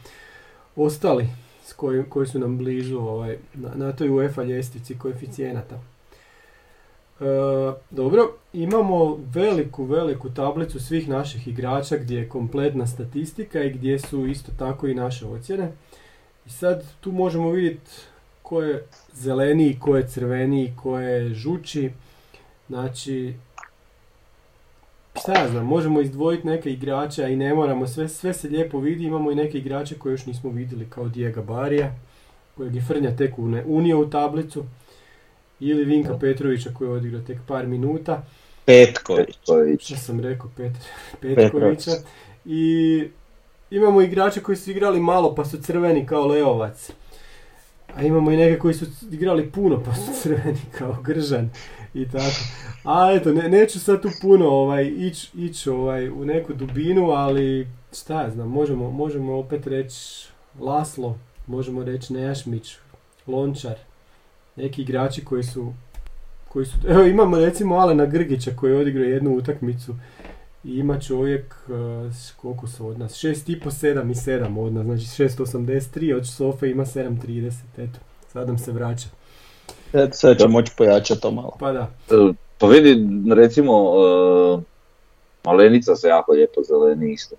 ostali 0.77 1.29
s 1.65 1.73
koji, 1.73 2.05
koji 2.09 2.27
su 2.27 2.39
nam 2.39 2.59
blizu 2.59 2.99
ovaj, 2.99 3.39
na, 3.55 3.71
na 3.75 3.93
toj 3.93 4.09
UEFA 4.11 4.43
ljestvici 4.43 4.99
koeficijenata. 4.99 5.79
E, 7.21 7.25
dobro, 7.91 8.33
imamo 8.53 9.19
veliku, 9.35 9.85
veliku 9.85 10.31
tablicu 10.31 10.81
svih 10.81 11.09
naših 11.09 11.49
igrača 11.49 11.97
gdje 11.97 12.19
je 12.19 12.29
kompletna 12.29 12.87
statistika 12.87 13.63
i 13.63 13.71
gdje 13.71 13.99
su 13.99 14.27
isto 14.27 14.53
tako 14.59 14.87
i 14.87 14.95
naše 14.95 15.27
ocjene. 15.27 15.73
I 16.47 16.51
sad 16.51 16.85
tu 17.01 17.13
možemo 17.13 17.51
vidjeti 17.51 17.91
ko 18.43 18.63
je 18.63 18.85
zeleniji, 19.13 19.79
ko 19.81 19.97
je 19.97 20.09
crveniji, 20.09 20.75
ko 20.83 20.99
je 20.99 21.35
žuči. 21.35 21.91
Znači, 22.69 23.35
šta 25.21 25.33
ja 25.33 25.49
znam, 25.49 25.67
možemo 25.67 26.01
izdvojiti 26.01 26.47
neke 26.47 26.73
igrače, 26.73 27.25
a 27.25 27.29
i 27.29 27.37
ne 27.37 27.55
moramo, 27.55 27.87
sve, 27.87 28.09
sve 28.09 28.35
se 28.35 28.49
lijepo 28.49 28.79
vidi, 28.79 29.05
imamo 29.05 29.31
i 29.31 29.35
neke 29.35 29.59
igrače 29.59 29.99
koje 29.99 30.13
još 30.13 30.27
nismo 30.27 30.51
vidjeli, 30.51 30.87
kao 30.91 31.09
Dijega 31.09 31.43
Barija, 31.43 31.95
kojeg 32.57 32.75
je 32.75 32.83
Frnja 32.83 33.17
tek 33.17 33.35
unio 33.67 34.01
u 34.01 34.11
tablicu, 34.11 34.65
ili 35.61 35.85
Vinka 35.85 36.19
Petrovića 36.19 36.71
koji 36.75 36.89
je 36.89 36.93
odigrao 36.93 37.23
tek 37.23 37.39
par 37.47 37.67
minuta. 37.67 38.23
Petković. 38.65 39.27
Petković. 39.27 39.85
Što 39.85 39.97
sam 39.97 40.21
rekao, 40.21 40.51
Petr, 40.57 40.79
Petkovića. 41.21 41.91
I 42.45 43.05
imamo 43.71 44.03
igrače 44.03 44.43
koji 44.43 44.57
su 44.57 44.71
igrali 44.71 45.01
malo 45.01 45.35
pa 45.35 45.45
su 45.45 45.63
crveni 45.63 46.07
kao 46.07 46.27
Leovac. 46.27 46.91
A 47.95 48.03
imamo 48.03 48.31
i 48.31 48.37
neke 48.37 48.59
koji 48.59 48.75
su 48.75 48.87
igrali 49.11 49.51
puno 49.51 49.83
pa 49.85 49.95
su 49.95 50.13
crveni 50.23 50.61
kao 50.79 50.97
Gržan 51.03 51.51
i 51.95 52.09
tako. 52.09 52.41
A 52.85 53.13
eto, 53.13 53.33
ne, 53.33 53.49
neću 53.49 53.81
sad 53.81 54.03
tu 54.03 54.09
puno 54.23 54.49
ovaj, 54.49 54.85
ići 54.87 55.31
ić, 55.35 55.67
ovaj, 55.67 56.09
u 56.09 56.25
neku 56.25 56.55
dubinu, 56.55 57.11
ali 57.11 57.69
šta 57.93 58.23
ja 58.23 58.31
znam, 58.31 58.49
možemo, 58.49 58.91
možemo 58.91 59.39
opet 59.39 59.67
reći 59.67 60.29
Laslo, 60.61 61.19
možemo 61.47 61.85
reći 61.85 62.13
Nejašmić, 62.13 62.77
Lončar, 63.27 63.77
neki 64.57 64.83
igrači 64.83 65.25
koji 65.25 65.43
su 65.43 65.73
koji 66.49 66.67
su, 66.67 66.77
evo 66.89 67.03
imamo 67.03 67.39
recimo 67.39 67.75
Alena 67.75 68.07
Grgića 68.07 68.51
koji 68.51 68.73
je 68.73 68.79
odigrao 68.79 69.05
jednu 69.05 69.31
utakmicu 69.33 69.95
i 70.65 70.71
ima 70.71 71.01
čovjek, 71.01 71.55
uh, 71.69 71.75
s- 72.15 72.33
koliko 72.33 72.67
su 72.67 72.87
od 72.87 72.99
nas, 72.99 73.15
6,5, 73.15 73.71
7 73.71 74.11
i 74.11 74.15
7 74.15 74.59
od 74.59 74.73
nas, 74.73 74.85
znači 74.85 75.05
6,83, 75.05 76.13
od 76.13 76.29
Sofe 76.29 76.71
ima 76.71 76.85
7,30, 76.85 77.53
eto, 77.79 77.99
sad 78.33 78.47
nam 78.49 78.59
se 78.59 78.73
vraća. 78.73 79.09
Eto, 79.93 80.13
sad 80.13 80.39
će 80.39 80.49
moći 80.49 80.73
pojačati 80.79 81.21
to 81.21 81.31
malo. 81.31 81.57
Pa 81.59 81.73
da, 81.73 81.91
E, 82.11 82.33
Pa 82.59 82.67
vidi, 82.67 83.05
recimo, 83.35 83.73
e, 83.73 84.63
Malenica 85.45 85.97
se 85.97 86.09
jako 86.09 86.33
lijepo 86.33 86.61
zeleni 86.63 87.13
isto. 87.13 87.37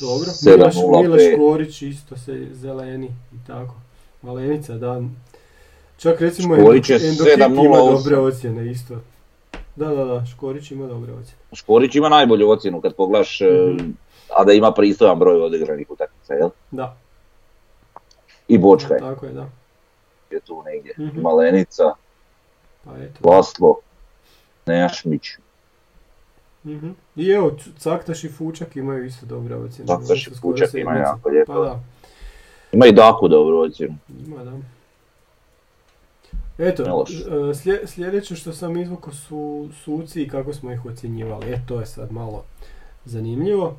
dobro, 0.00 0.26
7,05. 0.26 0.56
Milaš, 0.56 0.74
Milaš 1.02 1.22
Korić 1.38 1.82
isto 1.82 2.16
se 2.16 2.46
zeleni 2.52 3.06
i 3.06 3.46
tako, 3.46 3.74
Malenica, 4.22 4.74
da, 4.74 5.02
čak 5.98 6.20
recimo 6.20 6.56
Škorić 6.56 6.90
je 6.90 6.96
ima 6.98 7.14
7,08. 7.16 7.92
dobre 7.94 8.16
ocjene 8.18 8.70
isto. 8.70 8.94
Da, 9.76 9.86
da, 9.86 10.04
da, 10.04 10.26
Škorić 10.26 10.70
ima 10.70 10.86
dobre 10.86 11.12
ocjene. 11.12 11.38
Škorić 11.52 11.94
ima 11.94 12.08
najbolju 12.08 12.50
ocjenu 12.50 12.80
kad 12.80 12.94
pogledaš, 12.94 13.40
e, 13.40 13.44
Mhm. 13.74 13.90
a 14.30 14.44
da 14.44 14.52
ima 14.52 14.72
pristojan 14.72 15.18
broj 15.18 15.40
odigranih 15.40 15.90
utakmica, 15.90 16.34
jel? 16.34 16.50
Da, 16.70 16.96
I 18.48 18.58
Bočka 18.58 18.94
je, 18.94 19.00
tako 19.00 19.26
je, 19.26 19.32
da. 19.32 19.48
je 20.30 20.40
tu 20.40 20.62
negdje. 20.64 20.94
Mhm. 20.98 21.20
Malenica, 21.20 21.92
Pa 22.84 22.90
eto. 22.94 23.28
Laslo. 23.28 23.76
Nejašmić. 24.66 25.28
Mhm. 26.64 26.88
I 27.16 27.30
evo, 27.30 27.50
Caktaš 27.78 28.24
i 28.24 28.28
Fučak 28.28 28.76
imaju 28.76 29.04
isto 29.04 29.26
dobre 29.26 29.54
ocjene. 29.56 29.86
Caktaš 29.88 30.26
i 30.26 30.30
Fučak 30.32 30.74
imaju 30.74 30.98
jako 30.98 31.28
lijepo. 31.28 31.52
Pa 31.52 31.58
da, 31.60 31.80
Ima 32.72 32.86
i 32.86 32.92
Daku 32.92 33.28
dobru 33.28 33.58
ocjenu. 33.58 33.94
ima 34.26 34.44
da. 34.44 34.52
Eto, 36.58 37.04
e, 37.10 37.54
slje- 37.54 37.86
sljedeće 37.86 38.36
što 38.36 38.52
sam 38.52 38.76
izvukao 38.76 39.12
su 39.12 39.68
suci 39.84 40.22
i 40.22 40.28
kako 40.28 40.52
smo 40.52 40.72
ih 40.72 40.84
ocjenjivali. 40.86 41.52
E, 41.52 41.60
to 41.66 41.80
je 41.80 41.86
sad 41.86 42.12
malo 42.12 42.44
zanimljivo. 43.04 43.76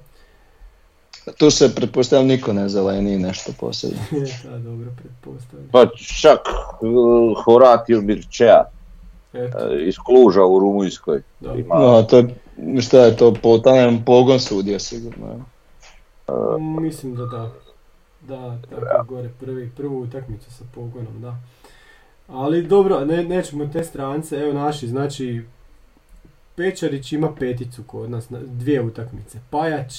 Tu 1.37 1.51
se 1.51 1.75
pretpostavljam 1.75 2.27
niko 2.27 2.53
ne 2.53 2.69
zeleni 2.69 3.17
nešto 3.17 3.51
posebno. 3.59 3.97
da, 4.43 4.57
dobro, 4.57 4.91
pretpostavljam. 4.97 5.69
Pa 5.71 5.85
čak 6.21 6.39
uh, 6.81 7.43
Horatio 7.43 8.01
Eto, 9.33 9.57
uh, 9.57 9.87
iz 9.87 9.95
Kluža 9.97 10.45
u 10.45 10.59
Rumunjskoj. 10.59 11.21
da. 11.39 11.53
Ima, 11.53 11.75
No, 11.75 12.03
to 12.03 12.17
je, 12.17 12.35
šta 12.81 12.97
je 12.97 13.17
to, 13.17 13.33
potanem 13.33 14.05
pogon 14.05 14.39
sudio 14.39 14.79
sigurno. 14.79 15.27
je. 15.27 15.39
Mislim 16.59 17.15
da 17.15 17.25
da. 17.25 17.51
Da, 18.21 18.57
tako 18.69 19.05
gore, 19.05 19.29
prvi, 19.39 19.69
prvu 19.77 19.99
utakmicu 20.01 20.53
sa 20.53 20.63
pogonom, 20.75 21.21
da. 21.21 21.35
Ali 22.29 22.63
dobro, 22.63 23.05
ne, 23.05 23.23
nećemo 23.23 23.65
te 23.67 23.83
strance, 23.83 24.35
evo 24.35 24.53
naši, 24.53 24.87
znači 24.87 25.41
Pečarić 26.55 27.11
ima 27.11 27.35
peticu 27.35 27.83
kod 27.83 28.09
nas, 28.11 28.29
na- 28.29 28.39
dvije 28.43 28.81
utakmice. 28.81 29.39
Pajač 29.49 29.93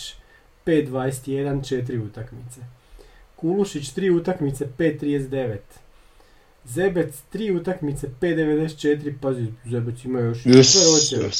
5.21, 0.67 1.69
četiri 1.69 1.99
utakmice. 1.99 2.61
Kulušić 3.37 3.91
tri 3.91 4.11
utakmice, 4.11 4.67
5.39. 4.79 5.57
Zebec 6.65 7.15
tri 7.31 7.53
utakmice, 7.53 8.09
5.94, 8.21 9.15
pazi, 9.21 9.47
Zebec 9.67 10.05
ima 10.05 10.21
još 10.21 10.47
Jus, 10.47 10.73
super. 11.11 11.31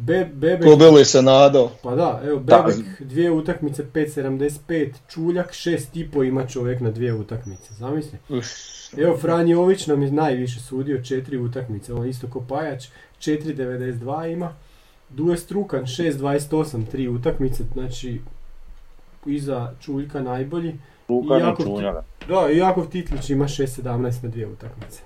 Be, 0.00 0.24
Bebek 0.34 0.64
Ko 0.64 0.90
li 0.90 1.04
se 1.04 1.22
nadao? 1.22 1.70
pa 1.82 1.94
da, 1.94 2.20
evo 2.24 2.38
Da. 2.40 2.62
Bebek 2.66 3.02
dvije 3.02 3.30
utakmice 3.30 3.84
5.75, 3.94 4.92
Čuljak 5.08 5.50
6,5 5.52 6.28
ima 6.28 6.46
čovjek 6.46 6.80
na 6.80 6.90
dvije 6.90 7.14
utakmice, 7.14 7.74
zamisli. 7.74 8.18
Evo 8.96 9.16
Franjović 9.16 9.86
nam 9.86 10.02
je 10.02 10.10
najviše 10.12 10.60
sudio, 10.60 11.02
četiri 11.02 11.38
utakmice, 11.38 11.92
on 11.92 12.08
isto 12.08 12.26
ko 12.26 12.40
Pajač, 12.40 12.86
4.92 13.20 14.32
ima. 14.32 14.52
Duje 15.10 15.36
Strukan 15.38 15.82
6.28, 15.82 16.90
tri 16.90 17.08
utakmice, 17.08 17.64
znači 17.72 18.20
iza 19.26 19.72
Čuljka 19.80 20.20
najbolji. 20.22 20.74
Jako- 21.40 21.62
i. 21.62 22.02
Da, 22.28 22.50
i 22.52 22.56
Jakov 22.56 22.86
Titlić 22.86 23.30
ima 23.30 23.44
6.17 23.44 24.22
na 24.22 24.28
dvije 24.28 24.46
utakmice. 24.46 25.00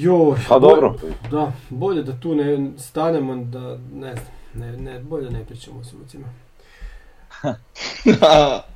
Joj, 0.00 0.38
Pa 0.48 0.54
bolje- 0.56 0.74
dobro, 0.74 0.94
Da, 1.30 1.52
bolje 1.70 2.02
da 2.02 2.12
tu 2.12 2.34
ne 2.34 2.44
stanemo, 2.78 3.36
da 3.36 3.60
ne 3.94 4.14
znam, 4.14 4.26
ne, 4.54 4.72
ne, 4.74 4.98
bolje 5.00 5.30
ne 5.30 5.44
pričamo 5.44 5.80
o 5.80 5.84
sucima. 5.84 6.26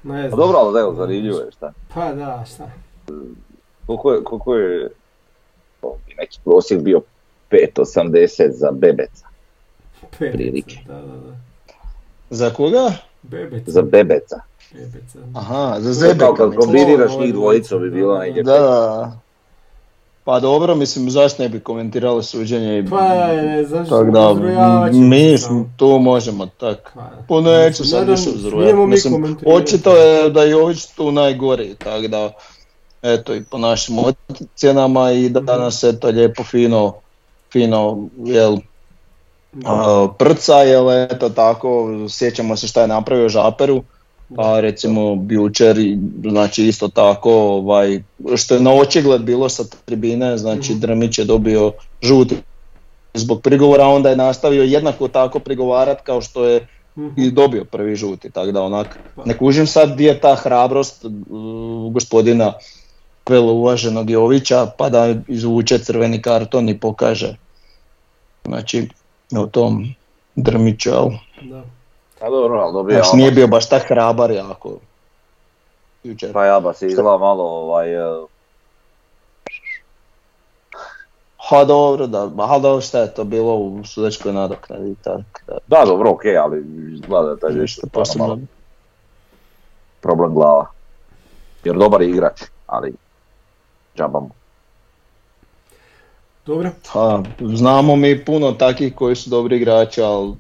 Ne 0.03 0.23
pa 0.23 0.29
znam. 0.29 0.31
dobro, 0.31 0.59
ali 0.59 0.81
evo, 0.81 0.95
zanimljivo 0.95 1.39
je 1.39 1.51
šta. 1.51 1.73
Pa 1.95 2.13
da, 2.13 2.45
šta? 2.47 2.71
Koliko 3.87 4.13
je, 4.13 4.25
koliko 4.25 4.57
je 4.57 4.91
neki 6.19 6.39
prosjek 6.45 6.81
bio 6.81 7.01
5.80 7.51 8.17
za 8.51 8.71
Bebeca. 8.73 9.27
Bebeca, 10.11 10.37
Prilike. 10.37 10.77
Da, 10.87 10.95
da, 10.95 11.01
da. 11.03 11.37
Za 12.31 12.51
koga? 12.51 12.93
Bebeca. 13.23 13.71
Za 13.71 13.83
Bebeca. 13.83 14.41
Bebeca. 14.73 15.19
Aha, 15.35 15.77
za 15.79 15.85
Kao 15.85 15.93
Zebeka. 15.93 16.35
kad 16.35 16.57
kombiniraš 16.57 17.17
njih 17.17 17.33
dvojicu 17.33 17.79
bi 17.79 17.91
bilo 17.91 18.15
da, 18.15 18.21
negdje. 18.21 18.43
Da, 18.43 18.53
da. 18.53 19.19
Pa 20.25 20.41
dobro, 20.41 20.75
mislim, 20.75 21.11
zašto 21.11 21.43
ne 21.43 21.49
bi 21.49 21.61
komentirali 21.61 22.25
suđenje 22.25 22.79
i... 22.79 22.91
Pa 22.91 23.09
ne, 23.09 23.65
znaš, 23.65 23.89
Tak 23.89 24.11
da, 24.11 24.35
mi 24.93 25.39
se 25.39 25.45
samo. 25.45 25.71
tu 25.77 25.99
možemo 25.99 26.47
tak. 26.47 26.93
Pa, 26.95 27.11
Pa 27.29 27.41
neću 27.41 27.85
sad 27.85 28.09
više 28.09 28.31
uzrujati. 28.35 28.75
Mislim, 28.75 29.37
očito 29.47 29.97
je 29.97 30.31
da 30.31 30.43
je 30.43 30.51
Jović 30.51 30.87
tu 30.87 31.13
najgori, 31.13 31.75
tako 31.75 32.09
da, 32.09 32.33
eto, 33.03 33.35
i 33.35 33.43
po 33.51 33.59
našim 33.59 33.97
ocjenama 33.99 35.11
i 35.13 35.29
da 35.29 35.41
danas 35.41 35.85
eto 35.85 36.09
lijepo 36.09 36.45
fino, 36.45 36.95
fino, 37.53 38.09
jel, 38.17 38.57
a, 39.65 40.09
prca, 40.19 40.55
jel, 40.55 40.91
eto 40.93 41.29
tako, 41.29 41.89
sjećamo 42.09 42.57
se 42.57 42.69
šta 42.69 42.81
je 42.81 42.89
napravio 42.89 43.29
Žaperu, 43.29 43.83
pa 44.37 44.61
recimo 44.61 45.27
jučer, 45.31 45.79
i, 45.79 45.99
znači 46.23 46.67
isto 46.67 46.89
tako, 46.89 47.33
ovaj, 47.33 48.03
što 48.37 48.55
je 48.55 48.61
na 48.61 48.73
očigled 48.73 49.23
bilo 49.23 49.49
sa 49.49 49.65
tribine, 49.85 50.39
znači 50.39 50.71
Mhm. 50.73 50.81
Drmić 50.81 51.19
je 51.19 51.25
dobio 51.25 51.73
žuti 52.03 52.37
zbog 53.15 53.43
prigovora, 53.43 53.87
onda 53.87 54.11
je 54.11 54.17
nastavio 54.17 54.63
jednako 54.63 55.09
tako 55.09 55.39
prigovarat 55.39 56.01
kao 56.01 56.21
što 56.21 56.45
je 56.45 56.67
Mhm. 56.97 57.09
i 57.21 57.31
dobio 57.31 57.65
prvi 57.65 57.97
žuti, 57.97 58.31
tako 58.31 58.53
da 58.53 58.63
onak, 58.63 58.99
Pa. 59.17 59.23
ne 59.25 59.39
kužim 59.39 59.67
sad 59.67 59.93
gdje 59.95 60.07
je 60.07 60.21
ta 60.21 60.35
hrabrost 60.35 61.05
uh, 61.05 61.13
gospodina 61.93 62.53
velo 63.29 63.53
uvaženog 63.53 64.11
Jovića, 64.11 64.67
pa 64.79 64.89
da 64.89 65.15
izvuče 65.29 65.79
crveni 65.79 66.23
karton 66.23 66.69
i 66.69 66.79
pokaže, 66.79 67.37
znači, 68.45 68.89
o 69.37 69.47
tom 69.47 69.95
Drmiću? 70.37 70.91
Da. 71.43 71.65
Pa 72.19 72.31
dobro, 72.31 72.59
ali 72.59 72.73
dobija 72.73 73.03
Znači 73.03 73.17
nije 73.17 73.31
bio 73.31 73.47
baš 73.47 73.69
tak 73.69 73.83
hrabar 73.89 74.31
jako. 74.31 74.79
Jučer. 76.05 76.33
Pa 76.33 76.45
jaba 76.45 76.75
se 76.75 76.87
izgleda 76.87 77.19
malo 77.19 77.45
ovaj... 77.45 77.95
eh, 77.95 78.27
Ha 81.49 81.65
dobro, 81.65 82.07
da, 82.07 82.31
ali 82.37 82.63
dobro 82.63 82.81
šta 82.81 82.99
je 82.99 83.15
to 83.15 83.25
bilo 83.25 83.55
u 83.55 83.85
sudačkoj 83.85 84.33
nadoknadi, 84.33 84.95
tako 85.03 85.41
da, 85.47 85.59
Da, 85.67 85.85
dobro, 85.87 86.11
okej, 86.11 86.37
ali 86.37 86.65
izgleda 86.95 87.35
da 87.35 87.47
je 87.47 87.55
nešto 87.55 87.87
posebno 87.93 88.39
problem 90.01 90.35
glava. 90.35 90.67
Jer 91.65 91.77
dobar 91.77 92.03
je 92.03 92.11
igrač, 92.11 92.43
ali 92.67 92.95
džaba 93.97 94.21
mu. 94.21 94.31
Dobro, 96.47 96.71
Ha, 96.89 97.23
znamo 97.41 97.97
mi 97.97 98.25
puno 98.25 98.53
takih 98.53 98.95
koji 98.95 99.17
su 99.17 99.31
dobri 99.31 99.57
igrači, 99.57 100.03
ali 100.03 100.35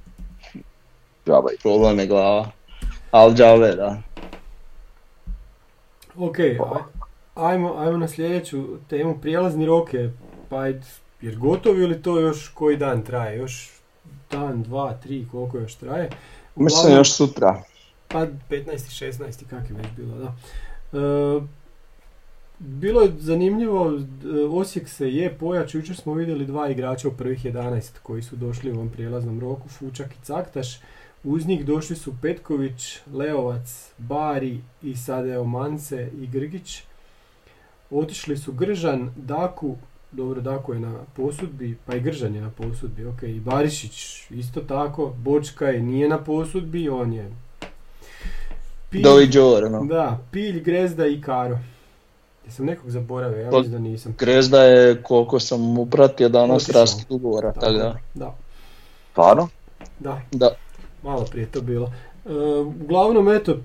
Džaba 1.26 1.50
je. 1.50 1.56
problem 1.58 1.98
je 1.98 2.06
glava. 2.06 2.50
Al 3.10 3.34
džave, 3.34 3.74
da. 3.74 3.98
ok, 6.16 6.38
aj- 6.38 6.58
ajmo, 7.34 7.74
ajmo 7.74 7.98
na 7.98 8.08
sljedeću 8.08 8.66
temu, 8.88 9.18
prijelazni 9.20 9.66
rok 9.66 9.94
je, 9.94 10.14
pa 10.48 10.66
jer 11.20 11.36
gotovi 11.36 11.82
ili 11.82 12.02
to 12.02 12.20
još 12.20 12.48
koji 12.48 12.76
dan 12.76 13.02
traje, 13.02 13.38
još 13.38 13.70
dan, 14.30 14.62
dva, 14.62 14.94
tri, 14.94 15.26
koliko 15.30 15.58
još 15.58 15.74
traje? 15.74 16.10
Mislim 16.56 16.80
Uglavnom- 16.80 16.98
još 16.98 17.12
sutra. 17.12 17.62
Pa 18.08 18.26
15. 18.50 18.90
16. 18.90 19.44
kak 19.44 19.70
je 19.70 19.76
već 19.76 19.86
bilo, 19.96 20.14
da. 20.16 20.32
E, 20.92 21.40
bilo 22.58 23.00
je 23.02 23.12
zanimljivo, 23.18 23.92
e, 23.92 24.44
Osijek 24.46 24.88
se 24.88 25.10
je 25.10 25.34
pojač, 25.34 25.74
jučer 25.74 25.96
smo 25.96 26.14
vidjeli 26.14 26.46
dva 26.46 26.68
igrača 26.68 27.08
u 27.08 27.12
prvih 27.12 27.44
11 27.44 27.98
koji 28.02 28.22
su 28.22 28.36
došli 28.36 28.70
u 28.70 28.74
ovom 28.74 28.88
prijelaznom 28.88 29.40
roku, 29.40 29.68
Fučak 29.68 30.06
i 30.12 30.24
Caktaš. 30.24 30.78
Uz 31.24 31.46
njih 31.46 31.64
došli 31.64 31.96
su 31.96 32.12
Petković, 32.22 32.98
Leovac, 33.12 33.88
Bari 33.98 34.60
i 34.82 34.96
sad 34.96 35.26
evo 35.26 35.44
Mance 35.44 36.10
i 36.14 36.26
Grgić. 36.26 36.82
Otišli 37.90 38.36
su 38.36 38.52
Gržan, 38.52 39.10
Daku, 39.16 39.76
dobro 40.12 40.40
Daku 40.40 40.74
je 40.74 40.80
na 40.80 40.94
posudbi, 41.16 41.76
pa 41.86 41.94
i 41.94 42.00
Gržan 42.00 42.34
je 42.34 42.40
na 42.40 42.50
posudbi, 42.50 43.06
ok, 43.06 43.22
i 43.22 43.40
Barišić 43.40 43.94
isto 44.30 44.60
tako, 44.60 45.12
Bočka 45.16 45.66
je 45.66 45.82
nije 45.82 46.08
na 46.08 46.18
posudbi, 46.18 46.88
on 46.88 47.12
je 47.12 47.30
Pilj- 48.90 49.02
Doviđor, 49.02 49.70
no. 49.70 49.84
Da, 49.84 50.18
Pilj, 50.30 50.62
Grezda 50.62 51.06
i 51.06 51.20
Karo. 51.20 51.58
Jesam 52.44 52.66
nekog 52.66 52.90
zaboravio, 52.90 53.38
ja 53.38 53.50
Pa- 53.50 53.58
mislim 53.58 53.72
da 53.72 53.78
nisam. 53.80 54.14
Grezda 54.18 54.62
je, 54.62 55.02
koliko 55.02 55.40
sam 55.40 55.78
upratio 55.78 56.28
danas, 56.28 56.68
raskid 56.68 57.06
ugovora, 57.08 57.52
tako 57.52 57.72
da. 57.72 57.96
Da, 58.14 58.34
Stvarno? 59.10 59.48
da, 60.00 60.20
Da. 60.32 60.54
Malo 61.04 61.24
prije 61.24 61.46
to 61.46 61.60
bilo. 61.60 61.92
E, 62.26 62.30
uglavnom, 62.82 63.28
eto, 63.28 63.56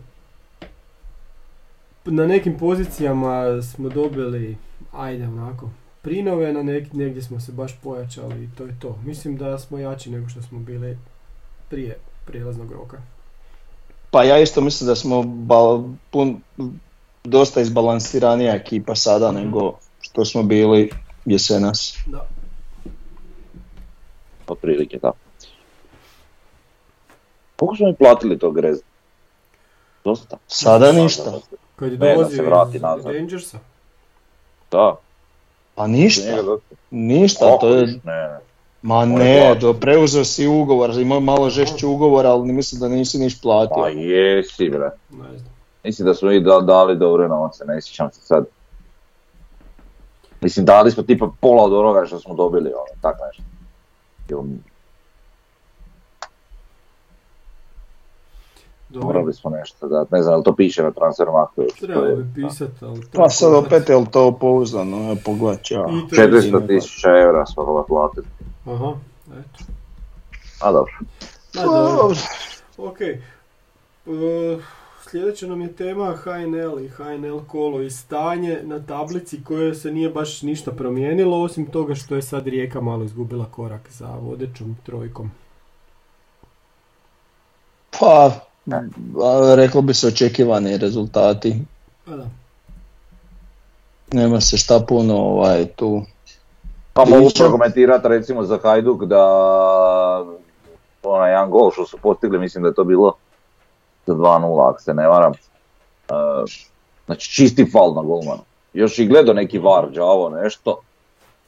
na 2.05 2.27
nekim 2.27 2.57
pozicijama 2.57 3.61
smo 3.63 3.89
dobili, 3.89 4.57
ajde 4.93 5.23
onako, 5.25 5.69
prinove, 6.01 6.53
na 6.53 6.63
nek, 6.63 6.93
negdje 6.93 7.21
smo 7.21 7.39
se 7.39 7.51
baš 7.51 7.75
pojačali 7.77 8.43
i 8.43 8.49
to 8.57 8.63
je 8.63 8.75
to. 8.79 8.97
Mislim 9.05 9.37
da 9.37 9.59
smo 9.59 9.77
jači 9.77 10.11
nego 10.11 10.29
što 10.29 10.41
smo 10.41 10.59
bili 10.59 10.97
prije 11.69 11.95
prijelaznog 12.25 12.71
roka. 12.71 12.97
Pa 14.11 14.23
ja 14.23 14.39
isto 14.39 14.61
mislim 14.61 14.87
da 14.87 14.95
smo 14.95 15.15
bal- 15.21 15.93
pun, 16.11 16.41
dosta 17.23 17.61
izbalansiranija 17.61 18.55
ekipa 18.55 18.95
sada 18.95 19.31
Mhm. 19.31 19.41
nego 19.41 19.73
što 20.01 20.25
smo 20.25 20.43
bili 20.43 20.89
jesenas. 21.25 21.97
Da. 22.07 22.27
Otprilike, 24.47 24.97
da. 24.97 25.11
Koliko 27.59 27.75
smo 27.75 27.87
mi 27.87 27.95
platili 27.95 28.39
to 28.39 28.51
grezda? 28.51 28.85
Dosta. 30.03 30.37
Sada 30.47 30.91
ništa. 30.91 31.39
Kad 31.75 31.91
je 31.91 31.97
dolazio 31.97 32.37
se 32.37 32.43
vrati 32.43 32.75
iz 32.75 32.81
nazad. 32.81 33.13
Rangersa. 33.13 33.57
Da. 34.71 34.95
Pa 35.75 35.87
ništa, 35.87 36.43
ništa, 36.91 37.57
to 37.57 37.75
je. 37.75 37.99
Ma 38.81 39.05
ne, 39.05 39.55
do, 39.55 39.73
preuzeo 39.73 40.25
si 40.25 40.47
ugovor, 40.47 40.89
imao 40.89 41.19
malo 41.19 41.49
žešći 41.49 41.85
ugovor, 41.85 42.25
ali 42.25 42.53
mislim 42.53 42.81
da 42.81 42.87
nisi 42.87 43.17
niš 43.17 43.41
platio. 43.41 43.75
Pa 43.75 43.89
jesi 43.89 44.69
bre. 44.69 44.89
Ne 45.09 45.37
znam. 45.37 45.53
Mislim 45.83 46.05
da 46.05 46.13
smo 46.13 46.31
i 46.31 46.39
da, 46.39 46.59
dali 46.59 46.97
dobre 46.97 47.27
novce, 47.27 47.65
ne 47.65 47.81
sjećam 47.81 48.11
se 48.11 48.21
sad. 48.21 48.45
Mislim 50.41 50.65
dali 50.65 50.91
smo 50.91 51.03
tipa 51.03 51.29
pola 51.39 51.63
od 51.63 51.73
onoga 51.73 52.05
što 52.05 52.19
smo 52.19 52.33
dobili, 52.33 52.69
ono, 52.69 53.01
tak 53.01 53.17
nešto. 53.27 53.43
Ili 58.89 58.99
Dobro, 59.01 59.07
morali 59.07 59.33
smo 59.33 59.49
nešto 59.49 59.87
dati, 59.87 60.13
ne 60.13 60.21
znam, 60.23 60.33
jel 60.33 60.43
to 60.43 60.55
piše 60.55 60.83
na 60.83 60.91
transfermarktu 60.91 61.61
još? 61.61 61.73
trebalo 61.79 62.15
bi 62.15 62.43
pisat, 62.43 62.83
ali... 62.83 63.01
Pa 63.13 63.29
sad 63.29 63.53
opet 63.53 63.89
je 63.89 63.95
li 63.95 64.05
to 64.11 64.37
pouzdano, 64.39 65.09
ja 65.09 65.15
pogledat 65.25 65.63
ću 65.63 65.73
ja. 65.73 65.85
I 65.89 66.09
to 66.09 66.21
je- 66.21 66.31
400 66.31 66.67
tisuća 66.67 67.09
eura 67.09 67.45
smo 67.45 67.73
ga 67.73 67.83
platili. 67.83 68.25
Aha, 68.65 68.93
eto. 69.31 69.63
A 70.61 70.71
dobro. 70.71 70.93
Ma 71.55 71.63
dobro. 71.63 72.17
Ok. 72.77 73.01
E, 73.01 73.19
sljedeća 75.09 75.47
nam 75.47 75.61
je 75.61 75.73
tema 75.75 76.13
HNL 76.15 76.79
i 76.79 76.87
HNL 76.89 77.39
kolo 77.47 77.81
i 77.81 77.89
stanje 77.89 78.59
na 78.63 78.85
tablici 78.85 79.43
koje 79.43 79.75
se 79.75 79.91
nije 79.91 80.09
baš 80.09 80.41
ništa 80.41 80.71
promijenilo, 80.71 81.41
osim 81.43 81.65
toga 81.65 81.95
što 81.95 82.15
je 82.15 82.21
sad 82.21 82.47
Rijeka 82.47 82.81
malo 82.81 83.03
izgubila 83.03 83.45
korak 83.45 83.89
za 83.89 84.07
vodećom 84.21 84.77
trojkom. 84.85 85.31
Pa, 87.99 88.31
a, 88.73 89.55
reklo 89.55 89.81
bi 89.81 89.93
se 89.93 90.07
očekivani 90.07 90.77
rezultati. 90.77 91.61
Pa 92.05 92.11
da. 92.11 92.25
Nema 94.11 94.41
se 94.41 94.57
šta 94.57 94.79
puno 94.79 95.15
ovaj, 95.17 95.65
tu. 95.65 96.01
Pa 96.93 97.05
mogu 97.05 97.29
prokomentirati 97.37 98.07
recimo 98.07 98.43
za 98.43 98.57
Hajduk 98.63 99.03
da 99.03 99.25
onaj 101.03 101.31
jedan 101.31 101.49
gol 101.51 101.71
što 101.71 101.85
su 101.85 101.97
postigli, 101.97 102.39
mislim 102.39 102.63
da 102.63 102.67
je 102.69 102.75
to 102.75 102.83
bilo 102.83 103.13
za 104.05 104.13
2-0 104.13 104.69
ako 104.69 104.81
se 104.81 104.93
ne 104.93 105.07
varam. 105.07 105.31
E, 105.31 106.13
znači 107.05 107.31
čisti 107.31 107.71
fal 107.71 107.93
na 107.93 108.01
golmanu. 108.01 108.41
Još 108.73 108.99
i 108.99 109.07
gledao 109.07 109.33
neki 109.33 109.59
var, 109.59 109.89
đavo 109.91 110.29
nešto 110.29 110.81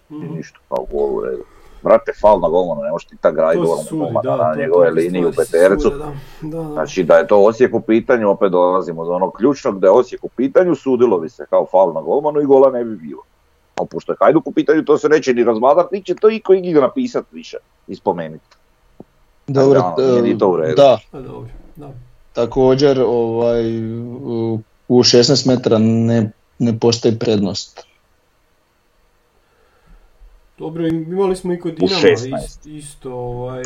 i 0.09 0.13
Mhm. 0.13 0.35
ništa 0.35 0.59
kao 0.69 0.85
gol 0.91 1.15
u 1.17 1.21
redu. 1.21 1.43
Brate, 1.83 2.11
fal 2.13 2.39
na 2.39 2.47
golmanu, 2.47 2.81
ne 2.81 2.91
možeš 2.91 3.05
ti 3.05 3.15
tak 3.17 3.35
graditi 3.35 3.61
To 3.61 3.67
gol 3.67 3.77
se 3.77 3.83
na 3.83 3.85
sudi, 3.85 3.99
golmana 3.99 4.21
da, 4.27 4.37
na 4.39 4.53
to- 4.53 4.59
njegove 4.59 4.89
liniji 4.91 5.25
u 5.25 5.31
petercu. 5.31 5.89
Da, 5.89 5.97
da, 5.97 6.11
da. 6.57 6.63
Znači 6.63 7.03
da 7.03 7.15
je 7.15 7.27
to 7.27 7.37
Osijek 7.39 7.73
u 7.73 7.81
pitanju, 7.81 8.29
opet 8.29 8.51
dolazimo 8.51 9.05
do 9.05 9.11
onog 9.11 9.33
ključnog 9.33 9.79
da 9.79 9.87
je 9.87 9.91
Osijek 9.91 10.23
u 10.23 10.29
pitanju, 10.29 10.75
sudilo 10.75 11.19
bi 11.19 11.29
se 11.29 11.45
kao 11.45 11.65
faul 11.65 11.93
na 11.93 12.01
golmanu 12.01 12.41
i 12.41 12.45
gola 12.45 12.71
ne 12.71 12.83
bi 12.83 12.95
bilo. 12.97 13.21
Ali 13.75 13.87
pošto 13.87 14.11
je 14.11 14.17
Hajduk 14.19 14.47
u 14.47 14.51
pitanju, 14.51 14.83
to 14.83 14.97
se 14.97 15.09
neće 15.09 15.33
ni 15.33 15.43
razmadat, 15.43 15.91
niti 15.91 16.05
će 16.05 16.15
to 16.15 16.29
iko 16.29 16.53
igdje 16.53 16.73
napisat 16.73 17.25
više 17.31 17.57
i 17.87 17.95
spomenuti. 17.95 18.45
Dobro, 19.47 19.83
ni 20.21 20.37
to 20.37 20.49
u 20.49 20.57
redu. 20.57 20.75
da, 20.75 20.97
Pa 21.11 21.19
dobro, 21.19 21.49
da. 21.75 21.89
također 22.33 23.01
ovaj, 23.01 23.87
u- 24.15 24.59
u 24.87 24.99
16 24.99 25.13
metara 25.47 25.77
ne, 25.79 26.31
ne 26.59 26.79
postoji 26.79 27.15
prednost. 27.15 27.83
Dobro, 30.61 30.87
imali 30.87 31.35
smo 31.35 31.53
i 31.53 31.59
kod 31.59 31.73
Dinama 31.73 32.01
16. 32.01 32.31
ist- 32.31 32.69
isto, 32.69 33.11
ovaj, 33.11 33.63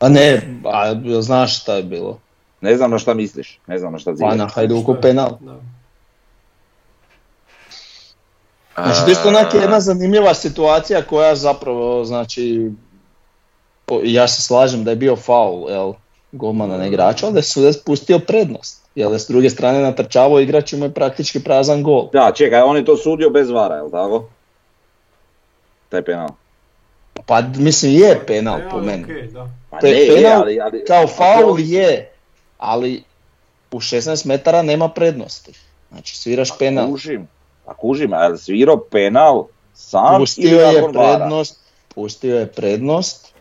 A 0.00 0.08
ne, 0.08 0.42
a 0.64 0.86
jel 0.86 1.20
znaš 1.20 1.60
šta 1.60 1.74
je 1.74 1.82
bilo? 1.82 2.18
Ne 2.60 2.76
znam 2.76 2.90
na 2.90 2.98
šta 2.98 3.14
misliš, 3.14 3.58
ne 3.66 3.78
znam 3.78 3.92
na 3.92 3.98
šta 3.98 4.10
Pa 4.10 4.16
zivaš. 4.16 4.36
na 4.36 4.48
Hajduku 4.48 4.96
penal. 5.02 5.30
da. 5.40 5.56
Znači, 8.76 9.00
to 9.00 9.06
je 9.06 9.12
isto 9.12 9.28
onak 9.28 9.54
jedna 9.54 9.80
zanimljiva 9.80 10.34
situacija 10.34 11.02
koja 11.02 11.34
zapravo, 11.34 12.04
znači, 12.04 12.70
ja 14.02 14.28
se 14.28 14.42
slažem 14.42 14.84
da 14.84 14.90
je 14.90 14.96
bio 14.96 15.16
faul, 15.16 15.70
jel, 15.70 15.92
golmana 16.32 16.78
na 16.78 16.86
igrača, 16.86 17.26
ali 17.26 17.32
da 17.32 17.38
je 17.38 17.42
sudac 17.44 17.76
pustio 17.76 18.18
prednost. 18.18 18.84
Jer 18.94 19.12
je 19.12 19.18
s 19.18 19.28
druge 19.28 19.50
strane 19.50 19.80
natrčavao 19.80 20.40
igrač 20.40 20.72
i 20.72 20.76
mu 20.76 20.84
je 20.84 20.94
praktički 20.94 21.40
prazan 21.40 21.82
gol. 21.82 22.08
Da, 22.12 22.32
čekaj, 22.34 22.62
on 22.62 22.76
je 22.76 22.84
to 22.84 22.96
sudio 22.96 23.30
bez 23.30 23.50
vara, 23.50 23.74
jel 23.74 23.90
tako? 23.90 24.24
Taj 25.94 26.02
penal. 26.02 26.28
Pa 27.26 27.42
mislim 27.56 27.92
je 27.92 28.26
penal 28.26 28.58
po 28.60 28.78
Penal 28.78 28.80
je 28.80 28.86
meni. 28.86 29.04
okej, 29.04 29.26
da. 29.26 29.48
Pa 29.70 29.76
Pe- 29.76 29.82
ne, 29.84 29.90
je, 29.92 30.14
penal 30.14 30.42
ali, 30.42 30.60
ali, 30.60 30.84
Kao 30.84 30.96
ali- 30.98 31.08
faul 31.08 31.60
je, 31.60 32.10
ali 32.58 33.02
u 33.70 33.80
16 33.80 34.26
metara 34.26 34.62
nema 34.62 34.88
prednosti. 34.88 35.52
Znači 35.92 36.16
sviraš 36.16 36.58
penal. 36.58 36.90
Kužim, 36.90 37.28
a 37.66 37.74
kužim, 37.74 38.12
a 38.12 38.22
je 38.22 38.28
li 38.28 38.38
svirao 38.38 38.76
penal 38.76 39.44
sam 39.74 40.18
Pustio 40.18 40.60
je 40.60 40.82
prednost, 40.92 41.60
pustio 41.94 42.38
je 42.38 42.46
prednost 42.46 43.32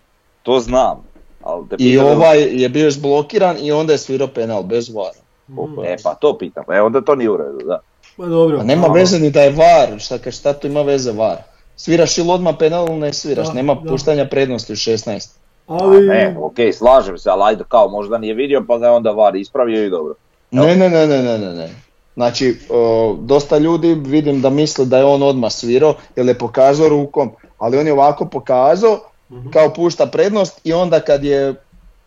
To 0.44 0.60
znam. 0.60 1.04
Ali 1.44 1.70
te 1.70 1.76
i 1.80 1.98
ovaj 1.98 2.62
je 2.62 2.70
bio 2.70 2.88
izblokiran 2.88 3.58
i 3.60 3.72
onda 3.72 3.94
je 3.94 3.98
svirao 3.98 4.28
penal 4.28 4.64
bez 4.64 4.90
vara. 4.90 5.20
Mhm. 5.50 5.84
E 5.86 5.96
pa 6.04 6.16
to 6.16 6.38
pitam, 6.38 6.64
e 6.72 6.82
onda 6.82 7.02
to 7.02 7.16
nije 7.16 7.30
u 7.30 7.38
redu, 7.38 7.60
da. 7.66 7.80
Pa 8.18 8.26
dobro. 8.26 8.58
Pa 8.58 8.64
nema 8.64 8.88
veze 8.88 9.20
ni 9.20 9.30
da 9.32 9.42
je 9.42 9.52
var, 9.52 10.00
šta, 10.00 10.18
ka- 10.18 10.32
šta 10.32 10.54
tu 10.54 10.68
ima 10.68 10.82
veze 10.82 11.12
var? 11.12 11.38
Sviraš 11.76 12.18
ili 12.18 12.30
odmah 12.30 12.56
penal 12.60 12.88
ili 12.88 12.98
ne 12.98 13.14
sviraš, 13.14 13.48
Da, 13.48 13.54
nema 13.54 13.76
da. 13.76 13.90
puštanja 13.90 14.26
prednosti 14.26 14.74
u 14.74 14.76
16. 14.76 15.30
Ali, 15.68 16.08
Ne, 16.08 16.36
okej, 16.40 16.74
slažem 16.74 17.18
se, 17.18 17.30
ali 17.30 17.42
ajde 17.44 17.64
kao 17.68 17.88
možda 17.90 18.18
nije 18.18 18.34
vidio 18.34 18.64
pa 18.68 18.78
ga 18.78 18.86
je 18.86 18.92
onda 18.92 19.12
var 19.12 19.36
ispravio 19.36 19.86
i 19.86 19.90
dobro. 19.90 20.14
Ne, 20.52 20.76
ne, 20.76 20.90
ne, 20.90 21.08
ne, 21.08 21.24
ne, 21.24 21.38
ne, 21.38 21.54
ne. 21.54 21.70
Znači, 22.14 22.58
o, 22.70 23.16
dosta 23.20 23.58
ljudi 23.58 23.94
vidim 23.96 24.42
da 24.42 24.50
misle 24.50 24.86
da 24.86 24.98
je 24.98 25.06
on 25.06 25.24
odmah 25.24 25.52
svirao 25.52 25.94
jer 26.16 26.26
je 26.26 26.38
pokazao 26.38 26.90
rukom, 26.90 27.32
ali 27.58 27.78
on 27.78 27.88
je 27.88 27.94
ovako 27.94 28.26
pokazao 28.26 29.00
Mhm. 29.30 29.50
kao 29.50 29.74
pušta 29.74 30.06
prednost 30.06 30.62
i 30.64 30.74
onda 30.74 31.00
kad 31.00 31.24
je 31.24 31.56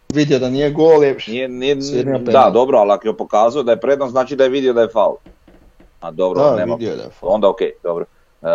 vidio 0.09 0.39
da 0.39 0.49
nije 0.49 0.71
gol 0.71 1.05
je... 1.05 1.17
Nije, 1.29 1.49
nije, 1.49 1.75
da, 2.21 2.51
dobro, 2.51 2.79
ali 2.79 2.93
ako 2.93 3.09
je 3.09 3.17
pokazao 3.17 3.63
da 3.63 3.73
je 3.73 3.81
prednost, 3.81 4.11
znači 4.11 4.37
da 4.37 4.45
je 4.45 4.51
vidio 4.51 4.73
da 4.73 4.81
je 4.81 4.89
faul. 4.89 5.15
A 6.01 6.11
dobro, 6.11 6.43
Da, 6.43 6.57
nema. 6.57 6.75
vidio 6.75 6.97
da 6.97 7.03
je 7.03 7.09
faul. 7.11 7.33
Onda 7.33 7.49
okej, 7.49 7.73
dobro. 7.83 8.05
E, 8.43 8.47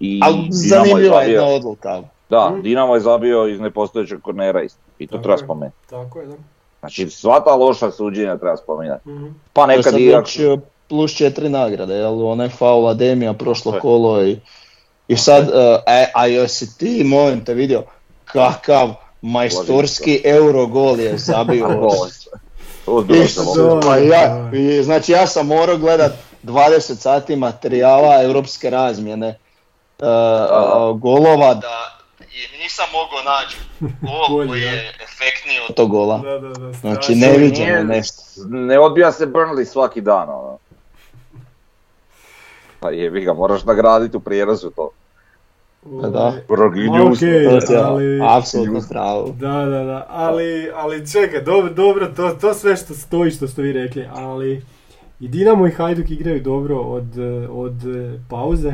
i 0.00 0.20
Ali 0.22 0.36
je 0.36 0.48
zanimljiva 0.50 1.00
je 1.16 1.26
zabio- 1.26 1.32
jedna 1.34 1.46
odluka. 1.46 2.02
Da, 2.30 2.50
Mhm. 2.50 2.60
Dinamo 2.62 2.94
je 2.94 3.00
zabio 3.00 3.46
iz 3.46 3.60
nepostojećeg 3.60 4.20
kornera 4.20 4.62
isto. 4.62 4.78
I 4.98 5.06
to 5.06 5.10
Tako 5.10 5.22
treba 5.22 5.34
je. 5.34 5.38
spomenuti. 5.38 5.76
Tako 5.90 6.20
je, 6.20 6.26
da. 6.26 6.34
Znači 6.80 7.10
sva 7.10 7.40
ta 7.40 7.54
loša 7.54 7.90
suđenja 7.90 8.36
treba 8.36 8.56
spominjati. 8.56 9.08
Mhm. 9.08 9.26
Pa 9.52 9.60
je 9.62 9.66
nekad 9.68 9.98
i 9.98 10.08
već 10.08 10.38
e, 10.38 10.56
plus 10.88 11.12
četiri 11.12 11.48
nagrade, 11.48 11.94
jel? 11.94 12.26
Onaj 12.26 12.48
faul 12.48 12.88
Ademija 12.88 13.32
prošlo 13.32 13.74
je. 13.74 13.80
kolo 13.80 14.22
i... 14.22 14.38
I 15.08 15.16
sad, 15.16 15.44
e, 15.44 15.52
a, 15.86 16.04
a 16.14 16.26
jesi 16.26 16.78
ti, 16.78 17.02
molim 17.04 17.44
te, 17.44 17.54
vidio 17.54 17.82
kakav 18.24 18.88
majstorski 19.22 20.22
eurogol 20.24 21.00
je 21.00 21.18
zabio. 21.18 21.66
Je 23.08 23.26
pa 23.82 23.96
ja, 23.96 24.50
i, 24.52 24.82
znači 24.82 25.12
ja 25.12 25.26
sam 25.26 25.46
morao 25.46 25.76
gledat 25.76 26.12
20 26.44 26.80
sati 26.94 27.36
materijala 27.36 28.22
europske 28.22 28.70
razmjene 28.70 29.38
a, 30.02 30.92
golova 30.92 31.54
da 31.54 32.00
i 32.20 32.58
nisam 32.58 32.84
mogao 32.92 33.34
naći 33.34 33.56
gol 34.02 34.26
koji 34.46 34.60
da. 34.60 34.66
je 34.66 34.72
efektniji 34.80 35.56
od 35.68 35.74
tog 35.74 35.90
gola. 35.90 36.18
Da, 36.18 36.38
da, 36.38 36.48
da. 36.50 36.72
Znači 36.72 37.14
neviđeno 37.14 37.66
Nije- 37.66 37.84
nešto. 37.84 38.22
Ne 38.46 38.78
odbija 38.78 39.12
se 39.12 39.26
Burnley 39.26 39.64
svaki 39.64 40.00
dan, 40.00 40.28
ono. 40.28 40.58
Pa 42.80 42.90
jebi 42.90 43.20
ga, 43.20 43.32
moraš 43.32 43.64
nagraditi 43.64 44.16
u 44.16 44.20
prijerezu 44.20 44.70
to. 44.70 44.90
Pa 46.02 46.08
da. 46.08 46.32
To 46.48 47.16
ti 47.16 47.26
je 47.26 47.60
ali- 47.78 48.20
apsolutno 48.28 48.80
pravo. 48.88 49.28
Da, 49.30 49.48
da, 49.64 49.84
da, 49.84 50.06
ali, 50.08 50.70
ali 50.74 51.12
čekaj, 51.12 51.40
dobro, 51.40 51.72
dobro 51.72 52.06
to, 52.06 52.30
to 52.30 52.54
sve 52.54 52.76
što 52.76 52.94
stoji 52.94 53.30
što 53.30 53.48
ste 53.48 53.62
vi 53.62 53.72
rekli, 53.72 54.08
ali 54.12 54.64
i 55.20 55.28
Dinamo 55.28 55.66
i 55.66 55.72
Hajduk 55.72 56.10
igraju 56.10 56.40
dobro 56.40 56.76
od, 56.76 57.08
od 57.50 57.74
pauze. 58.30 58.72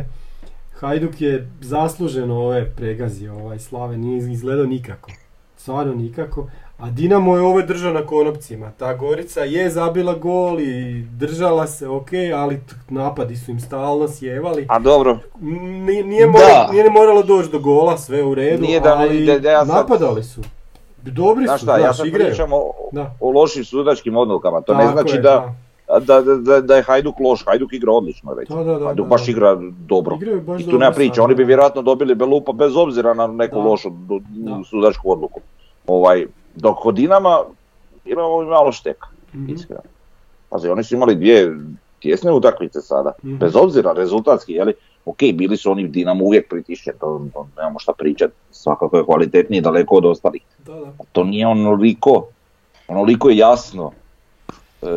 Hajduk 0.76 1.20
je 1.20 1.48
zasluženo 1.60 2.36
ove 2.36 2.70
pregazio, 2.70 3.34
ovaj 3.34 3.58
Slave 3.58 3.96
nije 3.96 4.32
izgledao 4.32 4.64
nikako, 4.66 5.10
stvarno 5.56 5.94
nikako, 5.94 6.46
a 6.78 6.90
Dinamo 6.90 7.36
je 7.36 7.42
ovo 7.42 7.62
držao 7.62 7.92
na 7.92 8.02
konopcima, 8.02 8.70
ta 8.70 8.94
Gorica 8.94 9.40
je 9.40 9.70
zabila 9.70 10.14
gol 10.14 10.60
i 10.60 11.02
držala 11.02 11.66
se, 11.66 11.88
ok, 11.88 12.08
ali 12.34 12.60
napadi 12.88 13.36
su 13.36 13.50
im 13.50 13.60
stalno 13.60 14.08
sjevali, 14.08 14.66
A 14.68 14.78
dobro, 14.78 15.18
Nije, 15.40 16.04
nije, 16.04 16.26
moralo, 16.26 16.68
nije 16.72 16.90
moralo 16.90 17.22
doći 17.22 17.50
do 17.50 17.58
gola, 17.58 17.98
sve 17.98 18.22
u 18.22 18.34
redu, 18.34 18.62
Nije 18.62 18.80
da- 18.80 18.94
ali 18.94 19.26
da- 19.26 19.38
da 19.38 19.50
ja 19.50 19.66
sad- 19.66 19.76
napadali 19.76 20.24
su. 20.24 20.40
Dobri 21.02 21.44
znaš 21.44 21.60
su, 21.60 21.66
šta, 21.66 21.72
ja 21.72 21.78
znaš, 21.80 21.96
sad 21.96 22.06
igraju. 22.06 22.28
pričam 22.28 22.52
o, 22.52 22.62
Da. 22.92 23.14
o 23.20 23.30
lošim 23.30 23.64
sudačkim 23.64 24.16
odlukama. 24.16 24.60
To 24.60 24.74
ne 24.74 24.80
Tako 24.80 24.92
znači 24.92 25.14
je, 25.14 25.20
da, 25.20 25.54
da, 26.00 26.20
da, 26.20 26.60
da, 26.60 26.76
je 26.76 26.82
Hajduk 26.82 27.20
loš, 27.20 27.44
Hajduk 27.44 27.72
igra 27.72 27.92
odlično 27.92 28.34
recimo. 28.34 28.58
Da, 28.58 28.72
da, 28.72 28.78
da, 28.78 28.84
Hajduk 28.84 29.06
baš 29.06 29.24
da. 29.26 29.30
igra 29.30 29.56
dobro. 29.80 30.16
Baš 30.42 30.60
I 30.60 30.64
tu 30.64 30.78
nema 30.78 30.92
priče, 30.92 31.14
sad, 31.14 31.24
oni 31.24 31.34
bi 31.34 31.44
vjerojatno 31.44 31.82
dobili 31.82 32.14
Belupa 32.14 32.52
bez 32.52 32.76
obzira 32.76 33.14
na 33.14 33.26
neku 33.26 33.56
Da. 33.56 33.62
lošu 33.62 33.90
sudačku 34.64 35.12
odluku. 35.12 35.40
Ovaj, 35.86 36.26
dok 36.54 36.76
kod 36.76 36.94
Dinama 36.94 37.38
imamo 38.06 38.42
malo 38.42 38.72
šteka, 38.72 39.06
Mhm. 39.34 39.52
iskreno. 39.52 39.82
Pazi, 40.48 40.68
oni 40.68 40.84
su 40.84 40.94
imali 40.94 41.14
dvije 41.14 41.56
tjesne 42.00 42.32
utakmice 42.32 42.80
sada, 42.80 43.12
Mhm. 43.18 43.36
bez 43.36 43.56
obzira 43.56 43.92
rezultatski, 43.92 44.52
jeli, 44.52 44.74
ok, 45.04 45.18
bili 45.34 45.56
su 45.56 45.70
oni 45.70 45.88
Dinamo 45.88 46.24
uvijek 46.24 46.48
pritišće, 46.50 46.92
to, 46.92 47.26
to 47.34 47.46
nemamo 47.56 47.78
šta 47.78 47.92
pričati, 47.92 48.32
svakako 48.50 48.96
je 48.96 49.04
kvalitetniji 49.04 49.60
daleko 49.60 49.96
od 49.96 50.04
ostalih. 50.04 50.42
Da, 50.66 50.72
da. 50.74 50.92
To 51.12 51.24
nije 51.24 51.46
onoliko, 51.46 52.26
onoliko 52.88 53.30
je 53.30 53.36
jasno, 53.36 53.92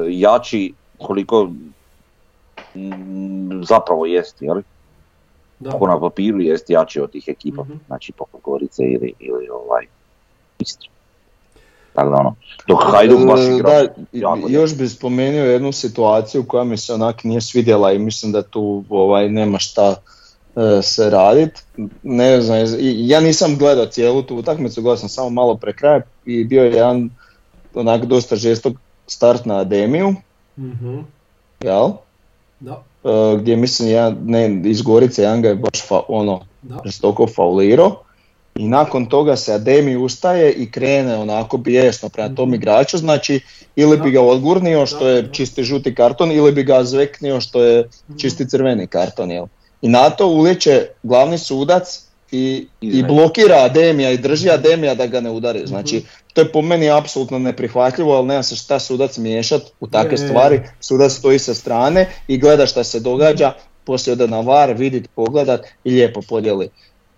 jači 0.09 0.73
koliko 0.97 1.49
zapravo 3.67 4.05
jest, 4.05 4.41
jeli? 4.41 4.63
da. 5.59 5.69
Ako 5.75 5.87
na 5.87 5.99
papiru 5.99 6.41
jest 6.41 6.69
jači 6.69 7.01
od 7.01 7.11
tih 7.11 7.23
ekipa, 7.27 7.61
Mhm. 7.61 7.73
znači 7.87 8.11
poput 8.11 8.41
Gorice 8.43 8.83
ili, 8.83 9.13
ili 9.19 9.49
ovaj 9.49 9.85
Istre. 10.59 10.89
Tako 11.93 12.09
da 12.09 12.15
ono, 12.15 12.35
dok 12.67 12.79
Hajduk 12.91 13.19
baš 13.27 13.39
E, 13.39 13.55
igra 13.55 13.69
Da, 13.69 13.87
jako 14.11 14.49
još 14.49 14.77
bi 14.77 14.87
spomenuo 14.87 15.45
jednu 15.45 15.71
situaciju 15.71 16.43
koja 16.43 16.63
mi 16.63 16.77
se 16.77 16.93
onak 16.93 17.23
nije 17.23 17.41
svidjela 17.41 17.91
i 17.91 17.99
mislim 17.99 18.31
da 18.31 18.41
tu 18.41 18.83
ovaj, 18.89 19.29
nema 19.29 19.59
šta 19.59 19.95
e, 20.55 20.81
se 20.81 21.09
radit. 21.09 21.63
Ne 22.03 22.41
znam, 22.41 22.57
ja 22.81 23.19
nisam 23.19 23.57
gledao 23.57 23.85
cijelu 23.85 24.23
tu 24.23 24.35
utakmicu, 24.35 24.81
gledao 24.81 24.97
sam 24.97 25.09
samo 25.09 25.29
malo 25.29 25.55
pre 25.57 25.73
kraja 25.73 26.01
i 26.25 26.43
bio 26.43 26.63
je 26.63 26.71
jedan 26.71 27.09
onak 27.73 28.05
dosta 28.05 28.35
žestok 28.35 28.73
start 29.09 29.45
na 29.45 29.57
Ademiju, 29.57 30.15
Mhm. 30.57 30.99
jel? 31.61 31.89
Da, 32.59 32.83
E, 33.03 33.37
gdje 33.37 33.55
mislim 33.55 33.89
ja, 33.89 34.09
ne, 34.25 34.61
iz 34.65 34.81
Gorice 34.81 35.21
jedan 35.21 35.41
ga 35.41 35.47
je 35.49 35.55
baš 35.55 35.87
fa, 35.87 36.01
ono, 36.07 36.41
žestoko 36.85 37.27
faulirao 37.27 38.03
i 38.55 38.67
nakon 38.67 39.05
toga 39.05 39.35
se 39.35 39.53
Ademi 39.53 39.95
ustaje 39.97 40.51
i 40.53 40.71
krene 40.71 41.15
onako 41.17 41.57
bijesno 41.57 42.09
prema 42.09 42.35
tom 42.35 42.53
igraču, 42.53 42.97
znači 42.97 43.39
ili 43.75 43.97
bi 43.97 44.11
ga 44.11 44.21
odgurnio 44.21 44.85
što 44.85 45.07
je 45.07 45.29
čisti 45.31 45.63
žuti 45.63 45.95
karton 45.95 46.31
ili 46.31 46.51
bi 46.51 46.63
ga 46.63 46.83
zveknio 46.83 47.41
što 47.41 47.63
je 47.63 47.89
čisti 48.17 48.49
crveni 48.49 48.87
karton. 48.87 49.31
Jel? 49.31 49.45
I 49.81 49.87
na 49.89 50.09
to 50.09 50.27
ulijeće 50.27 50.87
glavni 51.03 51.37
sudac 51.37 52.05
i, 52.31 52.67
i 52.81 53.03
blokira 53.03 53.55
Ademija 53.55 54.11
i 54.11 54.17
drži 54.17 54.49
Ademija 54.49 54.95
da 54.95 55.07
ga 55.07 55.21
ne 55.21 55.29
udari. 55.29 55.67
Znači, 55.67 56.03
to 56.33 56.41
je 56.41 56.51
po 56.51 56.61
meni 56.61 56.91
apsolutno 56.91 57.39
neprihvatljivo, 57.39 58.15
ali 58.15 58.27
nema 58.27 58.43
se 58.43 58.55
šta 58.55 58.79
sudac 58.79 59.17
miješat 59.17 59.61
u 59.79 59.87
takve 59.87 60.17
stvari. 60.17 60.61
Sudac 60.79 61.11
stoji 61.11 61.39
sa 61.39 61.53
strane 61.53 62.09
i 62.27 62.37
gleda 62.37 62.65
šta 62.65 62.83
se 62.83 62.99
događa, 62.99 63.53
poslije 63.83 64.13
ode 64.13 64.27
na 64.27 64.39
var, 64.39 64.73
vidit, 64.73 65.09
pogledat 65.15 65.65
i 65.83 65.91
lijepo 65.91 66.21
podijeli 66.29 66.69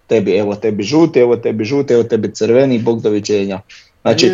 tebi, 0.07 0.37
evo 0.37 0.55
tebi 0.55 0.83
žuti, 0.83 1.19
evo 1.19 1.37
tebi 1.37 1.65
žuti, 1.65 1.93
evo 1.93 2.03
tebi 2.03 2.33
crveni, 2.33 2.79
bog 2.79 3.01
doviđenja. 3.01 3.61
Znači, 4.01 4.31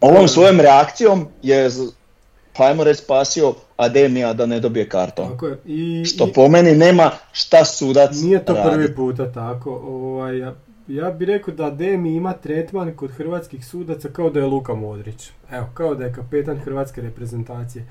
ovom 0.00 0.28
svojom 0.28 0.60
reakcijom 0.60 1.28
je, 1.42 1.70
pa 2.56 2.64
ajmo 2.64 2.84
reći, 2.84 3.02
spasio 3.02 3.54
Ademija 3.78 4.32
da 4.32 4.46
ne 4.46 4.60
dobije 4.60 4.88
karton. 4.88 5.28
Tako 5.28 5.46
je. 5.46 5.58
I, 5.66 6.04
Što 6.04 6.26
i- 6.26 6.32
po 6.32 6.48
meni 6.48 6.72
nema 6.72 7.10
šta 7.32 7.64
sudac 7.64 8.10
Nije 8.14 8.44
to 8.44 8.54
radi. 8.54 8.70
prvi 8.70 8.94
puta 8.94 9.32
tako. 9.32 9.70
Ovaj, 9.74 10.38
ja, 10.38 10.54
ja 10.88 11.10
bih 11.10 11.28
rekao 11.28 11.54
da 11.54 11.70
Demi 11.70 12.10
ima 12.10 12.32
tretman 12.34 12.92
kod 12.92 13.10
hrvatskih 13.10 13.66
sudaca 13.66 14.08
kao 14.08 14.30
da 14.30 14.40
je 14.40 14.46
Luka 14.46 14.74
Modrić. 14.74 15.28
Evo, 15.50 15.66
kao 15.74 15.94
da 15.94 16.04
je 16.04 16.12
kapetan 16.12 16.58
hrvatske 16.58 17.00
reprezentacije. 17.00 17.86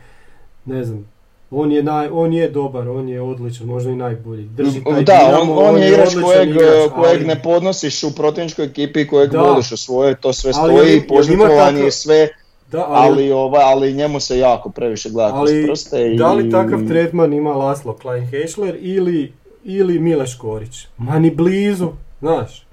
Ne 0.66 0.84
znam, 0.84 1.10
on 1.52 1.72
je, 1.72 1.84
naj, 1.84 2.10
on 2.10 2.34
je 2.34 2.50
dobar, 2.50 2.88
on 2.90 3.10
je 3.10 3.22
odličan, 3.22 3.68
možda 3.68 3.92
i 3.92 3.96
najbolji. 3.96 4.44
Drži 4.46 4.84
taj 4.84 5.04
Da, 5.04 5.20
Dinamo, 5.26 5.54
on, 5.54 5.68
on 5.68 5.82
je 5.82 5.88
igrač 5.90 6.10
kojeg, 6.16 6.50
igrač, 6.50 6.90
kojeg 6.92 7.18
ali- 7.18 7.26
ne 7.26 7.42
podnosiš 7.42 8.04
u 8.04 8.16
protivničkoj 8.16 8.66
ekipi, 8.66 9.08
kojeg 9.08 9.32
Da. 9.32 9.42
voliš 9.42 9.72
u 9.72 9.78
svojoj, 9.78 10.16
to 10.16 10.34
sve 10.34 10.54
stoji, 10.54 11.02
takav- 11.72 11.78
je 11.78 11.92
sve, 11.92 12.28
Da, 12.72 12.86
ali, 12.88 13.12
ali, 13.12 13.32
ovaj, 13.32 13.64
ali 13.64 13.94
njemu 13.94 14.20
se 14.20 14.38
jako 14.38 14.70
previše 14.70 15.10
gleda 15.10 15.32
kroz 15.32 15.50
prste. 15.68 16.12
I... 16.12 16.18
da 16.18 16.34
li 16.34 16.52
takav 16.52 16.88
tretman 16.88 17.34
ima 17.34 17.52
Laslo 17.52 17.94
Klein 17.94 18.28
Hešler 18.28 18.78
ili, 18.80 19.34
ili 19.64 20.00
Mile 20.00 20.28
Škorić? 20.28 20.88
Ma 20.98 21.20
ni 21.20 21.32
blizu, 21.32 21.90
znaš. 22.20 22.66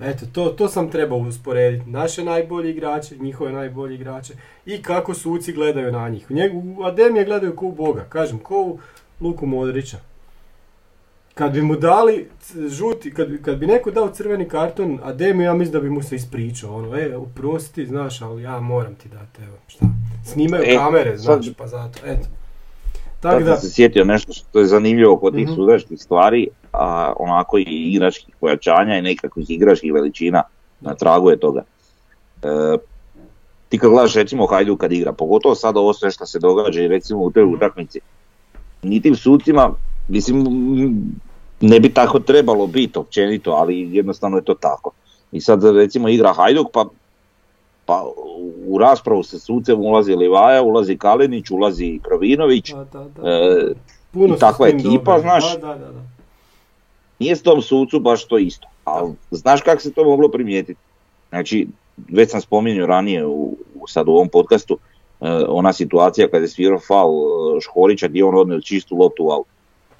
Eto, 0.00 0.26
to, 0.32 0.48
to 0.48 0.68
sam 0.68 0.90
trebao 0.90 1.18
usporediti. 1.18 1.90
Naše 1.90 2.24
najbolji 2.24 2.70
igrače, 2.70 3.16
njihove 3.16 3.52
najbolji 3.52 3.94
igrače 3.94 4.34
i 4.66 4.82
kako 4.82 5.14
suci 5.14 5.52
gledaju 5.52 5.92
na 5.92 6.08
njih. 6.08 6.30
Njegu, 6.30 6.62
Ademije 6.84 7.24
gledaju 7.24 7.56
ko 7.56 7.66
u 7.66 7.72
Boga, 7.72 8.04
kažem, 8.08 8.38
ko 8.38 8.62
u 8.62 8.78
Luku 9.20 9.46
Modrića. 9.46 9.96
Kad 11.34 11.52
bi 11.52 11.62
mu 11.62 11.76
dali 11.76 12.28
žuti, 12.68 13.14
kad, 13.14 13.42
kad 13.42 13.56
bi 13.56 13.66
neko 13.66 13.90
dao 13.90 14.08
crveni 14.08 14.48
karton 14.48 14.98
Ademiju, 15.02 15.44
ja 15.44 15.54
mislim 15.54 15.72
da 15.72 15.80
bi 15.80 15.90
mu 15.90 16.02
se 16.02 16.16
ispričao. 16.16 16.76
Ono, 16.76 16.96
e, 16.96 17.16
oprosti, 17.16 17.86
znaš, 17.86 18.22
ali 18.22 18.42
ja 18.42 18.60
moram 18.60 18.94
ti 18.94 19.08
dati, 19.08 19.42
evo, 19.42 19.56
šta. 19.66 19.86
Snimaju 20.24 20.62
E, 20.66 20.76
kamere, 20.76 21.18
sad- 21.18 21.42
znaš, 21.42 21.54
pa 21.54 21.66
zato, 21.66 21.98
eto. 22.06 22.26
Tako 23.20 23.36
Sad 23.36 23.44
da, 23.44 23.56
sam 23.56 23.60
se 23.60 23.74
sjetio 23.74 24.04
nešto 24.04 24.32
što 24.32 24.58
je 24.58 24.66
zanimljivo 24.66 25.16
kod 25.16 25.34
tih 25.34 25.46
Mhm. 25.46 25.54
sudačkih 25.54 25.98
stvari, 26.00 26.48
a 26.72 27.12
onako 27.18 27.58
i 27.58 27.62
igračkih 27.62 28.34
pojačanja 28.40 28.96
i 28.96 29.02
nekakvih 29.02 29.50
igračkih 29.50 29.92
veličina 29.92 30.42
na 30.80 30.94
tragu 30.94 31.30
je 31.30 31.36
toga. 31.38 31.62
E, 32.42 32.76
ti 33.68 33.78
kad 33.78 33.90
gledaš 33.90 34.14
recimo 34.14 34.46
Hajduk 34.46 34.80
kad 34.80 34.92
igra, 34.92 35.12
pogotovo 35.12 35.54
sad 35.54 35.76
ovo 35.76 35.92
sve 35.92 36.10
što 36.10 36.26
se 36.26 36.38
događa 36.38 36.82
i 36.82 36.88
recimo 36.88 37.20
u 37.20 37.30
toj 37.30 37.44
utakmici, 37.44 38.00
ni 38.82 39.00
tim 39.00 39.16
sucima, 39.16 39.70
mislim, 40.08 40.44
ne 41.60 41.80
bi 41.80 41.94
tako 41.94 42.20
trebalo 42.20 42.66
biti 42.66 42.98
općenito, 42.98 43.50
ali 43.50 43.96
jednostavno 43.96 44.36
je 44.36 44.44
to 44.44 44.54
tako. 44.54 44.90
I 45.32 45.40
sad 45.40 45.64
recimo 45.64 46.08
igra 46.08 46.32
Hajduk, 46.32 46.66
pa 46.72 46.84
pa 47.86 48.04
u 48.66 48.78
raspravu 48.78 49.22
sa 49.22 49.38
sucem 49.38 49.80
ulazi 49.80 50.14
Livaja, 50.14 50.62
ulazi 50.62 50.96
Kalinić, 50.96 51.50
ulazi 51.50 52.00
Krovinović, 52.02 52.72
da, 52.72 52.84
da, 52.84 53.04
da. 53.04 53.28
E, 53.28 53.74
Puno 54.12 54.36
takva 54.36 54.68
ekipa, 54.68 55.12
dobri. 55.12 55.20
znaš. 55.20 55.52
Da, 55.52 55.66
da, 55.66 55.74
da, 55.74 55.92
da. 55.92 56.02
nije 57.18 57.36
s 57.36 57.42
tom 57.42 57.62
sucu 57.62 58.00
baš 58.00 58.24
to 58.24 58.38
isto. 58.38 58.68
Ali 58.84 59.12
znaš 59.30 59.60
kako 59.62 59.82
se 59.82 59.92
to 59.92 60.04
moglo 60.04 60.28
primijetiti? 60.28 60.80
Znači, 61.28 61.68
već 62.08 62.30
sam 62.30 62.40
spominjao 62.40 62.86
ranije 62.86 63.26
u, 63.26 63.56
sad 63.88 64.08
u 64.08 64.12
ovom 64.12 64.28
podcastu, 64.28 64.78
e, 65.20 65.28
ona 65.48 65.72
situacija 65.72 66.28
kada 66.28 66.44
je 66.44 66.48
svirao 66.48 66.78
faul 66.78 67.16
e, 67.56 67.60
Škorića 67.60 68.08
gdje 68.08 68.20
je 68.20 68.24
on 68.24 68.38
odnio 68.38 68.60
čistu 68.60 68.96
loptu 68.96 69.24
u 69.24 69.30
aut. 69.30 69.46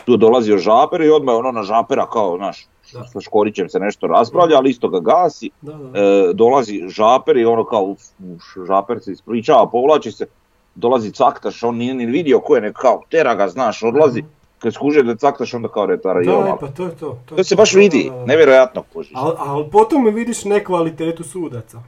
Tu 0.04 0.16
dolazio 0.16 0.58
Žaper 0.58 1.00
i 1.00 1.10
odmah 1.10 1.32
je 1.32 1.38
ono 1.38 1.52
na 1.52 1.62
Žapera 1.62 2.06
kao, 2.06 2.36
znaš, 2.36 2.66
sa 3.12 3.20
Škorićem 3.20 3.68
se 3.68 3.78
nešto 3.78 4.06
raspravlja, 4.06 4.56
ali 4.56 4.70
isto 4.70 4.88
ga 4.88 5.00
gasi. 5.00 5.50
Da, 5.60 5.72
da. 5.72 5.98
E, 5.98 6.32
dolazi 6.34 6.82
Žaper 6.88 7.36
i 7.36 7.44
ono 7.44 7.64
kao, 7.64 7.82
uf, 7.84 8.00
uf, 8.18 8.66
Žaper 8.66 9.00
se 9.00 9.12
ispričava, 9.12 9.66
povlači 9.70 10.12
se, 10.12 10.26
dolazi 10.74 11.10
Caktaš, 11.10 11.62
on 11.62 11.76
nije 11.76 11.94
ni 11.94 12.06
vidio 12.06 12.40
ko 12.40 12.54
je, 12.54 12.60
nek 12.60 12.76
kao, 12.76 13.02
tera 13.10 13.34
ga, 13.34 13.48
znaš, 13.48 13.82
odlazi. 13.82 14.24
Kad 14.58 14.74
skuže 14.74 15.02
da 15.02 15.10
je 15.10 15.16
Caktaš, 15.16 15.54
onda 15.54 15.68
kao 15.68 15.86
retara 15.86 16.22
Da, 16.22 16.38
ono, 16.38 16.48
e, 16.48 16.56
pa 16.60 16.68
to 16.68 16.84
je 16.84 16.96
to. 16.96 17.18
to 17.26 17.44
se 17.44 17.56
baš 17.56 17.74
vidi, 17.74 18.04
Da, 18.08 18.14
da, 18.14 18.20
da. 18.20 18.26
nevjerojatno 18.26 18.82
kužiš. 18.92 19.12
Al, 19.14 19.34
al 19.38 19.70
potom 19.70 20.04
vidiš 20.14 20.44
nekvalitetu 20.44 21.24
sudaca. 21.24 21.82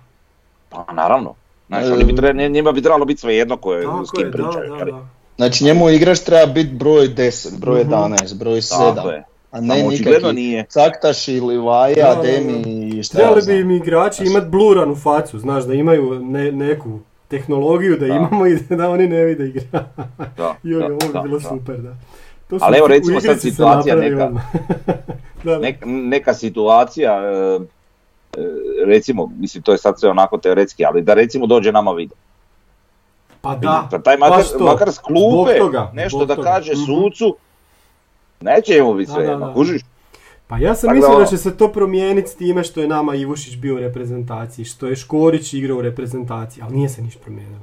Pa 0.68 0.92
naravno. 0.92 1.34
Znači, 1.68 1.92
oni 1.92 2.04
bi 2.04 2.16
tre, 2.16 2.48
njima 2.48 2.72
bi 2.72 2.82
trebalo 2.82 3.04
biti 3.04 3.20
svejedno 3.20 3.56
ko 3.56 3.74
je, 3.74 3.86
s 4.06 4.10
kim 4.10 4.26
je, 4.26 4.30
da, 4.30 4.36
pričaju. 4.36 4.96
Znači 5.36 5.64
njemu 5.64 5.90
igrač 5.90 6.18
treba 6.18 6.46
biti 6.46 6.70
broj 6.70 7.08
10, 7.08 7.58
broj 7.58 7.80
Mhm. 7.80 7.90
11, 7.90 8.34
broj 8.34 8.60
7, 8.60 8.94
Tako 8.94 9.10
je. 9.10 9.24
a 9.50 9.60
ne 9.60 9.76
Samo 9.76 9.88
očigledno 9.88 10.18
nikakvi 10.18 10.42
nije. 10.42 10.64
Caktaš 10.66 11.28
ili 11.28 11.58
Vaja. 11.58 12.14
Demi 12.14 12.62
i 12.88 13.02
šta 13.02 13.18
ja 13.18 13.22
Trebali 13.24 13.46
bi 13.46 13.60
im 13.62 13.70
igrači 13.72 14.24
imati 14.24 14.46
bluranu 14.46 14.96
facu, 14.96 15.38
znaš, 15.38 15.64
da 15.64 15.74
imaju 15.74 16.20
ne, 16.20 16.52
neku 16.52 16.98
tehnologiju 17.28 17.92
da, 17.92 18.06
Da. 18.06 18.14
imamo 18.14 18.46
i 18.46 18.58
da 18.70 18.90
oni 18.90 19.08
ne 19.08 19.24
vide 19.24 19.46
igra. 19.46 19.84
Da, 20.36 20.54
Joj, 20.62 20.80
da, 20.80 20.86
ovo 20.86 20.96
bi 20.98 21.12
da, 21.12 21.20
bilo 21.20 21.38
da. 21.38 21.48
super, 21.48 21.76
da. 21.76 21.96
To 22.48 22.58
su 22.58 22.64
Ali 22.64 22.76
evo, 22.76 22.84
u 22.84 22.88
recimo 22.88 23.20
sad 23.20 23.40
situacija 23.40 23.96
neka. 23.96 24.26
odmah. 24.26 24.42
da, 25.44 25.50
da. 25.50 25.58
Nek- 25.58 25.84
neka 25.84 26.34
situacija, 26.34 27.12
e, 27.14 27.58
e, 28.32 28.46
recimo, 28.86 29.32
mislim 29.38 29.62
to 29.62 29.72
je 29.72 29.78
sad 29.78 30.00
sve 30.00 30.10
onako 30.10 30.38
teoretski, 30.38 30.84
ali 30.84 31.02
da 31.02 31.14
recimo 31.14 31.46
dođe 31.46 31.72
nama 31.72 31.92
video. 31.92 32.16
Pa 33.44 33.54
da, 33.56 33.88
Da 33.90 33.98
taj 34.00 34.16
makar, 34.16 34.36
baš 34.36 34.50
to. 34.50 34.64
makar 34.64 34.88
s 34.90 34.98
klupe 34.98 35.58
toga, 35.58 35.90
nešto 35.94 36.24
da 36.24 36.34
toga. 36.36 36.48
kaže 36.48 36.72
Mhm. 36.72 36.80
sucu, 36.82 37.36
neće 38.40 38.82
mu 38.82 38.94
biti 38.94 39.10
sve 39.10 39.22
da, 39.22 39.30
jedno, 39.30 39.46
da. 39.46 39.52
kužiš? 39.54 39.82
Pa 40.46 40.58
ja 40.58 40.74
sam 40.74 40.90
mislio 40.90 41.10
da 41.10 41.16
ono- 41.16 41.26
će 41.26 41.36
se 41.38 41.56
to 41.56 41.68
promijeniti 41.68 42.28
s 42.28 42.36
time 42.36 42.64
što 42.64 42.80
je 42.80 42.88
nama 42.88 43.14
Ivušić 43.14 43.56
bio 43.56 43.74
u 43.74 43.78
reprezentaciji, 43.78 44.64
što 44.64 44.86
je 44.86 44.96
Škorić 44.96 45.54
igrao 45.54 45.78
u 45.78 45.82
reprezentaciji, 45.82 46.62
ali 46.62 46.76
nije 46.76 46.88
se 46.88 47.02
ništa 47.02 47.20
promijenilo. 47.20 47.62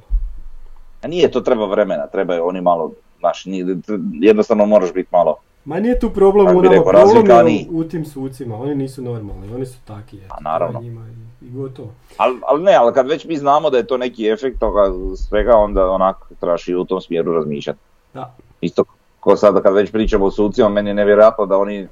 A 1.02 1.08
nije, 1.08 1.30
to 1.30 1.40
treba 1.40 1.66
vremena, 1.66 2.06
treba 2.06 2.42
oni 2.42 2.60
malo, 2.60 2.92
znaš, 3.18 3.44
nije- 3.44 3.76
jednostavno 4.12 4.66
moraš 4.66 4.92
biti 4.92 5.08
malo, 5.12 5.36
Ma 5.64 5.80
nije 5.80 5.98
tu 5.98 6.10
problem 6.10 6.46
u 6.46 6.52
nama, 6.52 6.68
rekao, 6.68 6.84
problem 6.84 7.48
je 7.48 7.66
u, 7.70 7.78
u 7.78 7.84
tim 7.84 8.04
sucima, 8.04 8.56
oni 8.56 8.74
nisu 8.74 9.02
normalni, 9.02 9.54
oni 9.54 9.66
su 9.66 9.78
taki. 9.84 10.16
eto, 10.16 10.26
A, 10.30 10.42
naravno. 10.42 10.78
to 10.78 10.84
je 10.84 10.90
njima 10.90 11.00
i, 11.02 11.12
i 11.46 11.50
gotovo. 11.50 11.88
ali, 12.16 12.38
ali 12.46 12.62
ne, 12.62 12.74
ali 12.74 12.94
kad 12.94 13.08
već 13.08 13.24
mi 13.24 13.36
znamo 13.36 13.70
da 13.70 13.76
je 13.76 13.86
to 13.86 13.96
neki 13.96 14.28
efekt 14.28 14.60
toga 14.60 14.92
svega, 15.28 15.56
onda 15.56 15.90
onako 15.90 16.26
trebaš 16.40 16.68
i 16.68 16.74
u 16.74 16.84
tom 16.84 17.00
smjeru 17.00 17.32
razmišljati. 17.32 17.78
Da. 18.14 18.34
Isto 18.60 18.84
ko 19.20 19.36
sada 19.36 19.62
kad 19.62 19.74
već 19.74 19.92
pričamo 19.92 20.24
o 20.24 20.30
sucima, 20.30 20.68
meni 20.68 20.90
je 20.90 20.94
nevjerojatno 20.94 21.46
da 21.46 21.58
oni, 21.58 21.88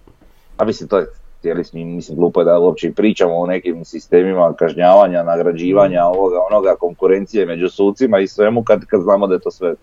a 0.56 0.64
mislim 0.64 0.88
to 0.88 0.98
je 0.98 1.06
cijeli 1.40 1.64
smo, 1.64 1.80
mislim 1.80 2.18
glupo 2.18 2.40
je 2.40 2.44
da 2.44 2.58
uopće 2.58 2.88
i 2.88 2.92
pričamo 2.92 3.36
o 3.36 3.46
nekim 3.46 3.84
sistemima 3.84 4.54
kažnjavanja, 4.58 5.22
nagrađivanja, 5.22 6.04
ovoga, 6.04 6.36
onoga, 6.50 6.74
konkurencije 6.76 7.46
među 7.46 7.68
sucima 7.68 8.18
i 8.18 8.28
svemu 8.28 8.64
kad, 8.64 8.84
kad 8.84 9.00
znamo 9.02 9.26
da 9.26 9.34
je 9.34 9.40
to 9.40 9.50
sve 9.50 9.74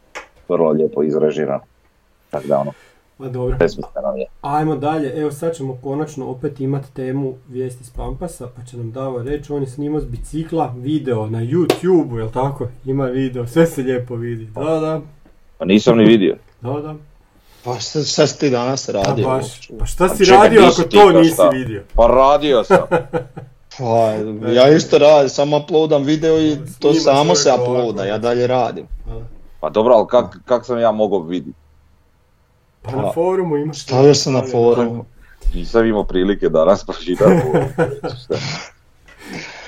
vrlo 0.49 0.71
lijepo 0.71 1.03
izražirano. 1.03 1.63
Tako 2.29 2.47
da 2.47 2.59
ono, 2.59 2.71
Ma 3.17 3.29
dobro. 3.29 3.57
Ajmo 4.41 4.75
dalje, 4.75 5.21
evo 5.21 5.31
sad 5.31 5.55
ćemo 5.55 5.77
konačno 5.83 6.25
opet 6.27 6.59
imati 6.59 6.93
temu 6.93 7.33
vijesti 7.49 7.83
s 7.83 7.89
Pampasa, 7.89 8.47
pa 8.55 8.63
će 8.63 8.77
nam 8.77 8.91
Davo 8.91 9.21
reći, 9.23 9.53
on 9.53 9.61
je 9.61 9.67
snimao 9.67 10.01
s 10.01 10.05
bicikla 10.05 10.73
video 10.77 11.27
na 11.27 11.39
YouTube, 11.39 12.17
jel 12.17 12.29
tako? 12.31 12.67
Ima 12.85 13.05
video, 13.05 13.47
sve 13.47 13.67
se 13.67 13.81
lijepo 13.81 14.15
vidi. 14.15 14.45
Da, 14.45 14.79
da, 14.79 15.01
Pa 15.57 15.65
nisam 15.65 15.97
ni 15.97 16.03
vidio. 16.03 16.35
da, 16.61 16.71
da. 16.71 16.95
Pa 17.63 17.79
šta, 17.79 18.03
šta 18.03 18.27
si 18.27 18.39
ti 18.39 18.49
danas 18.49 18.85
Pa 18.85 18.91
radio? 18.91 19.25
baš, 19.27 19.67
pa 19.79 19.85
šta 19.85 20.07
Pa 20.07 20.15
si 20.15 20.25
čekaj, 20.25 20.43
radio 20.43 20.61
ako 20.63 20.83
to 20.83 21.11
nisi 21.11 21.33
šta? 21.33 21.49
vidio? 21.49 21.83
Pa 21.95 22.07
radio 22.07 22.63
sam. 22.63 22.77
Pa, 23.77 24.11
ja 24.51 24.69
isto 24.75 24.97
radim, 24.97 25.29
samo 25.29 25.57
uploadam 25.57 26.03
video 26.03 26.41
i 26.41 26.55
to 26.79 26.93
Snima 26.93 27.03
samo 27.15 27.35
se 27.35 27.51
uploada, 27.61 28.05
ja 28.05 28.17
dalje 28.17 28.47
radim. 28.47 28.85
Pa 29.59 29.69
dobro, 29.69 29.93
ali 29.93 30.07
kak, 30.07 30.37
kak 30.45 30.65
sam 30.65 30.79
ja 30.79 30.91
mogao 30.91 31.19
vidjeti? 31.19 31.57
Pa 32.91 33.01
na 33.01 33.11
forumu 33.11 33.57
imaš... 33.57 33.81
Stavio 33.81 34.13
sam 34.13 34.33
na 34.33 34.43
forum. 34.51 35.05
Nisam 35.55 35.85
imao 35.85 36.03
prilike 36.03 36.49
danas 36.49 36.85
pročitati. 36.85 37.41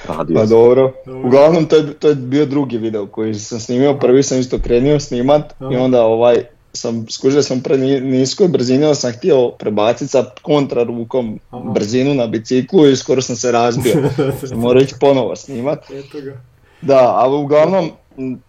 Radio 0.08 0.36
Pa 0.36 0.46
dobro. 0.46 0.94
Dobro. 1.06 1.28
Uglavnom 1.28 1.66
to 1.66 1.76
je, 1.76 1.94
to 1.94 2.10
je 2.10 2.16
bio 2.16 2.46
drugi 2.46 2.78
video 2.78 3.08
koji 3.08 3.34
sam 3.34 3.60
snimio, 3.60 3.98
prvi 3.98 4.24
sam 4.24 4.40
isto 4.40 4.60
krenio 4.60 5.00
snimat 5.00 5.54
i 5.72 5.76
onda 5.76 6.06
ovaj 6.06 6.44
sam 6.74 7.06
skužio 7.10 7.44
sam 7.44 7.62
pre 7.62 7.78
ni- 7.78 8.02
niskoj 8.02 8.48
brzini, 8.48 8.84
onda 8.84 8.96
sam 8.96 9.12
htio 9.12 9.50
prebaciti 9.50 10.08
sa 10.08 10.26
kontra 10.42 10.84
rukom 10.84 11.40
Aha. 11.50 11.70
brzinu 11.70 12.14
na 12.14 12.28
biciklu 12.28 12.88
i 12.88 12.96
skoro 12.96 13.22
sam 13.22 13.36
se 13.36 13.52
razbio. 13.52 13.94
Sam 14.50 14.60
morao 14.60 14.82
ići 14.82 14.96
ponovo 15.00 15.36
snimat. 15.36 15.80
Eto 15.92 16.22
ga. 16.22 16.42
Da, 16.82 17.14
ali 17.16 17.36
uglavnom, 17.36 17.92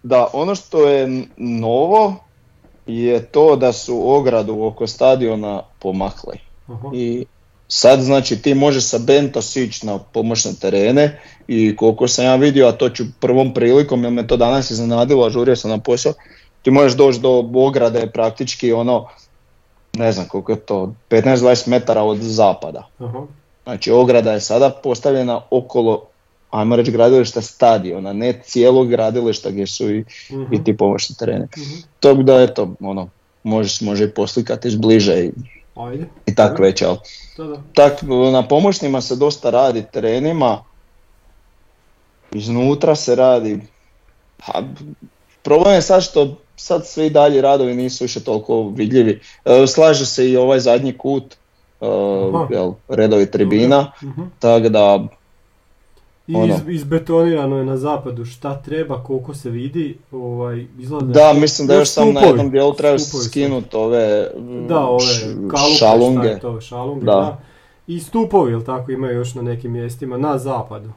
da, 0.03 0.27
ono 0.33 0.55
što 0.55 0.89
je 0.89 1.23
novo 1.37 2.15
je 2.87 3.25
to 3.25 3.55
da 3.55 3.73
su 3.73 4.13
ogradu 4.15 4.63
oko 4.63 4.87
stadiona 4.87 5.61
pomakli. 5.79 6.39
Aha. 6.67 6.89
I 6.93 7.25
sad 7.67 8.01
znači 8.01 8.41
ti 8.41 8.53
možeš 8.53 8.83
sa 8.83 8.97
Bentos 8.97 9.55
ići 9.55 9.85
na 9.85 9.99
pomoćne 9.99 10.51
terene 10.61 11.21
i 11.47 11.75
koliko 11.75 12.07
sam 12.07 12.25
ja 12.25 12.35
vidio, 12.35 12.67
a 12.67 12.71
to 12.71 12.89
ću 12.89 13.03
prvom 13.19 13.53
prilikom 13.53 14.03
jer 14.03 14.13
me 14.13 14.27
to 14.27 14.37
danas 14.37 14.71
iznenadilo, 14.71 15.25
ažurio 15.25 15.55
sam 15.55 15.71
na 15.71 15.77
posao, 15.77 16.13
ti 16.61 16.71
možeš 16.71 16.93
doći 16.93 17.19
do 17.19 17.49
ograde 17.53 18.11
praktički 18.13 18.73
ono, 18.73 19.07
ne 19.93 20.11
znam 20.11 20.27
koliko 20.27 20.51
je 20.51 20.59
to, 20.59 20.93
15-20 21.09 21.67
metara 21.67 22.03
od 22.03 22.17
zapada. 22.17 22.87
Aha. 22.99 23.21
Znači 23.63 23.91
ograda 23.91 24.31
je 24.31 24.41
sada 24.41 24.69
postavljena 24.69 25.41
okolo, 25.49 26.05
ajmo 26.51 26.75
reći 26.75 26.91
gradilišta 26.91 27.41
stadiona, 27.41 28.13
ne 28.13 28.41
cijelog 28.43 28.87
gradilišta 28.87 29.49
gdje 29.49 29.67
su 29.67 29.89
i, 29.89 30.05
Mhm. 30.31 30.53
i 30.53 30.63
ti 30.63 30.77
pomoćni 30.77 31.15
tereni. 31.15 31.45
Mhm. 31.57 31.75
Tog 31.99 32.23
da 32.23 32.41
eto, 32.41 32.75
ono, 32.79 33.09
možeš 33.43 33.81
može 33.81 34.03
i 34.03 34.09
poslikati 34.09 34.67
izbliže 34.67 35.19
i, 35.19 35.31
Ajde. 35.75 36.05
i 36.25 36.35
tak 36.35 36.59
već, 36.59 36.81
ali 36.81 36.97
Da, 37.37 37.43
da. 37.43 37.57
tak, 37.73 38.01
na 38.31 38.47
pomoćnima 38.47 39.01
se 39.01 39.15
dosta 39.15 39.49
radi 39.49 39.83
terenima, 39.83 40.63
iznutra 42.31 42.95
se 42.95 43.15
radi, 43.15 43.59
a 44.47 44.61
problem 45.41 45.75
je 45.75 45.81
sad 45.81 46.03
što 46.03 46.35
sad 46.55 46.87
svi 46.87 47.09
dalji 47.09 47.41
radovi 47.41 47.73
nisu 47.75 48.03
više 48.03 48.19
toliko 48.19 48.63
vidljivi. 48.65 49.19
E, 49.45 49.67
slaže 49.67 50.05
se 50.05 50.29
i 50.29 50.37
ovaj 50.37 50.59
zadnji 50.59 50.93
kut, 50.93 51.33
e, 51.81 51.85
Aha. 52.27 52.47
jel, 52.51 52.73
redovi 52.87 53.31
tribina, 53.31 53.91
Mhm. 54.03 54.21
tako 54.39 54.69
da 54.69 54.99
I 56.27 56.35
Ono. 56.35 56.45
iz, 56.45 56.61
izbetonirano 56.67 57.57
je 57.57 57.65
na 57.65 57.77
zapadu 57.77 58.25
šta 58.25 58.61
treba, 58.61 59.03
koliko 59.03 59.33
se 59.33 59.49
vidi, 59.49 59.97
ovaj, 60.11 60.65
izgleda... 60.79 61.05
Da, 61.05 61.33
mislim 61.33 61.67
da 61.67 61.75
još 61.75 61.89
sam 61.89 62.07
na 62.07 62.11
stupovi, 62.11 62.27
jednom 62.29 62.51
dijelu 62.51 62.73
treba 62.73 62.99
skinuti 62.99 63.75
ove 63.75 64.27
Da, 64.67 64.79
ove 64.79 65.03
kalupe, 65.51 65.75
šta 65.75 65.85
šalunge. 65.85 66.27
je 66.27 66.39
to, 66.39 66.61
šalunge, 66.61 67.05
Da. 67.05 67.11
da. 67.11 67.41
I 67.87 67.99
stupovi, 67.99 68.51
jel 68.51 68.61
tako, 68.61 68.91
imaju 68.91 69.17
još 69.17 69.35
na 69.35 69.41
nekim 69.41 69.71
mjestima, 69.71 70.17
na 70.17 70.37
zapadu, 70.37 70.89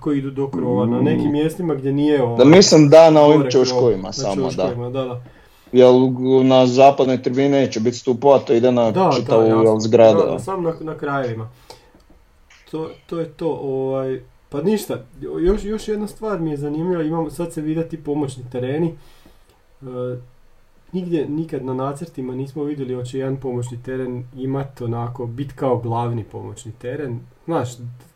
koji 0.00 0.18
idu 0.18 0.30
do 0.30 0.48
krova, 0.50 0.86
na 0.86 1.00
nekim 1.00 1.32
mjestima 1.32 1.74
gdje 1.74 1.92
nije 1.92 2.22
ovo... 2.22 2.36
Da 2.36 2.44
mislim 2.44 2.88
da 2.88 3.10
na 3.10 3.20
ovim 3.22 3.44
čuškovima 3.50 4.08
na 4.08 4.12
samo, 4.12 4.50
da. 4.50 4.74
da. 4.74 5.04
da. 5.04 5.20
Jer 5.72 5.88
na 6.44 6.66
zapadnoj 6.66 7.22
tribini 7.22 7.48
neće 7.48 7.80
biti 7.80 7.96
stupova, 7.96 8.38
to 8.38 8.52
ide 8.54 8.72
na 8.72 8.90
Da, 8.90 9.10
čitavu 9.16 9.42
da, 9.42 9.48
jel, 9.48 9.78
zgradu. 9.78 10.18
Da, 10.18 10.30
da, 10.32 10.38
samo 10.38 10.62
na, 10.62 10.74
na 10.80 10.98
krajevima. 10.98 11.48
To, 12.70 12.90
to 13.06 13.18
je 13.18 13.28
to, 13.28 13.48
ovaj, 13.62 14.20
pa 14.48 14.62
ništa, 14.62 14.98
još, 15.40 15.64
još 15.64 15.88
jedna 15.88 16.06
stvar 16.06 16.40
mi 16.40 16.50
je 16.50 16.56
zanimljiva, 16.56 17.02
imamo, 17.02 17.30
sad 17.30 17.52
se 17.52 17.60
vide 17.60 17.84
ti 17.84 17.96
pomoćni 17.98 18.44
tereni, 18.52 18.94
E, 19.82 20.16
nigdje, 20.92 21.28
nikad 21.28 21.64
na 21.64 21.74
nacrtima 21.74 22.34
nismo 22.34 22.64
vidjeli 22.64 22.94
hoće 22.94 23.18
jedan 23.18 23.36
pomoćni 23.36 23.82
teren 23.82 24.24
imat 24.36 24.80
onako, 24.80 25.26
bit 25.26 25.52
kao 25.52 25.76
glavni 25.78 26.24
pomoćni 26.24 26.72
teren, 26.72 27.18
znaš, 27.44 27.68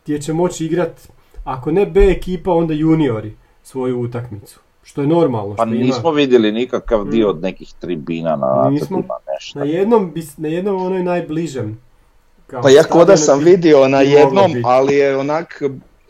gdje 0.03 0.21
će 0.21 0.33
moći 0.33 0.65
igrat, 0.65 1.09
ako 1.43 1.71
ne 1.71 1.85
B 1.85 2.01
ekipa, 2.01 2.51
onda 2.51 2.73
juniori 2.73 3.33
svoju 3.63 3.99
utakmicu, 3.99 4.59
što 4.83 5.01
je 5.01 5.07
normalno. 5.07 5.55
Pa 5.55 5.65
što 5.65 5.75
ima- 5.75 5.83
nismo 5.85 6.11
vidjeli 6.11 6.51
nikakav 6.51 7.05
dio 7.05 7.27
Mm. 7.27 7.29
od 7.29 7.41
nekih 7.41 7.73
tribina 7.73 8.29
na 8.31 8.69
Nismo. 8.69 8.97
nacrtima, 8.97 9.15
nešto. 9.29 9.59
Na 9.59 9.65
jednom, 9.65 10.13
na 10.37 10.47
jednom 10.47 10.75
onoj 10.77 11.03
najbližem. 11.03 11.79
kao 12.47 12.61
Pa 12.61 12.69
ja 12.69 12.83
koda 12.83 13.17
sam 13.17 13.39
vidio 13.39 13.87
na 13.87 14.01
jednom, 14.01 14.47
biti. 14.47 14.63
ali 14.65 14.95
je 14.95 15.17
onak 15.17 15.61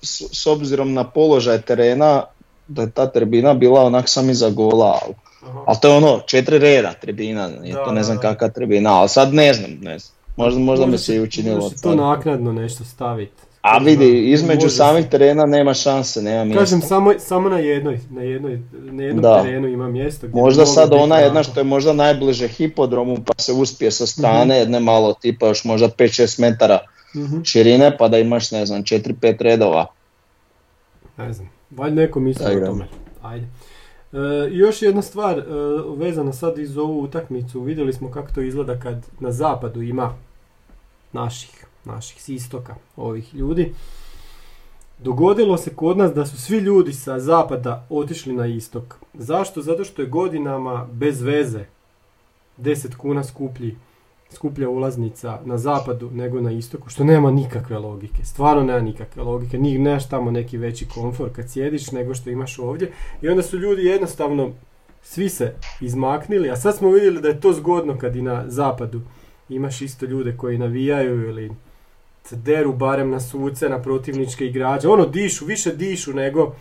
s, 0.01 0.21
s 0.33 0.47
obzirom 0.47 0.93
na 0.93 1.03
položaj 1.05 1.61
terena, 1.61 2.23
da 2.67 2.81
je 2.81 2.91
ta 2.91 3.07
tribina 3.07 3.53
bila 3.53 3.81
onak 3.81 4.09
sam 4.09 4.29
iza 4.29 4.49
gola, 4.49 4.99
ali, 5.03 5.13
ali 5.65 5.77
to 5.81 5.87
je 5.89 5.95
ono 5.95 6.19
četiri 6.19 6.59
reda 6.59 6.93
tribina, 6.93 7.49
Da, 7.49 7.85
to 7.85 7.91
ne 7.91 8.03
znam 8.03 8.17
da, 8.17 8.21
da. 8.21 8.29
kakva 8.29 8.49
tribina, 8.49 8.91
ali 8.91 9.09
sad 9.09 9.33
ne 9.33 9.53
znam, 9.53 9.71
ne 9.71 9.99
znam. 9.99 10.13
Možda, 10.37 10.59
možda 10.59 10.85
mi 10.85 10.97
se 10.97 11.15
i 11.15 11.21
učinilo. 11.21 11.59
može 11.59 11.75
to 11.75 11.95
naknadno 11.95 12.51
nešto 12.53 12.83
staviti. 12.85 13.31
A 13.61 13.77
vidi, 13.77 14.21
između 14.23 14.61
Može 14.61 14.75
samih 14.75 15.03
se. 15.03 15.09
terena 15.09 15.45
nema 15.45 15.73
šanse, 15.73 16.21
nema 16.21 16.43
mjesta. 16.43 16.59
Kažem, 16.59 16.81
samo, 16.81 17.13
samo 17.19 17.49
na 17.49 17.57
jednoj, 17.57 17.99
na 18.09 18.21
jednoj, 18.21 18.59
na 18.73 19.03
jednom 19.03 19.21
Da. 19.21 19.43
terenu 19.43 19.67
ima 19.67 19.87
mjesto 19.87 20.27
gdje 20.27 20.41
Možda 20.41 20.65
sad 20.65 20.93
ona 20.93 21.17
jedna 21.17 21.43
što 21.43 21.59
je 21.59 21.63
možda 21.63 21.93
najbliže 21.93 22.47
hipodromu 22.47 23.17
pa 23.17 23.33
se 23.37 23.53
uspije 23.53 23.91
sa 23.91 24.05
strane 24.07 24.45
Mhm. 24.45 24.59
jedne 24.59 24.79
malo 24.79 25.13
tipa 25.13 25.47
još 25.47 25.63
možda 25.63 25.87
5-6 25.89 26.39
metara 26.39 26.79
Mhm, 27.15 27.43
širine 27.43 27.97
pa 27.97 28.07
da 28.07 28.17
imaš 28.17 28.51
ne 28.51 28.65
znam 28.65 28.83
4-5 28.83 29.41
redova. 29.41 29.85
Ne 31.17 31.33
znam, 31.33 31.49
valjda 31.71 32.01
neko 32.01 32.19
misli 32.19 32.45
o 32.57 32.65
tome. 32.65 32.87
Ajde. 33.21 33.47
E, 34.13 34.17
još 34.51 34.81
jedna 34.81 35.01
stvar, 35.01 35.39
e, 35.39 35.43
vezana 35.97 36.33
sad 36.33 36.59
iz 36.59 36.77
ovu 36.77 37.01
utakmicu, 37.03 37.61
vidjeli 37.61 37.93
smo 37.93 38.11
kako 38.11 38.33
to 38.33 38.41
izgleda 38.41 38.79
kad 38.79 39.05
na 39.19 39.31
zapadu 39.31 39.81
ima 39.81 40.15
naših, 41.13 41.65
naših 41.85 42.21
s 42.21 42.29
istoka, 42.29 42.75
ovih 42.95 43.35
ljudi. 43.35 43.73
Dogodilo 44.99 45.57
se 45.57 45.75
kod 45.75 45.97
nas 45.97 46.13
da 46.13 46.25
su 46.25 46.41
svi 46.41 46.57
ljudi 46.57 46.93
sa 46.93 47.19
zapada 47.19 47.87
otišli 47.89 48.33
na 48.33 48.47
istok. 48.47 48.95
Zašto? 49.13 49.61
Zato 49.61 49.83
što 49.83 50.01
je 50.01 50.07
godinama 50.07 50.87
bez 50.91 51.21
veze 51.21 51.65
10 52.57 52.95
kuna 52.95 53.23
skuplji, 53.23 53.75
skuplja 54.31 54.69
ulaznica 54.69 55.39
na 55.45 55.57
zapadu 55.57 56.11
nego 56.11 56.41
na 56.41 56.51
istoku, 56.51 56.89
što 56.89 57.03
nema 57.03 57.31
nikakve 57.31 57.77
logike. 57.79 58.25
Stvarno 58.25 58.63
nema 58.63 58.81
nikakve 58.81 59.23
logike. 59.23 59.57
Ni 59.57 59.77
nemaš 59.77 60.09
tamo 60.09 60.31
neki 60.31 60.57
veći 60.57 60.87
komfor 60.87 61.29
kad 61.33 61.49
sjediš 61.49 61.91
nego 61.91 62.13
što 62.15 62.29
imaš 62.29 62.59
ovdje. 62.59 62.91
I 63.21 63.29
onda 63.29 63.41
su 63.43 63.57
ljudi 63.57 63.85
jednostavno 63.85 64.51
svi 65.01 65.29
se 65.29 65.53
izmaknili, 65.81 66.49
a 66.49 66.55
sad 66.55 66.77
smo 66.77 66.89
vidjeli 66.89 67.21
da 67.21 67.27
je 67.27 67.39
to 67.39 67.53
zgodno 67.53 67.97
kad 67.97 68.15
i 68.15 68.21
na 68.21 68.43
zapadu 68.47 69.01
imaš 69.49 69.81
isto 69.81 70.05
ljude 70.05 70.37
koji 70.37 70.57
navijaju 70.57 71.29
ili 71.29 71.51
se 72.23 72.35
deru 72.35 72.73
barem 72.73 73.09
na 73.09 73.19
suce, 73.19 73.69
na 73.69 73.81
protivničke 73.81 74.45
igrače. 74.45 74.87
Ono 74.87 75.05
dišu, 75.05 75.45
više 75.45 75.75
dišu 75.75 76.13
nego 76.13 76.55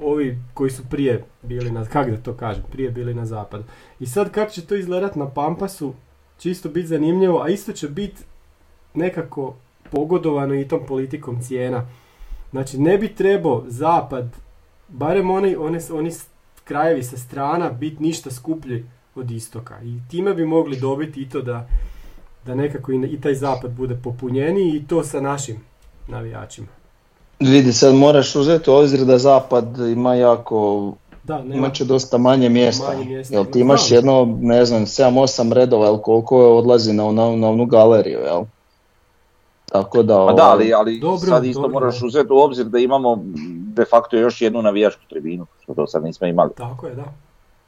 ovi 0.00 0.38
koji 0.54 0.70
su 0.70 0.82
prije 0.90 1.24
bili 1.42 1.70
na, 1.70 1.84
kak 1.84 2.10
da 2.10 2.16
to 2.16 2.32
kažem, 2.32 2.64
prije 2.72 2.90
bili 2.90 3.14
na 3.14 3.26
zapadu. 3.26 3.64
I 4.00 4.06
sad 4.06 4.30
kako 4.30 4.50
će 4.50 4.66
to 4.66 4.74
izgledat 4.74 5.16
na 5.16 5.30
Pampasu, 5.30 5.94
će 6.38 6.50
isto 6.50 6.68
biti 6.68 6.86
zanimljivo, 6.86 7.42
a 7.42 7.48
isto 7.48 7.72
će 7.72 7.88
biti 7.88 8.22
nekako 8.94 9.54
pogodovano 9.90 10.54
i 10.54 10.68
tom 10.68 10.80
politikom 10.88 11.42
cijena. 11.42 11.86
Znači 12.50 12.78
ne 12.78 12.98
bi 12.98 13.14
trebao 13.14 13.64
zapad, 13.66 14.24
barem 14.88 15.30
oni, 15.30 15.56
oni, 15.56 15.78
oni 15.92 16.10
krajevi 16.64 17.02
sa 17.02 17.16
strana, 17.16 17.70
biti 17.70 18.02
ništa 18.02 18.30
skuplji 18.30 18.84
od 19.14 19.30
istoka. 19.30 19.82
I 19.82 19.98
time 20.10 20.34
bi 20.34 20.46
mogli 20.46 20.76
dobiti 20.76 21.22
i 21.22 21.28
to 21.28 21.42
da, 21.42 21.68
da 22.46 22.54
nekako 22.54 22.92
i, 22.92 22.96
i 22.96 23.20
taj 23.20 23.34
zapad 23.34 23.70
bude 23.70 23.96
popunjeniji 24.04 24.76
i 24.76 24.86
to 24.86 25.04
sa 25.04 25.20
našim 25.20 25.56
navijačima. 26.08 26.68
Vidi, 27.40 27.72
sad 27.72 27.94
moraš 27.94 28.36
uzeti 28.36 28.70
u 28.70 28.74
obzir 28.74 29.04
da 29.04 29.18
zapad 29.18 29.78
ima 29.78 30.14
jako, 30.14 30.92
Da, 31.26 31.38
nema, 31.38 31.54
imat 31.54 31.74
će 31.74 31.84
dosta 31.84 32.18
manje 32.18 32.48
mjesta. 32.48 32.88
Manje 32.88 33.04
mjesta, 33.06 33.34
Jel 33.34 33.44
ti 33.44 33.50
ima. 33.50 33.64
imaš 33.64 33.90
jedno, 33.90 34.36
ne 34.40 34.64
znam, 34.64 34.82
7-8 34.82 35.52
redova, 35.52 35.86
jel 35.86 35.98
koliko 35.98 36.40
je 36.40 36.48
odlazi 36.48 36.92
na, 36.92 37.04
na, 37.04 37.30
na 37.30 37.48
onu 37.48 37.66
galeriju, 37.66 38.18
jel? 38.20 38.42
Tako 39.66 40.02
da... 40.02 40.14
Pa 40.18 40.32
da, 40.32 40.42
ovaj, 40.44 40.52
ali, 40.52 40.74
ali 40.74 41.00
Dobro, 41.00 41.18
sad 41.18 41.44
isto 41.44 41.62
dobro. 41.62 41.72
moraš 41.74 42.02
uzeti 42.02 42.32
u 42.32 42.38
obzir 42.38 42.66
da 42.66 42.78
imamo 42.78 43.18
de 43.68 43.84
facto 43.84 44.16
još 44.16 44.42
jednu 44.42 44.62
navijačku 44.62 45.02
tribinu, 45.10 45.46
što 45.60 45.74
do 45.74 45.86
sad 45.86 46.04
nismo 46.04 46.26
imali. 46.26 46.50
Tako 46.52 46.86
je, 46.86 46.94
da. 46.94 47.04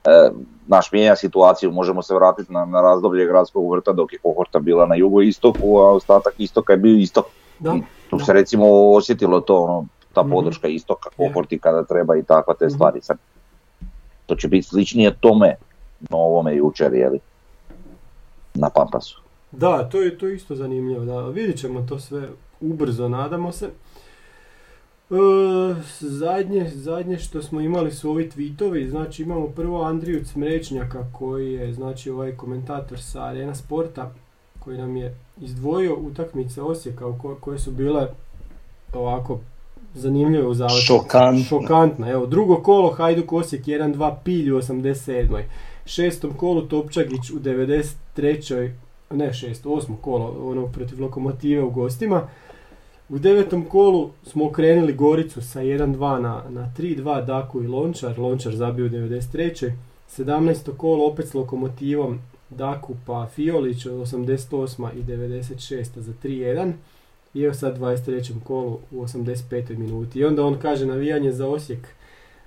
e, 0.04 0.30
naš 0.66 0.92
mijenja 0.92 1.16
situaciju, 1.16 1.72
možemo 1.72 2.02
se 2.02 2.14
vratiti 2.14 2.52
na, 2.52 2.64
na 2.64 2.80
razdoblje 2.82 3.26
gradskog 3.26 3.70
vrta 3.70 3.92
dok 3.92 4.12
je 4.12 4.18
kohorta 4.18 4.58
bila 4.58 4.86
na 4.86 4.94
jugoistoku, 4.94 5.78
a 5.78 5.92
ostatak 5.92 6.34
istoka 6.38 6.72
je 6.72 6.76
bio 6.76 6.96
istok. 6.96 7.26
Da, 7.58 7.70
I 7.70 7.80
tu 8.10 8.16
da. 8.16 8.24
se 8.24 8.32
recimo 8.32 8.66
osjetilo 8.90 9.40
to, 9.40 9.56
ono, 9.56 9.86
ta 10.12 10.22
Mhm. 10.22 10.32
podrška 10.32 10.68
istoka, 10.68 11.10
kohorti 11.16 11.58
kada 11.58 11.82
treba 11.84 12.16
i 12.16 12.22
takva 12.22 12.54
te 12.54 12.64
Mhm. 12.66 12.74
stvari. 12.74 13.00
Sad, 13.02 13.16
to 14.28 14.34
će 14.34 14.48
biti 14.48 14.68
sličnije 14.68 15.14
tome 15.20 15.54
na 16.00 16.16
ovome 16.16 16.56
jučer, 16.56 16.94
jeli, 16.94 17.18
na 18.54 18.70
Pampasu. 18.70 19.20
Da, 19.52 19.88
to 19.88 20.00
je 20.00 20.18
to 20.18 20.28
isto 20.28 20.54
zanimljivo. 20.54 21.04
Da. 21.04 21.28
Vidjet 21.28 21.58
ćemo 21.58 21.86
to 21.88 21.98
sve 21.98 22.28
ubrzo, 22.60 23.08
nadamo 23.08 23.52
se. 23.52 23.70
E, 25.10 25.14
zadnje, 26.00 26.70
zadnje 26.74 27.18
što 27.18 27.42
smo 27.42 27.60
imali 27.60 27.92
su 27.92 28.10
ovi 28.10 28.30
tweetovi, 28.36 28.90
znači 28.90 29.22
imamo 29.22 29.46
prvo 29.46 29.82
Andriju 29.82 30.24
Cmrečnjaka 30.24 31.04
koji 31.12 31.52
je 31.52 31.72
znači 31.72 32.10
ovaj 32.10 32.36
komentator 32.36 33.00
sa 33.00 33.24
Arena 33.24 33.54
Sporta 33.54 34.12
koji 34.58 34.78
nam 34.78 34.96
je 34.96 35.16
izdvojio 35.40 35.96
utakmice 35.96 36.62
Osijeka 36.62 37.04
koje 37.40 37.58
su 37.58 37.70
bile 37.70 38.08
ovako 38.92 39.40
zanimljive 39.94 40.46
u 40.46 40.54
završnici. 40.54 40.86
Šokantne. 40.86 41.44
Šokantna. 41.44 42.10
Evo, 42.10 42.26
drugo 42.26 42.56
kolo 42.56 42.90
Hajduk 42.90 43.32
Osijek 43.32 43.64
1-2 43.64 44.14
Pilj 44.24 44.52
u 44.52 44.56
87. 44.58 45.42
Šestom 45.86 46.34
kolu 46.34 46.62
Topčagić 46.62 47.30
u 47.30 47.40
93. 47.40 48.70
Ne 49.10 49.32
šest, 49.32 49.66
osmo 49.66 49.96
kolo 49.96 50.50
ono 50.50 50.66
protiv 50.66 51.00
Lokomotive 51.02 51.62
u 51.62 51.70
gostima. 51.70 52.28
U 53.08 53.18
devetom 53.18 53.64
kolu 53.64 54.10
smo 54.22 54.46
okrenuli 54.46 54.92
Goricu 54.92 55.42
sa 55.42 55.60
1-2 55.60 56.20
na, 56.20 56.42
na 56.48 56.72
3-2 56.78 57.26
Daku 57.26 57.62
i 57.62 57.66
Lončar. 57.66 58.18
Lončar 58.18 58.56
zabio 58.56 58.86
u 58.86 58.88
93. 58.88 59.72
17. 60.16 60.76
kolo 60.76 61.06
opet 61.06 61.28
s 61.28 61.34
Lokomotivom 61.34 62.18
Daku 62.50 62.96
pa 63.06 63.26
Fiolić 63.34 63.86
od 63.86 63.92
88. 63.92 64.88
i 64.94 65.02
96. 65.02 65.98
za 65.98 66.12
3-1. 66.22 66.72
I 67.34 67.42
evo 67.42 67.54
sad 67.54 67.78
23. 67.78 68.44
kolu 68.44 68.78
u 68.90 69.02
85. 69.02 69.78
minuti. 69.78 70.18
I 70.18 70.24
onda 70.24 70.44
on 70.44 70.58
kaže 70.58 70.86
navijanje 70.86 71.32
za 71.32 71.48
Osijek 71.48 71.88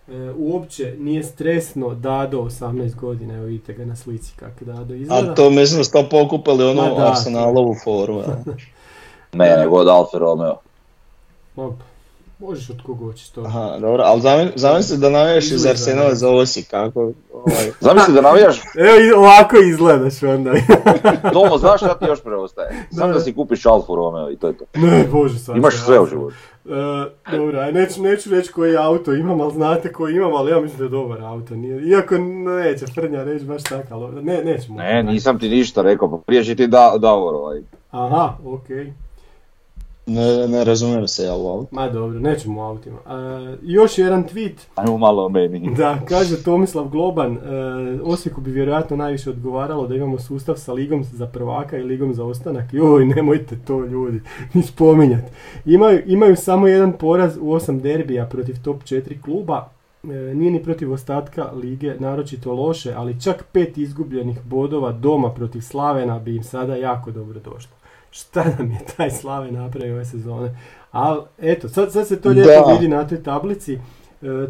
e, 0.07 0.31
uopće 0.37 0.95
nije 0.99 1.23
stresno 1.23 1.95
Dado 1.95 2.41
18 2.41 2.95
godina, 2.95 3.33
evo 3.33 3.45
vidite 3.45 3.73
ga 3.73 3.85
na 3.85 3.95
slici 3.95 4.33
kako 4.35 4.65
Dado 4.65 4.93
izgleda. 4.93 5.31
A 5.31 5.35
to 5.35 5.49
mislim 5.49 5.77
da 5.77 5.83
ste 5.83 6.01
to 6.01 6.09
pokupili 6.09 6.63
ono 6.63 6.81
Ma 6.81 6.89
da. 6.89 7.09
Arsenalovu 7.09 7.75
foru. 7.83 8.21
Ne, 9.33 9.57
nego 9.57 9.77
od 9.77 9.87
Alfa 9.87 10.17
Romeo. 10.17 10.57
Ma, 11.55 11.71
možeš 12.41 12.69
od 12.69 12.81
koga 12.85 13.05
hoćeš 13.05 13.29
to. 13.29 13.41
Aha, 13.41 13.77
dobro, 13.79 14.03
ali 14.05 14.21
zamisli, 14.21 14.53
zamisli 14.55 14.97
da 14.97 15.09
navijaš 15.09 15.51
iz 15.51 15.65
Arsenala 15.65 16.09
da. 16.09 16.15
za 16.15 16.29
Osijek, 16.29 16.67
kako, 16.67 17.11
ovaj, 17.33 17.71
Zamisli 17.85 18.13
da 18.13 18.21
navijaš 18.21 18.55
Evo 18.75 19.19
ovako 19.19 19.57
izgledaš 19.57 20.23
onda. 20.23 20.51
Tomo, 21.33 21.57
znaš 21.57 21.79
šta 21.81 21.99
ti 21.99 22.05
još 22.05 22.21
preostaje? 22.21 22.85
Samo 22.91 23.07
Da. 23.07 23.13
da 23.13 23.19
si 23.19 23.33
kupiš 23.33 23.65
Alfa 23.65 23.93
Romeo 23.95 24.31
i 24.31 24.35
to 24.35 24.47
je 24.47 24.53
to. 24.57 24.65
ne, 24.75 25.05
bože 25.11 25.39
sad. 25.39 25.57
Imaš 25.57 25.75
sve 25.85 25.99
u 25.99 26.05
životu. 26.05 26.35
E, 26.65 27.37
dobro, 27.37 27.59
aj 27.59 27.71
neću, 27.71 28.01
neću 28.01 28.29
reći 28.29 28.51
koji 28.51 28.77
auto 28.77 29.13
imam, 29.13 29.41
ali 29.41 29.53
znate 29.53 29.91
koji 29.93 30.15
imam, 30.15 30.33
ali 30.33 30.51
ja 30.51 30.59
mislim 30.59 30.77
da 30.77 30.83
je 30.83 30.89
dobar 30.89 31.21
auto. 31.21 31.55
Nije, 31.55 31.87
iako 31.89 32.17
neće 32.17 32.85
Frnja 32.87 33.23
reći 33.23 33.45
baš 33.45 33.63
tako, 33.63 33.93
ali 33.93 34.23
ne, 34.23 34.43
nećemo. 34.43 34.77
Ne, 34.77 35.03
nisam 35.03 35.39
ti 35.39 35.49
ništa 35.49 35.81
rekao, 35.81 36.11
pa 36.11 36.17
prije 36.17 36.43
će 36.43 36.55
ti 36.55 36.67
da, 36.67 36.93
Davor 36.97 37.35
ovaj. 37.35 37.61
Aha, 37.91 38.33
okej. 38.45 38.93
Ne, 40.05 40.47
ne 40.47 40.63
razumijem 40.63 41.07
se 41.07 41.23
ja 41.23 41.35
u 41.35 41.47
auto. 41.47 41.67
Ma 41.71 41.89
dobro, 41.89 42.19
nećemo 42.19 42.61
o 42.61 42.65
autima. 42.65 42.97
E, 42.97 43.57
još 43.61 43.97
jedan 43.97 44.23
tweet 44.23 44.53
Ajmo 44.75 44.97
malo 44.97 45.25
o 45.25 45.29
meni. 45.29 45.73
Da, 45.77 45.99
kaže 46.09 46.43
Tomislav 46.43 46.89
Globan, 46.89 47.37
e, 47.37 47.39
Osijeku 48.03 48.41
bi 48.41 48.51
vjerojatno 48.51 48.97
najviše 48.97 49.29
odgovaralo 49.29 49.87
da 49.87 49.95
imamo 49.95 50.19
sustav 50.19 50.55
sa 50.55 50.73
ligom 50.73 51.03
za 51.03 51.27
prvaka 51.27 51.77
i 51.77 51.83
ligom 51.83 52.13
za 52.13 52.23
ostanak. 52.23 52.73
Joj, 52.73 53.05
nemojte 53.05 53.57
to 53.67 53.85
ljudi, 53.85 54.21
ni 54.53 54.61
spominjati. 54.61 55.31
Imaju, 55.65 56.03
imaju 56.05 56.35
samo 56.35 56.67
jedan 56.67 56.93
poraz 56.93 57.37
u 57.41 57.53
osam 57.53 57.79
derbija 57.79 58.25
protiv 58.25 58.55
top 58.63 58.83
4 58.83 59.21
kluba. 59.21 59.69
E, 60.03 60.07
nije 60.07 60.51
ni 60.51 60.63
protiv 60.63 60.91
ostatka 60.91 61.51
lige 61.51 61.95
naročito 61.99 62.53
loše, 62.53 62.93
ali 62.97 63.21
čak 63.21 63.45
pet 63.51 63.77
izgubljenih 63.77 64.37
bodova 64.43 64.91
doma 64.91 65.29
protiv 65.29 65.61
Slavena 65.61 66.19
bi 66.19 66.35
im 66.35 66.43
sada 66.43 66.75
jako 66.75 67.11
dobro 67.11 67.39
došlo. 67.39 67.80
Šta 68.11 68.45
nam 68.57 68.71
je 68.71 68.79
taj 68.97 69.11
Slaven 69.11 69.53
napravio 69.53 69.93
ove 69.93 70.05
sezone? 70.05 70.57
Ali 70.91 71.21
eto, 71.41 71.69
sad, 71.69 71.91
sad 71.91 72.07
se 72.07 72.21
to 72.21 72.29
lijepo 72.29 72.67
Da. 72.67 72.73
vidi 72.73 72.87
na 72.87 73.07
toj 73.07 73.23
tablici. 73.23 73.73
E, 73.73 73.79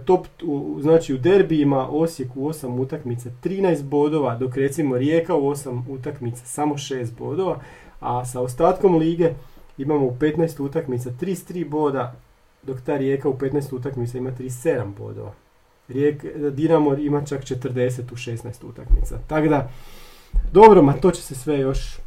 top, 0.05 0.28
u, 0.43 0.78
znači 0.82 1.14
u 1.14 1.18
derbijima 1.18 1.88
Osijek 1.89 2.30
u 2.36 2.49
8 2.49 2.80
utakmica 2.80 3.30
13 3.43 3.84
bodova, 3.84 4.36
dok 4.36 4.57
recimo 4.57 4.97
Rijeka 4.97 5.36
u 5.36 5.51
8 5.51 5.82
utakmica 5.89 6.45
samo 6.45 6.76
6 6.76 7.07
bodova, 7.18 7.59
a 7.99 8.26
sa 8.26 8.41
ostatkom 8.41 8.95
lige 8.95 9.30
imamo 9.78 10.05
u 10.05 10.16
15 10.20 10.62
utakmica 10.64 11.09
33 11.22 11.70
boda, 11.70 12.16
dok 12.64 12.82
ta 12.82 12.97
Rijeka 12.97 13.30
u 13.30 13.34
15 13.38 13.76
utakmica 13.76 14.18
ima 14.18 14.32
37 14.39 14.95
bodova. 14.97 15.32
Rijek, 15.88 16.26
Dinamo 16.51 16.93
ima 16.93 17.26
čak 17.26 17.41
40 17.41 18.01
u 18.12 18.16
16 18.16 18.66
utakmica. 18.70 19.18
Tako 19.28 19.47
da, 19.47 19.70
dobro, 20.51 20.82
ma 20.82 20.93
to 20.93 21.12
će 21.12 21.22
se 21.22 21.36
sve 21.36 21.59
još 21.59 21.97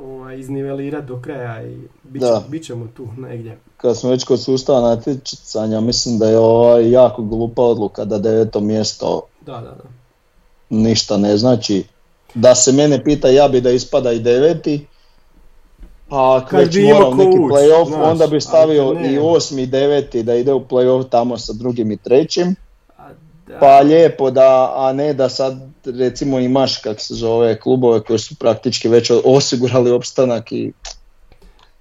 ovaj, 0.00 0.38
iznivelirati 0.38 1.06
do 1.06 1.20
kraja 1.20 1.62
i 1.62 1.76
bit, 2.02 2.22
će- 2.22 2.26
Da. 2.26 2.42
bit 2.48 2.64
ćemo 2.64 2.86
tu 2.86 3.08
negdje. 3.18 3.58
Kad 3.76 3.96
smo 3.96 4.10
već 4.10 4.24
kod 4.24 4.40
sustava 4.40 4.80
natjecanja, 4.80 5.80
mislim 5.80 6.18
da 6.18 6.28
je 6.28 6.38
ovaj 6.38 6.90
jako 6.90 7.22
glupa 7.22 7.62
odluka 7.62 8.04
da 8.04 8.18
deveto 8.18 8.60
mjesto 8.60 9.22
Da, 9.40 9.52
da, 9.52 9.60
da. 9.60 9.84
ništa 10.70 11.16
ne 11.16 11.36
znači. 11.36 11.84
Da 12.34 12.54
se 12.54 12.72
mene 12.72 13.04
pita, 13.04 13.28
ja 13.28 13.48
bi 13.48 13.60
da 13.60 13.70
ispada 13.70 14.12
i 14.12 14.18
deveti. 14.18 14.86
A 16.10 16.36
ako 16.36 16.48
Kad 16.48 16.60
već 16.60 16.74
bi 16.74 16.82
imao 16.82 16.94
morao 16.94 17.10
ko 17.10 17.16
neki 17.16 17.38
playoff, 17.38 17.86
znaš, 17.86 18.00
onda 18.02 18.26
bi 18.26 18.40
stavio 18.40 18.92
ne. 18.92 19.12
i 19.12 19.18
osmi 19.18 19.62
i 19.62 19.66
deveti 19.66 20.22
da 20.22 20.34
ide 20.34 20.52
u 20.52 20.60
playoff 20.60 21.08
tamo 21.08 21.38
sa 21.38 21.52
drugim 21.52 21.90
i 21.92 21.96
trećim. 21.96 22.54
Pa 23.60 23.78
lijepo 23.78 24.30
da, 24.30 24.72
a 24.76 24.92
ne 24.92 25.14
da 25.14 25.28
sad 25.28 25.54
recimo 25.86 26.38
imaš 26.38 26.76
kak 26.78 27.00
se 27.00 27.14
zove 27.14 27.60
klubove 27.60 28.00
koji 28.00 28.18
su 28.18 28.36
praktički 28.36 28.88
već 28.88 29.12
osigurali 29.24 29.90
opstanak 29.90 30.52
i 30.52 30.72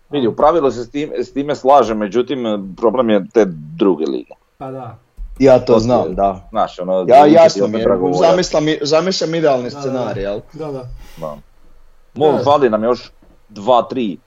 Vidi, 0.10 0.28
u 0.28 0.36
pravilu 0.36 0.72
se 0.72 0.84
s, 0.84 0.90
tim, 0.90 1.12
s 1.16 1.34
time 1.34 1.56
slažem, 1.56 1.98
međutim 1.98 2.40
problem 2.78 3.10
je 3.10 3.26
te 3.34 3.46
druge 3.78 4.06
lige. 4.06 4.34
Pa 4.58 4.72
da. 4.72 4.98
ja 5.40 5.60
to 5.60 5.74
To 5.74 5.80
znam, 5.80 6.10
je- 6.10 6.16
da. 6.16 6.48
Znaš, 6.50 6.80
ono, 6.80 7.06
Ja 7.08 7.26
jasno 7.26 7.68
mi 7.68 7.80
je, 7.80 7.86
zamislam, 8.22 8.64
zamišljam 8.82 9.36
idealni 9.36 9.70
Da, 9.70 9.80
scenarij, 9.82 10.24
jel? 10.24 10.40
Da, 10.54 10.72
da. 10.72 10.88
Da. 11.18 11.38
Fali 12.44 12.70
nam 12.70 12.84
još 12.84 13.12
dva, 13.50 13.82
tri 13.82 14.18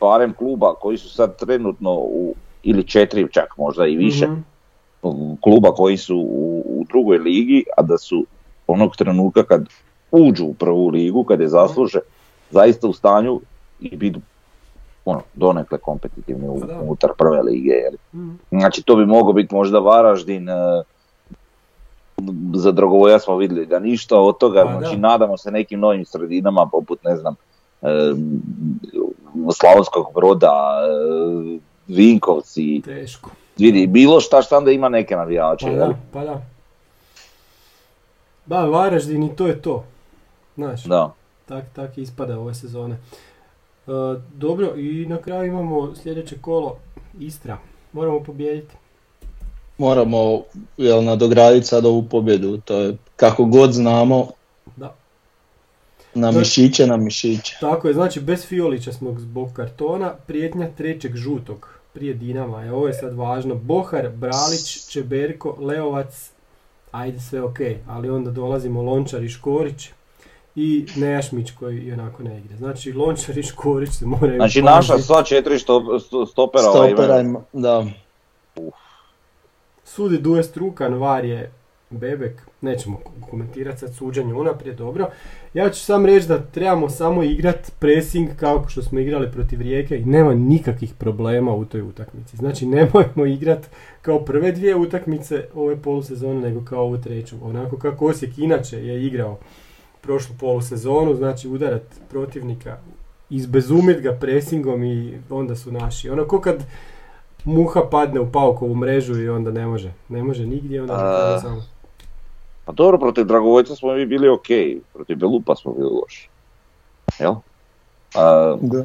barem 0.00 0.34
kluba 0.34 0.74
koji 0.74 0.98
su 0.98 1.10
sad 1.10 1.36
trenutno 1.36 1.92
u, 1.92 2.34
ili 2.62 2.84
četiri 2.84 3.32
čak 3.32 3.56
možda 3.56 3.86
i 3.86 3.96
više, 3.96 4.26
Mhm. 4.26 4.40
Kluba 5.40 5.72
koji 5.72 5.96
su 5.96 6.16
u, 6.16 6.62
u 6.66 6.84
drugoj 6.88 7.18
ligi, 7.18 7.64
a 7.76 7.82
da 7.82 7.98
su 7.98 8.26
onog 8.66 8.96
trenutka 8.96 9.44
kad 9.44 9.68
uđu 10.10 10.44
u 10.44 10.54
prvu 10.54 10.88
ligu, 10.88 11.24
kad 11.24 11.40
je 11.40 11.48
zasluže, 11.48 11.98
zaista 12.50 12.88
u 12.88 12.92
stanju 12.92 13.40
i 13.80 13.96
biti 13.96 14.20
ono, 15.04 15.22
donekle 15.34 15.78
kompetitivni 15.78 16.60
Pa 16.60 16.80
unutar 16.82 17.10
prve 17.18 17.42
lige. 17.42 17.70
Jel? 17.70 17.92
Mhm. 18.14 18.30
Znači 18.50 18.82
to 18.82 18.96
bi 18.96 19.06
mogao 19.06 19.32
biti 19.32 19.54
možda 19.54 19.78
Varaždin, 19.78 20.48
e, 20.48 20.82
za 22.54 22.72
Dragovoja 22.72 23.18
smo 23.18 23.36
vidjeli 23.36 23.66
da 23.66 23.78
ništa 23.78 24.20
od 24.20 24.38
toga, 24.38 24.64
Pa 24.64 24.78
znači 24.78 24.96
da. 24.96 25.08
nadamo 25.08 25.36
se 25.36 25.50
nekim 25.50 25.80
novim 25.80 26.04
sredinama 26.04 26.68
poput 26.72 27.04
ne 27.04 27.16
znam 27.16 27.34
e, 27.82 27.88
Slavonskog 29.60 30.06
broda, 30.14 30.78
e, 30.82 31.58
Vinkovci, 31.88 32.82
Teško. 32.84 33.30
Vidi 33.58 33.86
bilo 33.86 34.20
šta 34.20 34.42
šta 34.42 34.58
onda 34.58 34.70
ima 34.70 34.88
neke 34.88 35.16
navijače. 35.16 35.66
Pa 35.66 35.72
da, 35.72 35.94
pa 36.12 36.24
da. 36.24 36.42
Da, 38.46 38.60
Varaždin 38.60 39.22
i 39.22 39.36
to 39.36 39.46
je 39.46 39.62
to. 39.62 39.84
Znaš, 40.56 40.82
Da. 40.84 41.12
tak, 41.46 41.64
tak 41.68 41.98
ispada 41.98 42.38
ove 42.38 42.54
sezone. 42.54 42.94
E, 42.94 43.90
dobro, 44.32 44.72
i 44.76 45.06
na 45.06 45.16
kraju 45.18 45.44
imamo 45.44 45.94
sljedeće 45.96 46.38
kolo 46.38 46.76
Istra. 47.20 47.58
Moramo 47.92 48.20
pobijediti. 48.20 48.74
Moramo 49.78 50.42
jel, 50.76 51.04
nadograditi 51.04 51.66
sad 51.66 51.86
ovu 51.86 52.02
pobjedu, 52.02 52.58
to 52.58 52.76
je 52.76 52.96
kako 53.16 53.44
god 53.44 53.72
znamo, 53.72 54.26
Da. 54.76 54.94
na 56.14 56.28
To 56.28 56.36
je- 56.36 56.40
mišiće, 56.40 56.86
na 56.86 56.96
mišiće. 56.96 57.56
Tako 57.60 57.88
je, 57.88 57.94
znači 57.94 58.20
bez 58.20 58.46
Fiolića 58.46 58.92
smo 58.92 59.14
zbog 59.18 59.52
kartona, 59.52 60.14
prijetnja 60.26 60.68
trećeg 60.68 61.16
žutog 61.16 61.77
prije 61.92 62.14
Dinama. 62.14 62.64
E, 62.64 62.72
ovo 62.72 62.86
je 62.86 62.94
sad 62.94 63.14
važno. 63.14 63.54
Bohar, 63.54 64.08
Bralić, 64.10 64.88
Čeberko, 64.88 65.56
Leovac, 65.60 66.30
ajde 66.92 67.20
sve 67.20 67.42
ok, 67.42 67.56
ali 67.86 68.10
onda 68.10 68.30
dolazimo 68.30 68.82
Lončar 68.82 69.22
i 69.22 69.28
Škorić 69.28 69.90
i 70.54 70.86
Nejašmić 70.96 71.50
koji 71.50 71.78
i 71.78 71.92
onako 71.92 72.22
ne 72.22 72.38
igra. 72.38 72.56
Znači 72.56 72.92
Lončar 72.92 73.38
i 73.38 73.42
Škorić 73.42 73.90
se 73.90 74.06
moraju 74.06 74.36
Znači 74.36 74.62
naša 74.62 74.98
sva 74.98 75.22
četiri 75.22 75.58
što, 75.58 75.74
sto- 75.80 76.26
stopera, 76.26 76.64
ovaj 76.64 76.88
Stopera 76.88 77.20
imaju- 77.20 77.28
ima- 77.28 77.42
da. 77.52 77.84
Sudi 79.84 80.18
Duje 80.18 80.42
Strukan, 80.42 80.94
VAR 80.94 81.24
je 81.24 81.52
Bebek, 81.90 82.42
nećemo 82.60 83.00
komentirati 83.30 83.78
sad 83.78 83.94
suđenje 83.94 84.34
unaprijed, 84.34 84.76
dobro. 84.76 85.08
Ja 85.54 85.70
ću 85.70 85.80
sam 85.80 86.06
reći 86.06 86.28
da 86.28 86.42
trebamo 86.42 86.88
samo 86.88 87.22
igrat 87.22 87.72
pressing 87.78 88.28
kao 88.36 88.64
što 88.68 88.82
smo 88.82 88.98
igrali 88.98 89.32
protiv 89.32 89.60
Rijeke 89.60 89.98
i 89.98 90.04
nema 90.04 90.34
nikakvih 90.34 90.94
problema 90.94 91.54
u 91.54 91.64
toj 91.64 91.82
utakmici. 91.82 92.36
Znači 92.36 92.66
nemojmo 92.66 93.26
igrat 93.26 93.66
kao 94.02 94.24
prve 94.24 94.52
dvije 94.52 94.76
utakmice 94.76 95.44
ove 95.54 95.82
polusezone 95.82 96.40
nego 96.40 96.64
kao 96.64 96.82
ovu 96.82 96.98
treću. 96.98 97.36
Onako 97.42 97.76
kako 97.76 98.06
Osijek 98.06 98.38
inače 98.38 98.86
je 98.86 99.06
igrao 99.06 99.38
prošlu 100.00 100.34
polusezonu, 100.40 101.14
znači 101.14 101.48
udarat 101.48 101.82
protivnika, 102.10 102.76
izbezumit 103.30 104.00
ga 104.00 104.12
presingom 104.12 104.84
i 104.84 105.18
onda 105.30 105.56
su 105.56 105.72
naši. 105.72 106.10
Ono 106.10 106.24
ko 106.28 106.40
kad 106.40 106.64
muha 107.44 107.82
padne 107.90 108.20
u 108.20 108.32
paukovu 108.32 108.74
mrežu 108.74 109.22
i 109.22 109.28
onda 109.28 109.50
ne 109.50 109.66
može. 109.66 109.92
Ne 110.08 110.22
može 110.22 110.46
nigdje, 110.46 110.82
onda 110.82 110.94
A, 110.94 111.40
samo. 111.40 111.62
Pa 112.68 112.72
dobro, 112.72 112.98
protiv 112.98 113.24
Dragovojca 113.24 113.74
smo 113.74 113.92
mi 113.92 114.06
bili 114.06 114.28
ok, 114.28 114.46
protiv 114.92 115.16
Belupa 115.16 115.56
smo 115.56 115.72
bili 115.72 115.90
loši. 115.92 116.28
Jel? 117.18 117.34
A, 118.14 118.56
Da. 118.60 118.84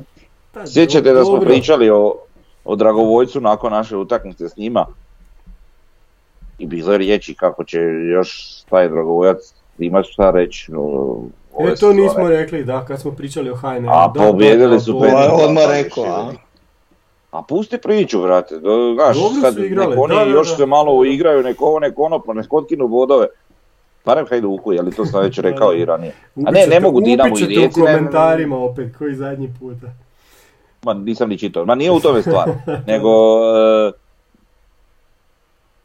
Pa, 0.54 0.66
sjećate 0.66 1.14
da 1.14 1.24
smo 1.24 1.34
dobro. 1.34 1.50
pričali 1.50 1.90
o, 1.90 2.16
o 2.66 2.76
Dragovojcu 2.76 3.42
nakon 3.42 3.72
naše 3.72 3.98
utakmice 3.98 4.50
s 4.50 4.58
njima? 4.58 4.86
I 6.58 6.68
bilo 6.68 6.92
je 6.92 6.98
riječi 6.98 7.34
kako 7.34 7.64
će 7.64 7.80
još 8.14 8.30
taj 8.64 8.90
Dragovojac 8.90 9.38
imati 9.80 10.10
šta 10.12 10.32
reći. 10.32 10.72
o- 10.76 11.24
ove 11.54 11.72
E, 11.72 11.76
to 11.76 11.94
nismo 11.94 12.28
rekli, 12.30 12.64
da, 12.64 12.86
kad 12.86 13.02
smo 13.02 13.12
pričali 13.12 13.50
o 13.50 13.56
HNL. 13.56 13.90
A 13.90 14.08
da, 14.08 14.32
da, 14.68 14.80
su 14.80 14.94
pet- 14.94 15.00
Pedro, 15.02 15.36
odmah 15.38 15.64
pa 15.66 15.72
rekao, 15.72 16.04
a? 16.06 16.32
A 17.32 17.42
pusti 17.42 17.78
priču, 17.78 18.22
brate. 18.22 18.60
Do- 18.60 18.94
Znaš, 18.96 19.18
Dobro 19.18 19.42
sad 19.42 19.54
su 19.54 19.64
igrali, 19.66 19.90
nek 19.90 20.00
oni 20.00 20.16
da, 20.16 20.26
da, 20.26 20.32
još 20.32 20.50
da. 20.50 20.56
se 20.56 20.66
malo 20.66 20.94
uigraju, 20.94 21.44
nek 21.44 21.62
ovo, 21.62 21.80
nek 21.80 21.94
ono, 21.98 22.20
pa 22.20 22.34
nek 22.34 22.54
otkinu 22.54 22.88
bodove. 22.88 23.28
Barem 24.06 24.26
Hajduku, 24.30 24.74
je 24.74 24.82
li 24.82 24.92
to 24.92 25.06
sam 25.06 25.24
već 25.24 25.40
rekao 25.50 25.74
i 25.74 25.86
ranije. 25.86 26.14
A 26.46 26.52
ne, 26.52 26.68
ne 26.68 26.80
mogu 26.80 27.02
Dinamo 27.02 27.40
i 27.40 27.46
Rijeci. 27.46 27.82
u 27.82 27.84
komentarima 27.84 28.58
opet, 28.58 28.98
koji 28.98 29.16
zadnji 29.16 29.54
puta. 29.60 29.88
Ma 30.84 30.94
nisam 30.94 31.30
ni 31.30 31.38
čitao. 31.38 31.66
Ma 31.66 31.76
nije 31.76 31.92
u 31.92 32.00
tome 32.00 32.22
stvar. 32.22 32.50
nego... 32.88 33.10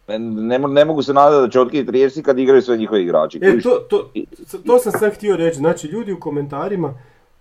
e, 0.09 0.19
ne, 0.19 0.59
ne 0.59 0.85
mogu 0.85 1.03
se 1.03 1.13
nadati 1.13 1.47
da 1.47 1.51
će 1.51 1.61
otkinuti 1.61 1.91
Rijeci 1.91 2.23
kad 2.23 2.39
igraju 2.39 2.63
sve 2.63 2.77
njihovi 2.77 3.03
igrači. 3.03 3.39
E, 3.43 3.61
to, 3.61 3.71
to, 3.91 4.11
to 4.67 4.79
sam 4.79 4.93
sad 4.93 5.15
htio 5.15 5.37
reći, 5.37 5.57
znači 5.57 5.87
ljudi 5.87 6.13
u 6.13 6.21
komentarima 6.21 6.95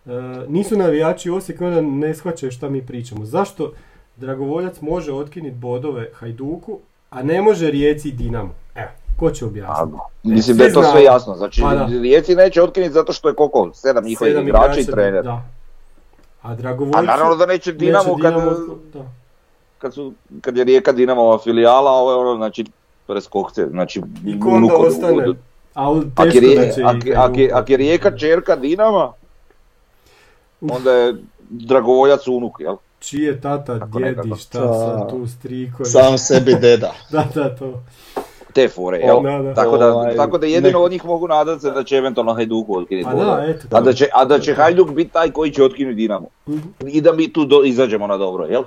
e, 0.06 0.10
nisu 0.48 0.78
navijači 0.78 1.30
Osijeka 1.30 1.66
i 1.66 1.68
onda 1.68 1.82
ne 1.82 2.16
shvaćaju 2.16 2.52
šta 2.52 2.70
mi 2.70 2.86
pričamo. 2.86 3.26
Zašto 3.26 3.72
Dragovoljac 4.16 4.82
može 4.82 5.14
otkinuti 5.14 5.56
bodove 5.56 6.10
Hajduku, 6.14 6.80
a 7.10 7.24
ne 7.24 7.42
može 7.42 7.72
Rijeci 7.72 8.10
i 8.10 8.12
Dinamo? 8.12 8.54
Ko 9.20 9.32
će 9.32 9.46
A, 9.46 9.48
objasniti? 9.48 9.98
mislim 10.24 10.58
da 10.58 10.64
je 10.64 10.74
to 10.74 10.84
sve 10.84 11.04
jasno. 11.04 11.36
Znači, 11.36 11.62
Pa. 11.62 11.86
Rijeci 11.86 12.36
neće 12.36 12.64
otkinuti 12.64 12.94
zato 12.94 13.14
što 13.14 13.30
je 13.30 13.36
koliko? 13.36 13.70
Sedam 13.74 14.04
njihovih 14.04 14.38
igrača 14.38 14.80
i 14.80 14.86
trener. 14.86 15.24
Da. 15.24 15.32
A 16.42 16.52
A 16.52 16.56
Dragovoljcu... 16.56 17.02
naravno 17.04 17.36
da 17.36 17.46
neće 17.46 17.72
Dinamo, 17.74 18.10
neće 18.10 18.22
kad, 18.22 18.34
Dinamo- 18.34 18.78
da. 18.94 19.00
kad, 19.78 19.94
su, 19.94 20.14
kad 20.42 20.58
je 20.58 20.64
Rijeka 20.64 20.92
Dinamova 20.92 21.38
filijala, 21.38 21.92
a 21.92 21.96
ovo 21.96 22.12
je 22.12 22.18
ono, 22.18 22.36
znači, 22.36 22.66
preskokce, 23.08 23.68
znači, 23.68 24.02
I 24.26 24.40
ko 24.40 24.50
onda 24.50 24.76
ostane? 24.76 25.34
Ako 27.54 27.72
je, 27.72 27.78
Rijeka 27.78 28.18
čerka 28.18 28.56
Dinama, 28.56 29.12
onda 30.62 30.92
je 30.92 31.16
Dragovoljac 31.50 32.28
unuk, 32.28 32.60
jel? 32.60 32.76
Čiji 33.00 33.22
je 33.22 33.42
tata, 33.42 33.74
djedi, 33.74 34.00
nekako. 34.00 34.36
šta 34.36 34.74
sad 34.74 35.10
tu 35.10 35.28
strikovi. 35.28 35.90
Sam 35.90 36.18
sebi 36.18 36.56
deda. 36.56 36.94
Da, 37.12 37.28
da, 37.36 37.56
to. 37.56 37.82
Te 38.58 38.68
fore, 38.68 38.98
jel? 38.98 39.22
Da, 39.22 39.40
da. 39.40 39.54
Tako, 39.54 39.78
da, 39.78 39.94
Ovaj, 39.94 40.16
tako 40.16 40.38
da 40.38 40.46
jedino 40.46 40.80
nek- 40.80 40.86
od 40.86 40.92
njih 40.92 41.06
mogu 41.06 41.28
nadat 41.28 41.62
se 41.62 41.72
da 41.72 41.84
će 41.84 41.96
eventualno 41.96 42.34
Hajduku 42.34 42.78
otkinuti 42.78 43.06
Pa 43.06 43.14
da. 43.14 43.46
A 43.72 43.82
da 43.82 43.94
će, 43.94 44.08
a 44.14 44.26
da 44.26 44.40
će 44.40 44.54
Hajduk 44.54 44.92
biti 44.92 45.12
taj 45.12 45.32
koji 45.32 45.52
će 45.52 45.64
otkinuti 45.64 45.96
Dinamo. 45.96 46.28
Mhm. 46.50 46.60
I 46.88 47.02
da 47.02 47.14
mi 47.14 47.34
tu 47.34 47.46
do, 47.46 47.64
izađemo 47.64 48.08
na 48.08 48.18
dobro, 48.18 48.46
jel? 48.46 48.64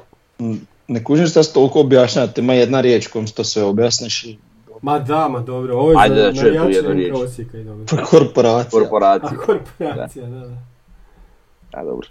Ne 0.89 1.05
kužim 1.05 1.27
šta 1.27 1.43
se 1.43 1.53
toliko 1.53 1.81
objašnjavate, 1.81 2.41
ima 2.41 2.55
jedna 2.55 2.81
riječ 2.81 3.07
kojom 3.07 3.27
to 3.27 3.45
sve 3.45 3.63
objasniš 3.63 4.25
i 4.25 4.39
Ma 4.83 4.99
da, 4.99 5.29
ma 5.29 5.39
dobro, 5.41 5.77
ovo 5.77 5.91
je 5.91 5.97
Ajde 5.99 6.15
za 6.15 6.23
da 6.23 6.33
čujem 6.33 6.63
tu 6.63 6.71
jednu 6.71 6.91
riječ. 6.93 7.15
Osijeka 7.15 7.59
i 7.59 7.65
dobro. 7.65 7.85
korporacija. 8.11 8.67
A 8.67 8.71
Korporacija. 8.83 9.31
korporacija, 9.47 10.27
da, 10.27 10.39
da. 10.41 10.57
A, 11.73 11.85
dobro. 11.85 12.09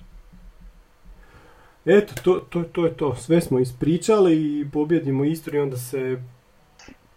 Eto, 1.85 2.13
to, 2.23 2.39
to, 2.49 2.63
to 2.71 2.85
je 2.85 2.93
to. 2.93 3.15
Sve 3.15 3.41
smo 3.41 3.59
ispričali 3.59 4.59
i 4.59 4.65
pobjedimo 4.73 5.23
Istru 5.23 5.55
i 5.57 5.59
onda 5.59 5.77
se 5.77 6.17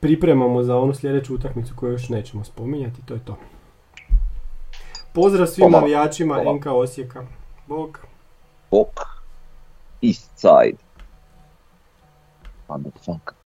pripremamo 0.03 0.63
za 0.63 0.77
onu 0.77 0.95
sljedeću 0.95 1.35
utakmicu 1.35 1.75
koju 1.77 1.93
još 1.93 2.09
nećemo 2.09 2.45
spominjati. 2.45 3.07
To 3.07 3.15
je 3.15 3.25
to. 3.25 3.37
Pozdrav 5.13 5.47
svim 5.47 5.71
navijačima. 5.71 6.43
NK 6.55 6.67
Osijeka. 6.67 7.27
Bog. 7.67 8.01
Bok. 8.71 9.01
East 10.03 10.31
side. 10.37 10.79
Motherfucker. 12.69 13.42